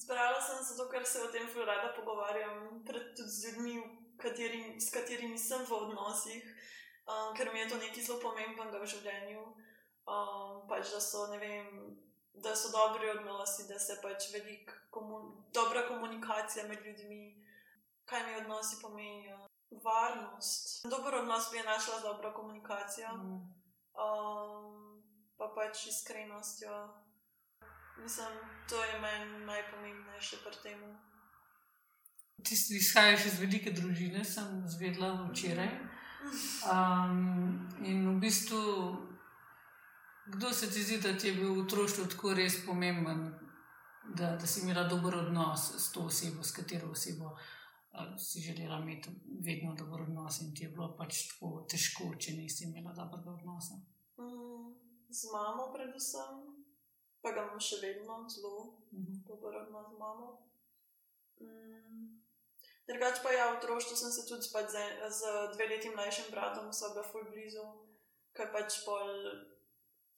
Zbrala 0.01 0.41
sem 0.41 0.63
se 0.65 0.73
zato, 0.73 0.89
ker 0.89 1.05
se 1.05 1.21
o 1.21 1.27
tem 1.31 1.47
zelo 1.53 1.65
rada 1.65 1.93
pogovarjam, 1.95 2.83
tudi 2.85 3.29
z 3.33 3.43
ljudmi, 3.45 3.75
katerim, 4.17 4.79
s 4.81 4.89
katerimi 4.89 5.37
sem 5.37 5.65
v 5.65 5.71
odnosih, 5.71 6.47
um, 7.05 7.35
ker 7.37 7.53
mi 7.53 7.59
je 7.59 7.69
to 7.69 7.77
nekaj 7.77 8.03
zelo 8.03 8.17
pomembnega 8.23 8.81
v 8.81 8.89
življenju. 8.93 9.43
Um, 10.09 10.65
pač, 10.71 10.89
da, 10.89 11.01
so, 11.03 11.27
vem, 11.43 11.69
da 12.33 12.55
so 12.57 12.73
dobri 12.73 13.11
odnosi, 13.13 13.67
da 13.69 13.77
se 13.79 13.99
pač 14.01 14.31
velik, 14.33 14.73
komun, 14.89 15.29
dobra 15.53 15.85
komunikacija 15.87 16.65
med 16.67 16.81
ljudmi, 16.85 17.23
kaj 18.09 18.25
mi 18.25 18.39
odnosi 18.41 18.81
pomenijo. 18.81 19.37
Varnost. 19.71 20.85
Dober 20.89 21.15
odnos 21.15 21.51
bi 21.51 21.57
je 21.57 21.63
našla 21.63 21.99
z 21.99 22.03
dobro 22.03 22.33
komunikacijo, 22.33 23.09
um, 23.13 23.43
pa 25.37 25.45
pač 25.55 25.85
iskrenostjo. 25.87 26.71
Mislim, 28.03 28.27
to 28.69 28.83
je 28.83 28.99
meni 28.99 29.45
najpomembnejše 29.45 30.37
pri 30.43 30.57
tem. 30.63 30.79
Ti 32.43 32.55
izhajaš 32.69 33.25
iz 33.25 33.39
velike 33.39 33.71
družine, 33.71 34.25
sem 34.25 34.63
zvedla 34.67 35.29
včeraj. 35.31 35.69
Um, 36.71 37.69
in 37.85 38.09
v 38.09 38.19
bistvu, 38.19 38.61
kdo 40.25 40.53
se 40.53 40.71
ti 40.71 40.83
zdi, 40.83 40.97
da 40.97 41.17
ti 41.17 41.27
je 41.27 41.33
bil 41.33 41.53
v 41.53 41.63
otroštvu 41.65 42.05
tako 42.05 42.33
res 42.33 42.65
pomemben, 42.65 43.31
da, 44.17 44.35
da 44.35 44.47
si 44.47 44.61
imela 44.61 44.83
dober 44.83 45.15
odnos 45.15 45.71
s 45.77 45.91
to 45.91 46.01
osebo, 46.09 46.43
s 46.43 46.51
katero 46.51 46.91
osebo 46.91 47.37
si 48.17 48.39
želela 48.39 48.79
imeti 48.79 49.09
vedno 49.45 49.75
dober 49.75 50.01
odnos 50.01 50.41
in 50.41 50.55
ti 50.55 50.63
je 50.63 50.69
bilo 50.69 50.95
pač 50.97 51.27
tako 51.29 51.65
težko, 51.71 52.13
če 52.19 52.31
nisi 52.37 52.63
imela 52.63 52.93
dobrega 52.95 53.31
odnosa? 53.31 53.75
Mm, 54.19 54.71
z 55.09 55.31
mamo, 55.33 55.71
predvsem, 55.73 56.39
pa 57.21 57.33
ga 57.35 57.43
imam 57.47 57.59
še 57.59 57.81
vedno 57.81 58.23
zelo 58.29 58.55
mm 58.91 59.03
-hmm. 59.03 59.23
dober 59.27 59.55
odnos 59.63 59.87
z 59.91 59.99
mamo. 59.99 60.27
Mm. 61.41 62.21
Drugač 62.87 63.23
pa 63.23 63.31
ja, 63.31 63.51
v 63.51 63.57
otroštvu 63.57 63.95
sem 63.95 64.11
se 64.11 64.27
tudi 64.27 64.43
z, 64.43 64.77
z 65.09 65.19
dve 65.55 65.65
leti 65.71 65.89
mlajšim 65.89 66.27
bratom 66.31 66.67
osebno 66.67 67.03
ful 67.03 67.23
blizu, 67.31 67.65
ker 68.35 68.51
pač 68.51 68.83
pol. 68.85 69.07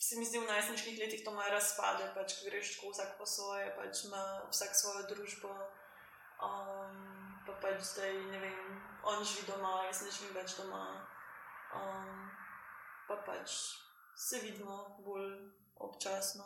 Se 0.04 0.20
mi 0.20 0.26
zdi 0.26 0.40
v 0.40 0.50
najsnižjih 0.50 1.00
letih 1.00 1.22
to 1.24 1.32
malo 1.32 1.54
razpade, 1.54 2.12
pač, 2.16 2.44
greš 2.44 2.76
tako 2.76 2.92
vsak 2.92 3.12
po 3.18 3.26
svoje, 3.26 3.68
pač 3.78 4.04
ima 4.06 4.24
vsak 4.52 4.72
svojo 4.76 5.04
družbo. 5.12 5.52
Um, 6.44 6.83
pač 7.64 7.80
zdaj, 7.93 8.14
ne 8.32 8.39
vem, 8.43 8.76
on 9.07 9.24
živi 9.24 9.47
doma, 9.47 9.74
jaz 9.88 10.03
ne 10.03 10.11
živim 10.11 10.36
več 10.36 10.57
doma. 10.59 10.84
Um, 11.74 12.28
pa 13.07 13.18
pač 13.28 13.55
se 14.16 14.39
vidimo 14.43 14.97
bolj 15.05 15.32
občasno. 15.88 16.45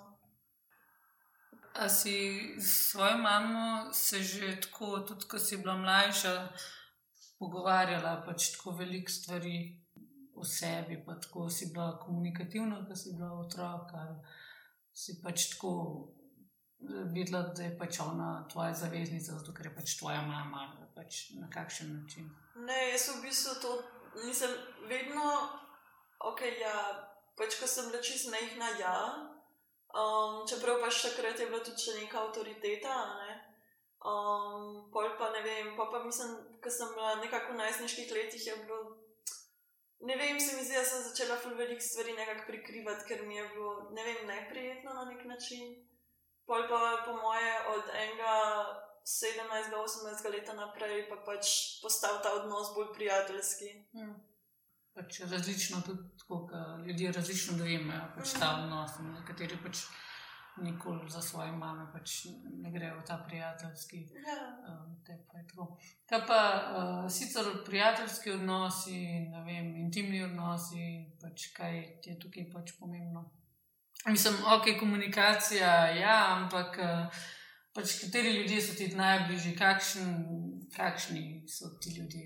A 1.78 1.90
si 1.90 2.16
s 2.58 2.92
svojo 2.92 3.18
mamo 3.18 3.94
se 3.94 4.24
že 4.24 4.56
tako, 4.62 5.00
tudi 5.00 5.28
ko 5.30 5.40
si 5.40 5.58
bila 5.58 5.76
mlajša, 5.78 6.34
pogovarjala 7.38 8.24
pač 8.26 8.52
tako 8.56 8.72
veliko 8.80 9.12
stvari 9.12 9.58
o 10.36 10.44
sebi, 10.46 10.98
pa 11.06 11.18
tako 11.22 11.50
si 11.50 11.70
bila 11.74 12.00
komunikativna, 12.00 12.86
ko 12.88 12.96
si 12.96 13.14
bila 13.14 13.34
otrok, 13.42 13.94
ali 13.94 14.18
si 14.94 15.20
pač 15.22 15.50
tako 15.54 15.74
videla, 17.14 17.42
da 17.54 17.64
je 17.64 17.78
pač 17.78 18.00
ona 18.00 18.48
tvoja 18.52 18.74
zaveznica, 18.74 19.38
zato 19.38 19.54
ker 19.54 19.70
je 19.70 19.76
pač 19.76 19.98
tvoja 20.00 20.22
mama, 20.22 20.87
pač 20.98 21.30
na 21.42 21.50
kakšen 21.54 21.94
način. 22.02 22.30
Ne, 22.56 22.78
jaz 22.92 23.10
v 23.14 23.22
bistvu 23.22 23.54
to 23.62 23.72
nisem 24.26 24.52
vedno, 24.90 25.26
ok, 26.20 26.42
ja, 26.62 26.76
pač 27.38 27.60
ko 27.60 27.70
sem 27.70 27.92
bila 27.92 28.02
čist 28.02 28.32
mehna, 28.34 28.70
ja. 28.82 28.98
Um, 29.98 30.42
čeprav 30.50 30.82
pa 30.82 30.90
še 30.92 31.14
takrat 31.14 31.40
je 31.40 31.48
bila 31.50 31.62
tudi 31.64 31.86
še 31.86 32.00
neka 32.02 32.20
avtoriteta, 32.26 32.96
ne. 33.22 33.36
Um, 34.08 34.88
pol 34.94 35.14
pa 35.20 35.30
ne 35.34 35.42
vem, 35.46 35.74
pa 35.78 35.88
pa 35.92 36.02
mislim, 36.04 36.34
ko 36.62 36.70
sem 36.70 36.90
bila 36.96 37.18
nekako 37.22 37.54
v 37.54 37.62
najsnižjih 37.62 38.14
letih, 38.18 38.48
je 38.50 38.58
bilo. 38.66 38.82
Ne 40.08 40.14
vem, 40.18 40.38
se 40.40 40.54
mi 40.54 40.66
zdi, 40.66 40.76
da 40.78 40.86
sem 40.86 41.02
začela 41.02 41.38
veliko 41.58 41.82
stvari 41.82 42.14
nekako 42.14 42.46
prikrivati, 42.52 43.08
ker 43.10 43.24
mi 43.26 43.40
je 43.40 43.48
bilo, 43.54 43.90
ne 43.98 44.04
vem, 44.06 44.28
neprijetno 44.30 44.94
na 44.94 45.06
nek 45.10 45.26
način. 45.26 45.74
Pol 46.46 46.68
pa 46.70 47.02
po 47.06 47.18
moje 47.18 47.56
od 47.74 47.90
enega 47.94 48.36
17-18 49.08 50.32
let 50.32 50.50
naprej 50.56 51.06
pa 51.10 51.16
pač 51.24 51.52
postal 51.82 52.20
ta 52.24 52.34
odnos 52.42 52.74
bolj 52.76 52.92
prijateljski. 52.96 53.70
Hmm. 53.96 54.18
Pač 54.94 55.22
različno 55.32 55.82
tudi, 55.86 56.04
kako 56.20 56.50
ljudje 56.88 57.12
različno 57.12 57.58
dojemajo 57.58 58.12
pač 58.18 58.36
ta 58.40 58.52
hmm. 58.52 58.64
odnos. 58.64 58.92
Nekateri 59.20 59.60
pač 59.64 59.86
nikoli 60.58 61.10
za 61.10 61.22
svoje 61.22 61.52
mame 61.52 61.88
pač 61.94 62.26
ne 62.64 62.72
grejo 62.72 63.00
v 63.00 63.06
ta 63.08 63.18
prijateljski. 63.28 63.98
Ja. 64.28 64.38
Um, 64.76 65.78
Kaj 66.10 66.22
pa 66.28 66.42
uh, 66.52 67.12
sicer 67.12 67.46
prijateljski 67.66 68.32
odnosi, 68.32 69.00
vem, 69.46 69.76
intimni 69.76 70.24
odnosi, 70.24 71.06
pač 71.22 71.52
kaj 71.56 72.02
ti 72.02 72.10
je 72.10 72.20
tukaj 72.20 72.50
pač 72.54 72.76
pomembno? 72.80 73.30
Mislim, 74.08 74.36
ok, 74.46 74.80
komunikacija, 74.80 75.72
ja, 75.96 76.18
ampak 76.36 76.78
eh, 76.80 77.24
pač, 77.78 77.94
kateri 78.02 78.34
ljudje 78.40 78.62
so 78.66 78.74
ti 78.78 78.88
najbližji, 78.98 79.54
kakšen, 79.58 80.10
kakšni 80.74 81.24
so 81.50 81.70
ti 81.82 81.94
ljudje? 82.00 82.26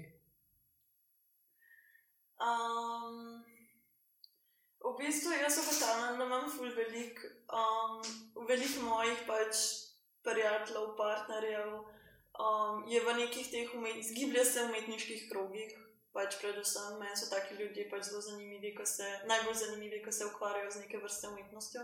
Um, 2.41 3.43
v 4.81 4.93
bistvu 4.97 5.35
jaz 5.35 5.59
ugotavljam, 5.61 6.17
da 6.17 6.25
imam 6.25 6.47
ful 6.55 6.71
velik, 6.77 7.19
um, 7.59 7.99
velik 8.47 8.79
mojih 8.81 9.25
pač 9.27 9.65
prijateljev, 10.23 10.95
partnerjev. 10.97 11.73
Um, 12.41 12.85
je 12.87 13.01
v 13.03 13.13
nekih 13.19 13.47
teh 13.51 13.73
umetniških, 13.75 14.07
zgiblja 14.09 14.45
se 14.47 14.63
v 14.63 14.69
umetniških 14.71 15.25
krogih, 15.29 15.73
pač 16.15 16.39
predvsem 16.39 16.95
meni 17.01 17.17
so 17.19 17.27
taki 17.29 17.59
ljudje 17.59 17.89
pač 17.91 18.07
zelo 18.07 18.21
zanimivi, 18.23 18.71
ko 18.77 18.87
se, 18.87 19.09
najbolj 19.27 19.57
zanimivi, 19.65 19.99
ko 20.05 20.15
se 20.15 20.25
ukvarjajo 20.31 20.71
z 20.71 20.85
neke 20.85 21.03
vrste 21.03 21.27
umetnostjo. 21.27 21.83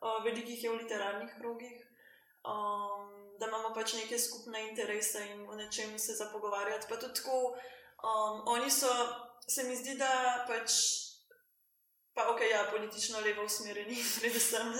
Uh, 0.00 0.20
velikih 0.24 0.64
je 0.64 0.70
v 0.70 0.82
literarnih 0.84 1.32
krogih, 1.40 1.80
um, 2.44 3.36
da 3.38 3.46
imamo 3.46 3.74
pač 3.74 3.92
neke 3.92 4.18
skupne 4.18 4.68
interese 4.68 5.26
in 5.32 5.48
o 5.48 5.54
nečem 5.54 5.98
se 5.98 6.14
za 6.14 6.28
pogovarjati. 6.32 6.86
Pa 6.88 6.96
tudi 6.96 7.14
tako, 7.14 7.56
um, 8.04 8.42
oni 8.46 8.70
so, 8.70 8.88
se 9.48 9.64
mi 9.64 9.76
zdi, 9.76 9.94
da 9.94 10.44
pač, 10.48 10.72
pa 12.14 12.28
ok, 12.30 12.40
ja, 12.50 12.64
politično 12.70 13.20
levo 13.20 13.44
usmerjeni, 13.44 13.96
predvsem, 14.20 14.72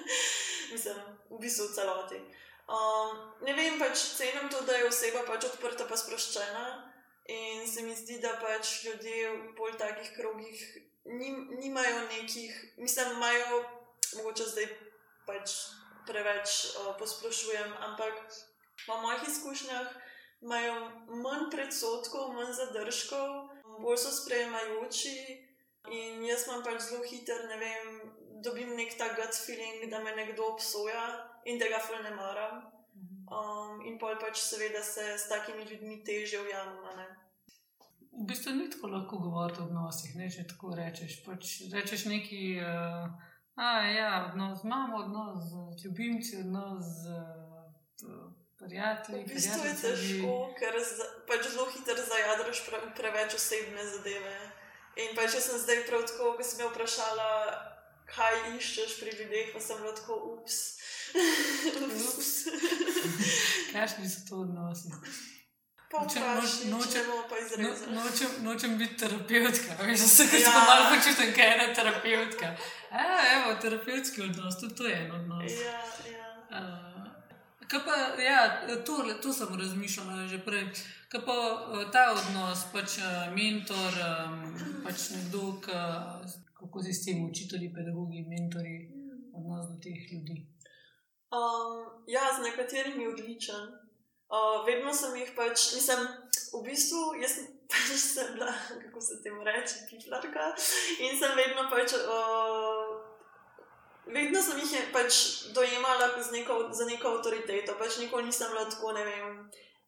mislim, 0.72 0.96
v 1.30 1.40
bistvu 1.40 1.68
v 1.68 1.74
celoti. 1.74 2.20
Um, 2.64 3.16
ne 3.44 3.52
vem, 3.52 3.78
pač 3.78 4.00
cenim 4.16 4.48
to, 4.48 4.60
da 4.64 4.76
je 4.76 4.88
oseba 4.88 5.24
pač 5.28 5.48
odprta, 5.50 5.88
pa 5.88 5.96
sproščena. 5.96 6.90
In 7.24 7.64
se 7.68 7.82
mi 7.82 7.94
zdi, 7.96 8.18
da 8.20 8.34
pač 8.40 8.84
ljudje 8.84 9.30
v 9.32 9.52
bolj 9.56 9.78
takih 9.80 10.10
krogih 10.12 10.60
nim, 11.04 11.48
nimajo 11.56 12.02
nekih, 12.08 12.74
mislim, 12.76 13.12
imajo, 13.16 13.62
mogoče 14.16 14.44
zdaj 14.44 14.68
pač 15.26 15.54
preveč 16.08 16.74
uh, 16.74 16.92
posplošujem, 16.98 17.72
ampak 17.88 18.14
po 18.86 19.00
mojih 19.02 19.28
izkušnjah 19.28 19.88
imajo 20.44 20.74
manj 21.24 21.48
predsotkov, 21.50 22.32
manj 22.36 22.52
zadržkov, 22.52 23.48
bolj 23.80 23.98
so 24.04 24.12
sprejemajoči. 24.12 25.16
In 25.92 26.22
jaz 26.24 26.46
imam 26.48 26.62
pač 26.64 26.80
zelo 26.86 27.04
hiter, 27.04 27.42
ne 27.48 27.56
vem, 27.60 27.88
dobim 28.44 28.72
nek 28.76 28.94
ta 28.96 29.10
gut 29.16 29.36
feeling, 29.36 29.90
da 29.92 30.00
me 30.00 30.14
nekdo 30.16 30.46
obsoja 30.54 31.04
in 31.44 31.60
tega 31.60 31.80
ful 31.80 32.00
ne 32.04 32.14
maram. 32.16 32.62
Um, 33.24 33.80
in 33.88 33.98
pol 34.00 34.16
pač 34.20 34.40
seveda 34.40 34.82
se 34.84 35.04
s 35.18 35.28
takimi 35.28 35.64
ljudmi 35.68 36.02
teže 36.04 36.40
ujamemo. 36.40 36.92
V 38.14 38.26
bistvu 38.28 38.52
ni 38.54 38.70
tako 38.70 38.86
lahko 38.92 39.18
govoriti 39.18 39.60
o 39.60 39.64
odnosih, 39.64 40.14
ne 40.16 40.28
če 40.30 40.46
tako 40.52 40.74
rečeš. 40.78 41.18
Pač 41.26 41.54
rečeš 41.72 42.04
neki, 42.06 42.42
uh, 42.62 43.08
a 43.54 43.86
ja, 43.86 44.28
odnos 44.30 44.60
z 44.60 44.64
mamo, 44.64 44.96
odnos 44.96 45.44
z 45.78 45.84
ljubimci, 45.84 46.36
odnos 46.36 46.84
z 46.84 47.06
uh, 48.06 48.32
prijatelji. 48.58 49.24
V 49.24 49.34
bistvu 49.34 49.66
je 49.66 49.74
težko, 49.82 50.54
ker 50.58 50.74
pač 51.28 51.48
zelo 51.50 51.66
hitro 51.70 52.02
zajadraš 52.08 52.64
pre, 52.66 52.78
preveč 52.96 53.34
osebne 53.38 53.86
zadeve. 53.92 54.36
In 54.96 55.16
pač 55.18 55.34
jaz 55.34 55.50
sem 55.50 55.58
zdaj 55.58 55.86
prav 55.88 56.06
tako, 56.06 56.36
ko 56.38 56.42
sem 56.46 56.62
me 56.62 56.70
vprašala, 56.70 57.30
kaj 58.10 58.34
iščeš 58.56 58.98
pri 59.02 59.10
ljudeh, 59.18 59.52
pa 59.54 59.60
sem 59.60 59.78
lahko 59.82 60.14
ups. 60.34 60.58
Kakšni 63.74 64.08
so 64.10 64.20
to 64.28 64.34
odnosi? 64.46 64.88
Nočem, 66.00 66.22
nočem, 66.70 67.04
no, 67.58 68.02
nočem, 68.02 68.30
nočem 68.42 68.78
biti 68.78 68.96
terapeutka, 68.96 69.74
veš, 69.80 70.00
da 70.00 70.06
se 70.06 70.24
ja. 70.42 70.50
malo 70.68 70.84
počutim, 70.96 71.34
kaj 71.34 71.46
je 71.46 71.54
ena 71.54 71.74
terapeutka. 71.74 72.56
Evo, 73.34 73.54
terapevtski 73.62 74.22
odnos, 74.22 74.60
tudi 74.60 74.74
to 74.74 74.86
je 74.86 74.96
en 75.04 75.12
odnos. 75.12 75.52
Ja, 75.52 75.78
ja. 76.16 76.28
Uh, 76.50 77.84
pa, 77.84 78.22
ja, 78.22 78.66
to, 78.86 79.04
to 79.22 79.32
sem 79.32 79.54
razmišljala 79.60 80.26
že 80.26 80.38
prej. 80.44 80.66
Kaj 81.08 81.22
pa 81.26 81.36
ta 81.92 82.10
odnos, 82.10 82.66
pač 82.72 82.98
mentor, 83.36 83.94
um, 84.02 84.42
pač 84.84 85.10
nekdo, 85.14 85.60
kako 86.58 86.82
si 86.82 86.94
s 86.94 87.04
tem 87.04 87.22
učitelji, 87.22 87.70
pedagogi, 87.76 88.26
mentori, 88.26 88.90
odnos 89.30 89.70
do 89.70 89.78
teh 89.78 90.10
ljudi. 90.10 90.42
Um, 91.30 92.02
ja, 92.10 92.34
z 92.34 92.42
nekaterimi 92.50 93.06
odličen. 93.06 93.83
Uh, 94.28 94.64
vedno 94.66 94.94
sem 94.96 95.16
jih 95.20 95.32
pač, 95.36 95.74
nisem 95.76 96.00
v 96.54 96.62
bistvu, 96.64 97.14
jaz 97.20 97.36
pač 97.72 97.98
sem 98.00 98.32
bila, 98.34 98.52
kako 98.86 99.00
se 99.00 99.20
temu 99.22 99.44
reče, 99.44 99.84
piflarka. 99.90 100.54
In 101.04 101.18
sem 101.18 101.36
vedno 101.36 101.66
pač, 101.70 101.92
uh, 101.98 102.94
vedno 104.08 104.42
sem 104.42 104.62
jih 104.62 104.88
pač 104.94 105.20
dojemala 105.56 106.14
neko, 106.32 106.72
za 106.72 106.88
neko 106.88 107.18
avtoriteto. 107.18 107.76
Pač 107.78 108.00
nikoli 108.00 108.30
nisem 108.30 108.50
bila 108.54 108.64
tako, 108.64 108.96
ne 108.96 109.04
vem, 109.04 109.38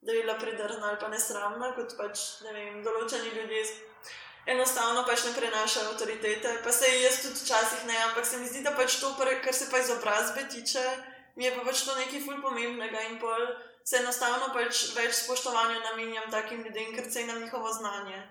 da 0.04 0.12
bi 0.12 0.22
bila 0.22 0.36
predrna 0.38 0.92
ali 0.92 1.00
pa 1.00 1.08
nesramna, 1.08 1.72
kot 1.74 1.96
pač, 1.98 2.44
ne 2.44 2.52
vem, 2.52 2.82
določeni 2.84 3.32
ljudje. 3.32 3.64
Enostavno 4.46 5.02
pač 5.08 5.24
ne 5.26 5.32
prenašajo 5.34 5.90
avtoritete, 5.90 6.60
pa 6.62 6.70
se 6.70 6.86
jaz 6.86 7.16
tudi 7.24 7.40
včasih 7.40 7.80
ne, 7.88 7.96
ampak 8.10 8.28
se 8.28 8.38
mi 8.38 8.46
zdi, 8.46 8.60
da 8.62 8.76
pač 8.78 9.00
to, 9.02 9.10
kar 9.18 9.54
se 9.54 9.66
pa 9.72 9.80
izobrazbe 9.82 10.44
tiče, 10.52 10.84
mi 11.34 11.48
je 11.48 11.56
pa 11.56 11.64
pač 11.66 11.82
to 11.82 11.96
nekaj 11.98 12.22
ful 12.22 12.38
pomembnega 12.44 13.08
in 13.08 13.18
pol 13.18 13.42
se 13.86 14.00
enostavno 14.02 14.50
pač 14.54 14.82
več 14.96 15.14
spoštovanja 15.22 15.78
namenjam 15.84 16.30
takim 16.30 16.62
ljudem, 16.66 16.94
ker 16.96 17.10
cenim 17.12 17.42
njihovo 17.44 17.72
znanje. 17.72 18.22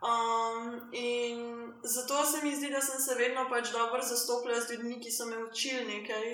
Um, 0.00 0.90
in 0.96 1.42
zato 1.82 2.24
se 2.26 2.40
mi 2.42 2.54
zdi, 2.56 2.70
da 2.72 2.80
sem 2.80 3.00
se 3.00 3.14
vedno 3.14 3.44
pač 3.50 3.70
dobro 3.72 4.02
zastopila 4.02 4.60
z 4.60 4.72
ljudmi, 4.72 4.96
ki 5.02 5.12
so 5.12 5.26
me 5.28 5.42
učili 5.44 5.84
nekaj, 5.90 6.24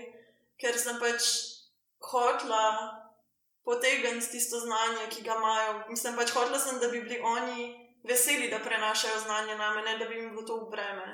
ker 0.62 0.78
sem 0.78 1.00
pač 1.02 1.26
hotla 2.10 2.62
potegniti 3.66 4.30
tisto 4.36 4.60
znanje, 4.62 5.08
ki 5.10 5.26
ga 5.26 5.34
imajo. 5.36 5.74
Mislim 5.90 6.16
pač 6.16 6.32
hotla 6.32 6.58
sem, 6.62 6.78
da 6.80 6.88
bi 6.88 7.02
bili 7.02 7.20
oni 7.20 7.74
veseli, 8.06 8.48
da 8.48 8.62
prenašajo 8.62 9.18
znanje 9.26 9.58
na 9.58 9.74
mene, 9.74 9.98
da 9.98 10.08
bi 10.08 10.20
jim 10.20 10.30
bilo 10.30 10.46
to 10.46 10.60
v 10.62 10.70
breme. 10.70 11.10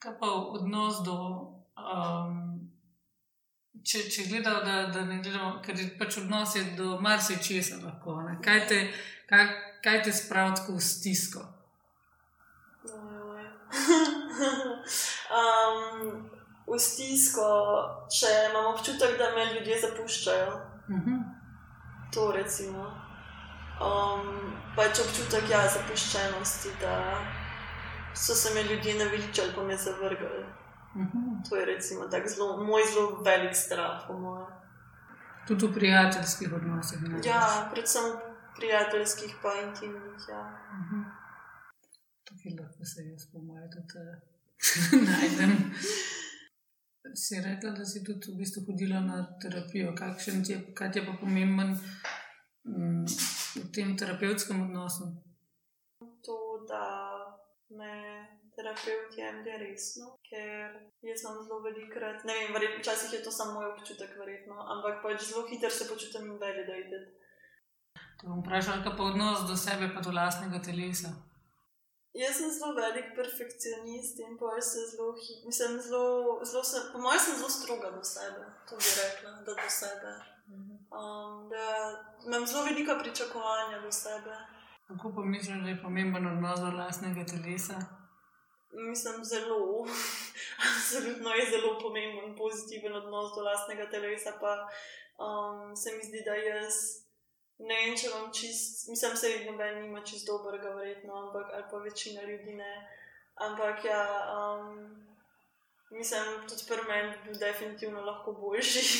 Kaj 0.00 0.16
pa 0.20 0.30
odnos 0.56 1.02
do. 1.04 1.18
Um, 1.76 2.51
če, 3.84 4.02
če 4.10 4.26
gledamo, 4.28 4.60
da, 4.64 4.86
da 4.94 5.04
ne 5.04 5.20
gledamo, 5.22 5.60
ker 5.64 5.78
je 5.78 5.88
pač 5.98 6.16
odnos 6.16 6.56
je 6.56 6.62
do 6.76 6.98
marsikčesa 7.00 7.80
lahko. 7.84 8.20
Ne? 8.22 8.38
Kaj 8.44 8.66
te, 8.68 8.78
kaj, 9.30 9.46
kaj 9.84 10.02
te 10.02 10.12
spravi 10.12 10.54
tako 10.56 10.76
v 10.78 10.80
stisko? 10.80 11.42
um, 15.32 16.30
v 16.66 16.78
stisko, 16.78 17.48
če 18.10 18.30
imam 18.50 18.72
občutek, 18.74 19.16
da 19.18 19.30
me 19.36 19.46
ljudje 19.54 19.80
zapuščajo. 19.86 20.52
Uh 20.52 20.68
Mhm. 20.88 21.10
-huh. 21.10 21.22
To 22.14 22.32
recimo. 22.32 22.82
Um, 23.80 24.52
pač 24.76 24.98
občutek 25.00 25.50
ja, 25.50 25.68
zapuščenosti, 25.68 26.68
da 26.80 27.18
so 28.14 28.34
se 28.34 28.54
me 28.54 28.62
ljudje 28.62 28.94
naveličali, 28.94 29.52
pa 29.54 29.62
me 29.62 29.76
zavrgli. 29.76 30.44
Mhm. 30.96 31.42
To 31.48 31.56
je 31.56 31.66
recimo 31.66 32.08
tak 32.08 32.28
zelo, 32.28 32.64
moj 32.64 32.82
zelo 32.94 33.22
velik 33.22 33.56
strah, 33.56 34.04
po 34.06 34.12
mojem. 34.18 34.46
Tudi 35.46 35.66
v 35.66 35.74
prijateljskih 35.74 36.52
odnosih. 36.52 37.02
ne? 37.02 37.20
Ja, 37.24 37.68
predvsem 37.72 38.02
prijateljskih, 38.56 39.36
pa 39.42 39.50
intimnih. 39.66 40.20
Ja. 40.28 40.42
Mhm. 40.80 41.00
Tukaj 42.24 42.52
lahko 42.60 42.84
se 42.84 43.00
jaz, 43.10 43.26
po 43.32 43.38
mojem, 43.38 43.70
tudi 43.74 43.98
uh, 43.98 45.06
najdem. 45.08 45.74
Si 47.14 47.40
rekla, 47.40 47.70
da 47.70 47.84
si 47.84 48.04
tudi 48.04 48.32
v 48.32 48.38
bistvu 48.38 48.62
hodila 48.66 49.00
na 49.00 49.38
terapijo. 49.42 49.94
Kakšen 49.94 50.44
je, 50.48 50.74
kaj 50.74 50.90
je 50.94 51.06
pa 51.06 51.12
pomemben 51.20 51.70
mm, 52.64 53.04
v 53.62 53.72
tem 53.74 53.96
terapevtskem 53.96 54.62
odnosu? 54.62 55.04
To, 55.98 56.36
da 56.68 56.84
me 57.68 57.92
terapeut 58.56 59.16
jemlje 59.18 59.58
resno, 59.58 60.06
ker 60.28 60.68
jaz 61.02 61.22
imam 61.24 61.42
zelo 61.44 61.58
velikrat, 61.64 62.24
ne 62.24 62.34
vem, 62.34 62.52
verjetno 62.52 62.78
včasih 62.80 63.12
je 63.12 63.22
to 63.24 63.30
samo 63.30 63.52
moj 63.52 63.66
občutek, 63.72 64.10
verjetno, 64.18 64.54
ampak 64.74 65.02
pač 65.02 65.22
zelo 65.30 65.46
hitro 65.48 65.70
se 65.70 65.88
počutim 65.88 66.26
invalidated. 66.26 67.04
Te 68.20 68.26
bom 68.26 68.40
vprašala, 68.42 68.82
kaj 68.84 68.96
pa 68.96 69.02
odnos 69.04 69.46
do 69.48 69.56
sebe, 69.56 69.88
pa 69.94 70.00
do 70.00 70.12
lastnega 70.12 70.60
telesa. 70.62 71.10
Jaz 72.14 72.36
sem 72.36 72.50
zelo 72.50 72.74
velik 72.76 73.14
perfekcionist 73.16 74.18
in 74.20 74.34
pa 74.38 74.60
se 74.60 74.82
zelo, 74.90 75.14
hi- 75.16 75.38
mislim, 75.46 75.78
zelo, 75.80 76.04
zelo 76.44 76.64
sem, 76.64 76.82
po 76.92 76.98
mojem, 77.00 77.20
sem 77.20 77.36
zelo 77.36 77.48
stroga 77.50 77.90
do 77.90 78.02
sebe, 78.04 78.42
to 78.68 78.76
bi 78.76 78.90
rekla, 79.00 79.30
da 79.46 79.54
do 79.54 79.70
sebe. 79.80 80.12
Um, 80.92 81.48
da 81.48 81.64
imam 82.26 82.46
zelo 82.46 82.64
velika 82.64 82.98
pričakovanja 82.98 83.80
do 83.80 83.92
sebe. 83.92 84.34
Kako 84.88 85.12
pa 85.16 85.22
misliš, 85.24 85.62
da 85.62 85.68
je 85.68 85.82
pomemben 85.82 86.26
odnos 86.26 86.60
do 86.60 86.70
lastnega 86.76 87.24
telesa? 87.24 87.78
Mislim, 88.72 89.24
zelo, 89.24 89.86
absolutno 90.68 91.30
je 91.30 91.50
zelo 91.50 91.78
pomemben, 91.78 92.36
pozitiven 92.36 92.96
odnos 92.96 93.34
do 93.36 93.42
lastnega 93.42 93.90
telesa. 93.90 94.32
Pa 94.40 94.52
um, 95.24 95.76
se 95.76 95.92
mi 95.96 96.04
zdi, 96.04 96.22
da 96.24 96.34
jaz 96.34 97.02
ne 97.58 97.78
vem, 97.84 97.96
če 97.96 98.10
vam 98.10 98.30
čist, 98.34 98.88
mislim, 98.90 99.16
se 99.16 99.30
jih 99.30 99.46
noben 99.50 99.82
nima 99.82 100.02
čist 100.06 100.26
dobrega, 100.26 100.74
verjetno, 100.78 101.14
ampak 101.26 101.52
ali 101.54 101.64
pa 101.70 101.78
večina 101.84 102.22
ljudi 102.22 102.54
ne. 102.58 102.72
Ampak 103.34 103.84
ja, 103.84 104.02
um, 104.36 104.80
mislim, 105.90 106.32
tudi 106.48 106.66
pri 106.68 106.86
meni 106.88 107.12
bi 107.12 107.28
bil 107.28 107.40
definitivno 107.40 108.04
lahko 108.08 108.32
boljši. 108.32 108.86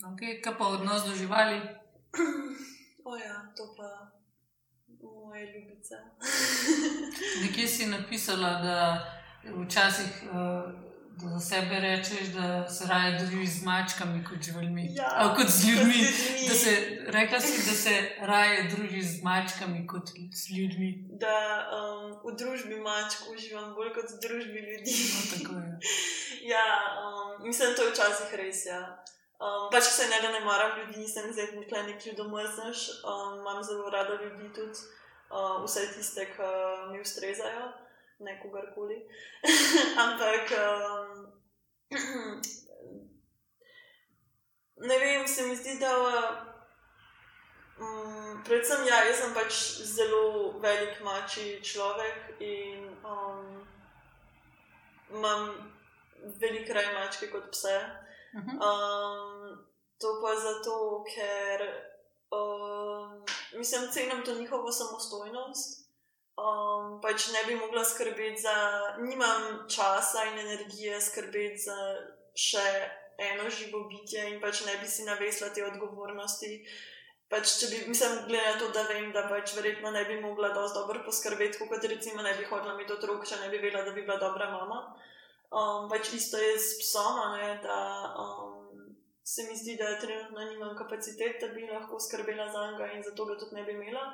Okay, 0.00 0.38
kaj 0.40 0.54
pa 0.56 0.64
odnos 0.72 1.02
do 1.04 1.12
živali? 1.12 1.58
o 3.08 3.16
ja, 3.20 3.34
to 3.56 3.66
pa 3.76 3.88
moje 5.30 5.46
ljubice. 5.52 5.94
Nekje 7.42 7.68
si 7.68 7.86
napisala, 7.86 8.50
da 8.66 8.78
včasih 9.64 10.10
uh, 10.30 10.90
da 11.22 11.28
za 11.28 11.40
sebe 11.40 11.80
rečeš, 11.80 12.28
da 12.34 12.68
se 12.68 12.84
raje 12.88 13.18
držiš 13.18 13.48
z 13.48 13.64
mačkami 13.64 14.24
kot 14.24 14.42
živalmi. 14.42 14.84
Ja, 14.96 15.08
A, 15.16 15.34
kot 15.36 15.48
z 15.48 15.68
ljudmi. 15.68 15.98
kot 16.04 16.14
z 16.16 16.22
ljudmi. 16.26 16.48
Da 16.48 16.54
se, 16.54 16.72
rekla 17.06 17.40
si, 17.40 17.70
da 17.70 17.74
se 17.84 17.94
raje 18.20 18.68
družiš 18.72 19.04
z 19.04 19.22
mačkami 19.22 19.86
kot 19.86 20.06
z 20.40 20.42
ljudmi. 20.56 20.90
Da 21.24 21.36
um, 21.76 22.10
v 22.24 22.36
družbi 22.40 22.80
mačk 22.80 23.18
uživam 23.32 23.74
bolj 23.74 23.92
kot 23.94 24.08
v 24.14 24.18
družbi 24.24 24.58
ljudi. 24.68 24.92
No. 25.44 25.60
Ja, 26.52 26.66
um, 27.04 27.46
mislim, 27.46 27.74
to 27.76 27.82
je 27.82 27.90
včasih 27.92 28.30
res. 28.40 28.66
Ja. 28.66 28.80
Um, 29.40 29.68
pač 29.72 29.84
se 29.84 30.08
ne 30.08 30.20
da 30.22 30.30
ne 30.32 30.40
maram 30.40 30.78
ljudi, 30.78 31.00
nisem 31.00 31.32
zdaj 31.32 31.52
nekaj 31.56 31.82
nek 31.86 32.06
ljudomrzneš, 32.06 32.78
um, 33.08 33.38
imam 33.40 33.60
zelo 33.64 33.90
rada 33.90 34.16
ljudi 34.22 34.48
tudi, 34.56 34.78
uh, 35.30 35.64
vse 35.64 35.86
tiste, 35.94 36.26
ki 36.34 36.42
mi 36.92 37.00
ustrezajo, 37.00 37.72
ne 38.20 38.40
kogarkoli. 38.42 38.98
Ampak 40.04 40.46
um, 40.58 41.10
ne 44.88 44.98
vem, 44.98 45.28
se 45.28 45.46
mi 45.46 45.56
zdi, 45.56 45.78
da. 45.80 45.92
Um, 47.80 48.42
predvsem, 48.44 48.84
ja, 48.84 49.04
jaz 49.08 49.22
sem 49.22 49.34
pač 49.34 49.52
zelo 49.88 50.52
velik 50.60 51.00
mači 51.00 51.62
človek 51.64 52.36
in 52.44 52.92
um, 53.00 53.64
imam 55.10 55.54
veliko 56.40 56.76
raje 56.76 56.92
mačke 56.92 57.30
kot 57.32 57.48
pse. 57.52 57.76
Uh 58.34 58.40
-huh. 58.40 58.56
Um, 58.66 59.64
to 59.98 60.08
pa 60.22 60.34
zato, 60.36 61.04
ker 61.14 61.58
um, 62.30 63.24
mislim, 63.58 63.90
cenim 63.92 64.24
to 64.24 64.34
njihovo 64.34 64.72
samostojnost. 64.72 65.80
Um, 66.40 67.00
pač 67.02 67.28
ne 67.32 67.44
bi 67.46 67.54
mogla 67.54 67.84
skrbeti 67.84 68.42
za, 68.42 68.54
nimam 68.98 69.66
časa 69.68 70.24
in 70.24 70.38
energije 70.38 71.00
skrbeti 71.00 71.58
za 71.58 71.76
še 72.34 72.64
eno 73.18 73.50
živo 73.50 73.82
bitje 73.90 74.22
in 74.30 74.40
pač 74.40 74.62
ne 74.64 74.78
bi 74.80 74.88
si 74.88 75.04
navesla 75.04 75.50
te 75.54 75.64
odgovornosti. 75.66 76.52
Pač, 77.30 77.52
če 77.60 77.66
bi, 77.70 77.82
mislim, 77.86 78.24
glede 78.26 78.46
na 78.46 78.54
to, 78.58 78.70
da 78.74 78.82
vem, 78.88 79.12
da 79.14 79.26
pač 79.30 79.52
verjetno 79.54 79.92
ne 79.94 80.02
bi 80.08 80.16
mogla 80.22 80.48
dosti 80.54 80.78
dobro 80.78 81.02
poskrbeti, 81.04 81.60
kot 81.60 81.84
recimo 81.92 82.24
ne 82.26 82.32
bi 82.38 82.48
hodila 82.48 82.74
imeti 82.74 82.96
otrok, 82.96 83.26
če 83.28 83.38
ne 83.44 83.50
bi 83.52 83.60
vedela, 83.62 83.84
da 83.86 83.92
bi 83.94 84.02
bila 84.02 84.16
dobra 84.18 84.48
mama. 84.50 84.80
Um, 85.50 85.86
pač 85.92 86.10
isto 86.16 86.40
je 86.40 86.56
s 86.58 86.80
psom, 86.80 87.20
ne, 87.36 87.52
da 87.62 87.76
um, 88.18 88.59
se 89.24 89.42
mi 89.48 89.56
zdi, 89.56 89.76
da 89.76 89.98
trenutno 90.00 90.44
nimam 90.44 90.76
kapacitet, 90.76 91.40
da 91.40 91.48
bi 91.54 91.66
lahko 91.68 92.00
skrbela 92.00 92.48
za 92.52 92.70
njega 92.70 92.92
in 92.92 93.02
zato 93.02 93.24
ga 93.24 93.38
tudi 93.38 93.54
ne 93.54 93.64
bi 93.64 93.72
imela. 93.72 94.04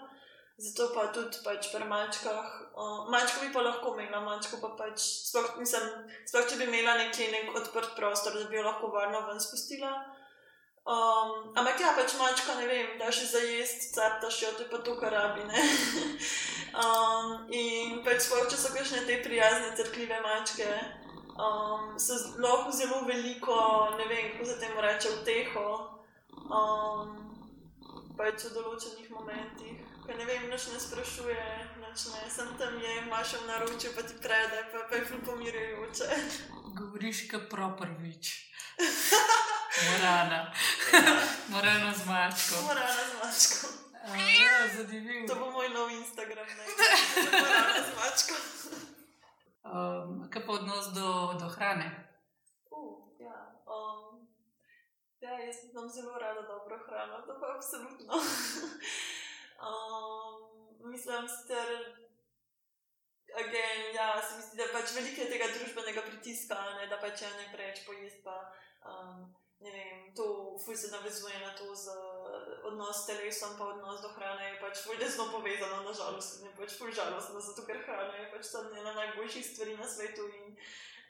Zato 0.59 0.89
pa 0.95 1.07
tudi 1.13 1.37
pač 1.45 1.67
pri 1.69 1.85
mačkah, 1.85 2.47
uh, 2.73 3.09
mačko 3.13 3.43
bi 3.45 3.53
pa 3.53 3.61
lahko 3.61 3.93
imela, 3.93 4.23
mačko 4.25 4.57
pa 4.61 4.71
pač, 4.79 5.03
sploh, 5.29 5.51
mislim, 5.61 5.85
sploh 6.25 6.47
če 6.49 6.57
bi 6.57 6.65
imela 6.65 6.95
nekje 6.97 7.27
nek 7.33 7.59
odprt 7.61 7.93
prostor, 7.97 8.39
da 8.41 8.49
bi 8.49 8.57
jo 8.57 8.65
lahko 8.65 8.89
varno 8.95 9.21
ven 9.29 9.41
spustila. 9.41 9.93
Um, 10.87 11.53
ampak 11.59 11.81
ja, 11.83 11.93
pač 11.99 12.15
mačka, 12.17 12.55
ne 12.57 12.71
vem, 12.71 12.95
daš 12.97 13.21
ji 13.21 13.29
za 13.35 13.43
jesti, 13.45 13.93
cartaš 13.99 14.43
jo, 14.43 14.53
to 14.57 14.65
je 14.65 14.71
pa 14.71 14.79
to, 14.87 14.97
kar 14.97 15.13
rabi. 15.13 15.45
um, 16.85 17.33
in 17.53 18.01
pač 18.07 18.25
sploh, 18.25 18.49
če 18.49 18.57
so 18.57 18.73
kakšne 18.73 19.05
te 19.05 19.21
prijazne, 19.27 19.75
crkljive 19.77 20.23
mačke, 20.25 20.71
um, 21.37 21.99
z- 21.99 22.37
lahko 22.39 22.73
zelo 22.73 23.01
veliko, 23.03 23.57
ne 23.99 24.05
vem, 24.05 24.33
kako 24.33 24.45
se 24.45 24.61
temu 24.61 24.81
reče, 24.81 25.09
uteho. 25.11 25.69
Um, 26.47 27.13
pač 28.17 28.45
v 28.45 28.55
določenih 28.55 29.11
momentih, 29.11 29.77
ko 30.01 30.13
ne 30.13 30.25
vem, 30.25 30.49
noč 30.49 30.69
ne 30.73 30.81
sprašuje, 30.81 31.47
noč 31.81 32.07
ne, 32.07 32.23
sem 32.31 32.49
tam 32.57 32.79
je, 32.81 32.93
imaš 33.03 33.35
v 33.35 33.47
naročju, 33.47 33.93
pa 33.93 34.03
ti 34.03 34.15
prede, 34.17 34.63
pa, 34.73 34.87
pa 34.89 34.97
je 34.97 35.05
ful 35.05 35.21
pomirjujoče. 35.21 36.09
Govoriš 36.73 37.27
kot 37.29 37.49
proprvič. 37.51 38.33
Morana. 39.77 40.53
Morana 41.53 41.93
z 41.93 42.07
mačko. 42.07 42.63
Morana 42.63 43.03
z 43.03 43.15
mačko. 43.21 43.67
A, 44.07 44.17
ja, 44.17 44.57
zanimivo. 44.71 45.27
To 45.27 45.35
bo 45.35 45.51
moj 45.51 45.69
nov 45.69 45.91
Instagram, 45.91 46.47
ne? 46.47 46.65
Morana 47.33 47.81
z 47.83 47.91
mačko. 47.93 48.35
Odnos 50.77 50.93
do, 50.93 51.39
do 51.41 51.49
hrane? 51.57 51.89
Uh, 52.71 53.09
ja, 53.19 53.63
um, 53.65 54.29
ja, 55.21 55.39
jaz 55.41 55.65
imam 55.65 55.89
zelo 55.89 56.19
rada 56.19 56.43
dobro 56.43 56.79
hrano, 56.87 57.23
to 57.27 57.41
pa 57.41 57.47
absolutno. 57.57 58.15
um, 59.69 60.91
mislim, 60.91 61.29
ster, 61.29 61.69
again, 63.41 63.95
ja, 63.95 64.23
se 64.23 64.37
mi 64.37 64.43
zdi, 64.43 64.57
da 64.57 64.69
pač 64.73 64.93
veliko 64.97 65.21
je 65.21 65.31
tega 65.31 65.49
družbenega 65.55 66.03
pritiska, 66.11 66.61
ne, 66.77 66.87
da 66.93 67.01
pač 67.01 67.25
je 67.25 67.31
ne 67.41 67.49
preveč 67.53 67.87
pojesti, 67.87 68.21
pa 68.25 68.37
Um, 68.87 69.35
ne 69.59 69.71
vem, 69.71 70.15
to 70.15 70.55
ful 70.65 70.77
se 70.77 70.91
navezuje 70.91 71.41
na 71.41 71.51
to 71.59 71.75
z 71.75 71.91
odnos 72.67 73.03
s 73.03 73.07
telesom, 73.07 73.55
pa 73.59 73.65
odnos 73.65 74.03
do 74.03 74.09
hrane 74.17 74.51
je 74.51 74.59
pač 74.61 74.83
ful 74.85 74.99
desno 74.99 75.29
povezano, 75.33 75.83
nažalost, 75.87 76.41
in 76.41 76.49
je 76.49 76.57
pač 76.59 76.75
ful 76.79 76.93
žalostno, 76.93 77.41
zato 77.41 77.67
ker 77.67 77.81
hrana 77.87 78.17
je 78.19 78.27
pač 78.33 78.51
tam 78.53 78.69
ena 78.75 78.93
najboljših 78.97 79.47
stvari 79.47 79.77
na 79.77 79.89
svetu. 79.89 80.27
In, 80.41 80.57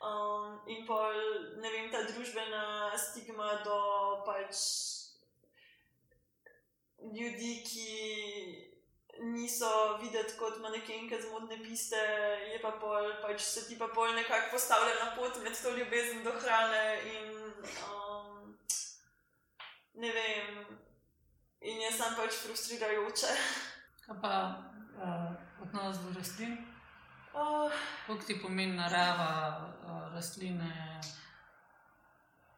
um, 0.04 0.60
in 0.66 0.84
pol, 0.86 1.16
ne 1.62 1.72
vem, 1.72 1.90
ta 1.90 2.04
družbena 2.08 2.92
stigma 3.00 3.62
do 3.64 3.80
pač 4.28 4.60
ljudi, 7.16 7.52
ki 7.66 7.90
niso 9.32 9.98
videti 10.00 10.36
kot 10.36 10.58
manekenke 10.60 11.20
z 11.20 11.30
modne 11.32 11.56
piste, 11.64 12.00
je 12.52 12.58
pa 12.60 12.74
pol, 12.80 13.12
pač 13.22 13.40
se 13.40 13.64
ti 13.68 13.78
pa 13.78 13.88
pol 13.88 14.12
nekako 14.12 14.56
postavlja 14.56 14.96
na 15.00 15.12
pot 15.16 15.40
med 15.42 15.56
to 15.56 15.72
ljubezen 15.72 16.24
do 16.24 16.32
hrane 16.36 16.84
in 17.12 17.30
um, 17.88 18.58
ne 19.94 20.12
vem. 20.12 20.85
In 21.66 21.80
jaz 21.82 21.96
sem 21.98 22.12
pač 22.14 22.36
frustrirajoče. 22.44 23.30
Kaj 24.04 24.18
pa 24.22 24.34
uh, 25.02 25.32
odnos 25.64 25.98
do 26.04 26.12
rastlin? 26.14 26.52
Uh, 27.34 27.72
Kako 28.06 28.22
ti 28.22 28.36
pomeni 28.38 28.78
narava, 28.78 29.30
uh, 29.82 30.04
rastline, 30.14 30.70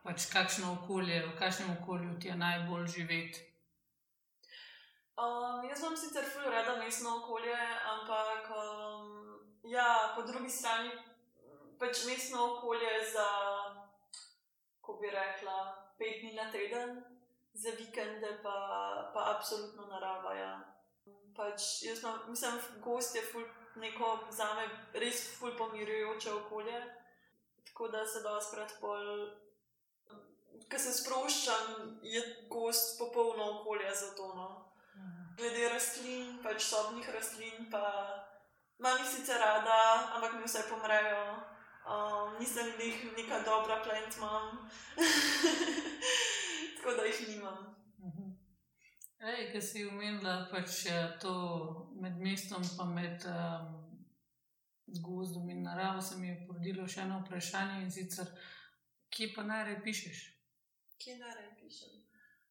pač 0.04 0.28
kakšno 0.28 0.74
okolje, 0.74 1.22
v 1.24 1.32
kakšnem 1.40 1.72
okolju 1.78 2.18
ti 2.20 2.28
je 2.28 2.36
najbolj 2.36 2.86
živeti? 2.98 3.46
Um, 5.16 5.64
jaz 5.64 5.80
imam 5.80 5.96
sicer 5.96 6.28
ful 6.28 6.44
rada 6.52 6.76
mestno 6.76 7.16
okolje, 7.22 7.56
ampak 7.96 8.52
um, 8.52 9.40
ja, 9.64 10.12
po 10.14 10.28
drugi 10.28 10.52
strani 10.52 10.92
pač 11.80 12.04
mestno 12.04 12.44
okolje 12.52 12.92
za, 13.16 13.28
ko 14.84 15.00
bi 15.00 15.08
rekla, 15.16 15.62
pet 15.96 16.20
dni 16.20 16.36
na 16.36 16.52
teden, 16.52 17.00
za 17.58 17.70
vikende 17.78 18.38
pa, 18.42 18.56
pa 19.14 19.24
absolutno 19.34 19.86
narava. 19.90 20.34
Ja. 20.34 20.52
Pač 21.36 21.82
jaz 21.82 22.02
imam, 22.02 22.22
mislim, 22.28 22.60
gost 22.84 23.14
je 23.14 23.22
ful 23.32 23.44
neko 23.78 24.18
za 24.30 24.54
me 24.54 24.64
res 25.00 25.20
ful 25.38 25.52
pomirjujoče 25.58 26.32
okolje, 26.34 26.80
tako 27.66 27.88
da 27.88 28.06
se 28.06 28.22
doskrat 28.22 28.78
pol. 28.80 29.28
Ko 30.70 30.78
se 30.78 30.92
sproščam, 30.92 32.00
je 32.02 32.22
gost 32.50 32.98
popolno 32.98 33.60
okolje 33.60 33.94
za 33.94 34.14
to. 34.16 34.32
No 34.34 34.48
glede 35.38 35.68
rastlin, 35.70 36.38
pač 36.42 36.66
sobnih 36.66 37.06
rastlin, 37.14 37.68
pa 37.70 37.82
imam 38.78 38.98
jih 38.98 39.10
sicer 39.12 39.38
rada, 39.40 39.78
ampak 40.16 40.34
mi 40.34 40.42
vse 40.46 40.64
pomrejo. 40.70 41.22
Um, 41.88 42.34
nisem 42.40 42.74
jih 42.78 43.04
neka 43.16 43.38
dobra 43.46 43.78
plant, 43.84 44.18
imam. 44.18 44.58
Tako 46.78 46.96
da 46.96 47.02
jih 47.02 47.28
nimam. 47.28 47.78
Ej, 49.18 49.48
ki 49.52 49.60
si 49.60 49.80
umenila 49.82 50.46
pač 50.46 50.84
to 51.18 51.32
med 51.98 52.20
mestom 52.22 52.62
in 52.62 52.92
med 52.94 53.24
um, 53.26 53.72
gozdom 55.02 55.50
in 55.50 55.62
naravo, 55.62 56.00
se 56.00 56.16
mi 56.16 56.28
je 56.28 56.36
porodilo 56.46 56.86
še 56.86 57.00
eno 57.02 57.16
vprašanje 57.24 57.80
in 57.82 57.90
sicer, 57.90 58.30
kje 59.10 59.32
pa 59.34 59.42
najraje 59.42 59.80
pišeš? 59.82 60.20
Kje 61.02 61.16
najraje 61.18 61.50
pišem? 61.58 61.96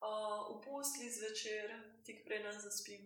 Uh, 0.03 0.51
v 0.51 0.57
posli 0.65 1.07
zvečer, 1.07 1.71
tik 2.03 2.25
preden 2.25 2.59
zaspim. 2.59 3.05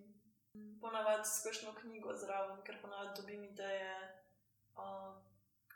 Ponavadi 0.81 1.29
s 1.29 1.43
kakšno 1.45 1.75
knjigo 1.77 2.15
zraven, 2.17 2.63
ker 2.65 2.81
ponavadi 2.81 3.21
dobim 3.21 3.45
ideje 3.45 3.93
uh, 4.73 5.13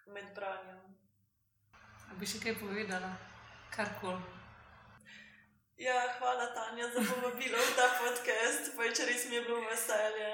med 0.10 0.34
branjem. 0.34 0.82
A 2.10 2.18
bi 2.18 2.28
še 2.34 2.42
kaj 2.42 2.58
povedala, 2.66 3.14
karkoli? 3.78 4.35
Ja, 5.78 6.16
hvala 6.20 6.48
Tanja 6.56 6.88
za 6.88 7.04
povabilo 7.04 7.58
v 7.60 7.72
ta 7.76 7.88
podcast, 8.00 8.72
pač 8.80 9.00
res 9.04 9.28
mi 9.28 9.36
je 9.36 9.44
bilo 9.44 9.60
veselje. 9.68 10.32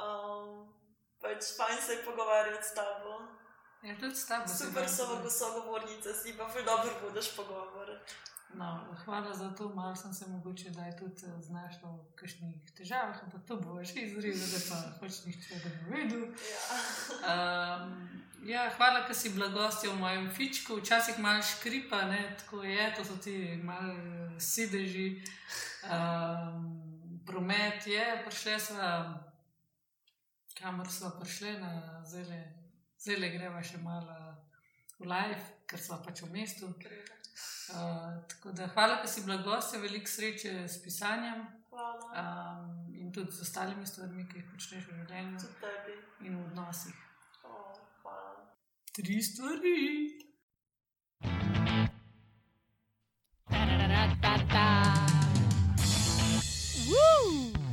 Um, 0.00 0.72
pač 1.20 1.52
fajn 1.56 1.78
se 1.84 1.92
je 1.92 2.04
pogovarjati 2.04 2.64
s 2.64 2.72
tabo. 2.72 3.28
Ja, 3.84 3.92
tudi 4.00 4.16
s 4.16 4.24
tabo. 4.24 4.48
Super 4.48 4.88
so 4.88 5.04
pogovarjati. 5.04 5.36
sogovornice, 5.36 6.14
si 6.16 6.32
pa 6.32 6.48
ful 6.48 6.64
dobro 6.64 6.96
vodiš 7.02 7.36
pogovor. 7.36 7.92
No, 8.54 8.94
hvala 9.04 9.34
za 9.34 9.50
to, 9.50 9.68
malo 9.74 9.96
sem 9.96 10.14
se 10.14 10.28
mogoče, 10.28 10.70
da 10.70 10.84
je 10.84 10.96
tudi 10.96 11.26
eh, 11.26 11.42
znašla 11.42 11.90
v 11.90 12.14
kakšnih 12.14 12.70
težavah, 12.76 13.22
ampak 13.24 13.42
to 13.46 13.56
bo 13.56 13.80
še 13.84 14.04
izrezal, 14.06 14.50
da 14.52 14.60
pa 14.68 14.78
pač 15.00 15.24
nihče 15.26 15.58
ne 15.58 15.72
bo 15.74 15.96
vedel. 15.96 16.22
Ja. 16.52 16.68
Um, 17.32 17.96
ja, 18.46 18.68
hvala, 18.76 19.02
ker 19.08 19.16
si 19.16 19.32
bila 19.34 19.48
gostja 19.50 19.90
v 19.90 19.98
mojem 19.98 20.30
fičku, 20.30 20.78
včasih 20.78 21.18
malo 21.18 21.42
škripa, 21.42 22.04
ne, 22.10 22.22
tako 22.38 22.62
je, 22.62 22.86
to 22.96 23.04
so 23.04 23.18
ti 23.18 23.34
malo 23.62 23.96
eh, 23.96 24.38
sedeži, 24.38 25.08
um, 25.90 26.70
promet 27.26 27.86
je, 27.90 28.06
prišle 28.26 28.60
smo, 28.60 28.92
kamor 30.60 30.86
smo 30.92 31.10
prišle, 31.18 31.58
na 31.58 32.04
zele, 32.06 32.44
zele 33.02 33.34
greva 33.34 33.62
še 33.66 33.82
malo 33.82 34.33
live, 35.00 35.40
ker 35.66 35.80
smo 35.80 35.98
pač 36.04 36.22
v 36.22 36.30
mestu. 36.32 36.66
Uh, 36.66 38.22
tako 38.28 38.52
da 38.52 38.68
hvala, 38.74 39.00
ker 39.02 39.10
si 39.10 39.24
bila 39.24 39.36
gostja, 39.42 39.80
veliko 39.80 40.06
sreče 40.06 40.68
s 40.68 40.82
pisanjem 40.82 41.46
Hvala. 41.70 42.60
um, 42.60 42.94
in 42.94 43.12
tudi 43.12 43.32
z 43.32 43.40
ostalimi 43.40 43.86
stvarmi, 43.86 44.28
ki 44.28 44.38
jih 44.38 44.50
počneš 44.52 44.84
v 44.86 44.98
življenju 45.00 45.38
in 46.20 46.36
v 46.38 46.44
odnosih. 46.46 46.94
O, 47.44 47.74
hvala. 48.02 48.46
Tri 48.94 49.18
stvari. 49.22 49.78
Ta-da-da-da-da-da. 53.50 54.68
Woo! 56.86 57.63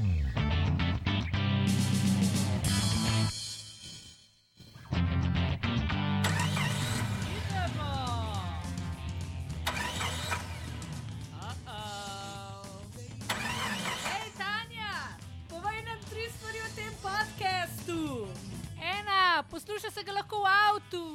Posluša 19.52 19.92
se 19.92 20.04
ga 20.04 20.12
lahko 20.12 20.38
v 20.40 20.48
avtu. 20.48 21.06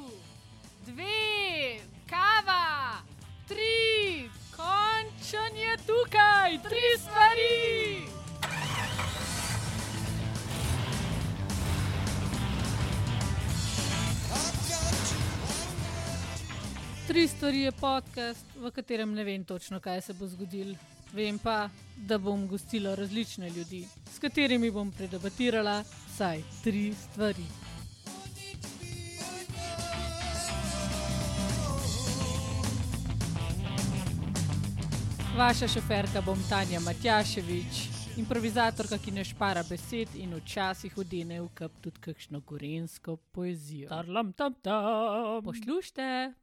Dve, 0.85 1.81
kava. 2.09 3.01
Tri, 3.47 4.29
končan 4.55 5.57
je 5.57 5.77
tukaj. 5.87 6.59
Tri 6.63 6.85
stvari. 6.99 8.17
Tri 17.07 17.27
stvari 17.27 17.61
je 17.61 17.71
podcast, 17.71 18.45
v 18.55 18.71
katerem 18.71 19.13
ne 19.13 19.23
vem 19.23 19.43
točno, 19.43 19.79
kaj 19.79 20.01
se 20.01 20.13
bo 20.13 20.27
zgodilo. 20.27 20.75
Vem 21.13 21.39
pa, 21.39 21.69
da 21.95 22.17
bom 22.17 22.47
gostila 22.47 22.95
različne 22.95 23.49
ljudi, 23.49 23.87
s 24.13 24.19
katerimi 24.19 24.71
bom 24.71 24.91
predebatirala 24.91 25.83
vsaj 26.11 26.43
tri 26.63 26.93
stvari. 26.93 27.66
Vaša 35.37 35.67
šoferka 35.67 36.21
bom 36.25 36.37
Tanja 36.49 36.79
Matjaševič, 36.79 37.81
improvizatorka, 38.17 38.97
ki 38.97 39.11
ne 39.11 39.23
špara 39.23 39.61
besed 39.69 40.15
in 40.17 40.33
včasih 40.33 40.97
odene 40.97 41.37
v 41.43 41.51
kap 41.53 41.75
tudi 41.81 42.01
kakšno 42.01 42.41
gorensko 42.41 43.19
poezijo. 43.37 43.89
Tarlam 43.89 44.33
tam 44.33 44.55
tam. 44.65 45.43
Poslušajte! 45.45 46.33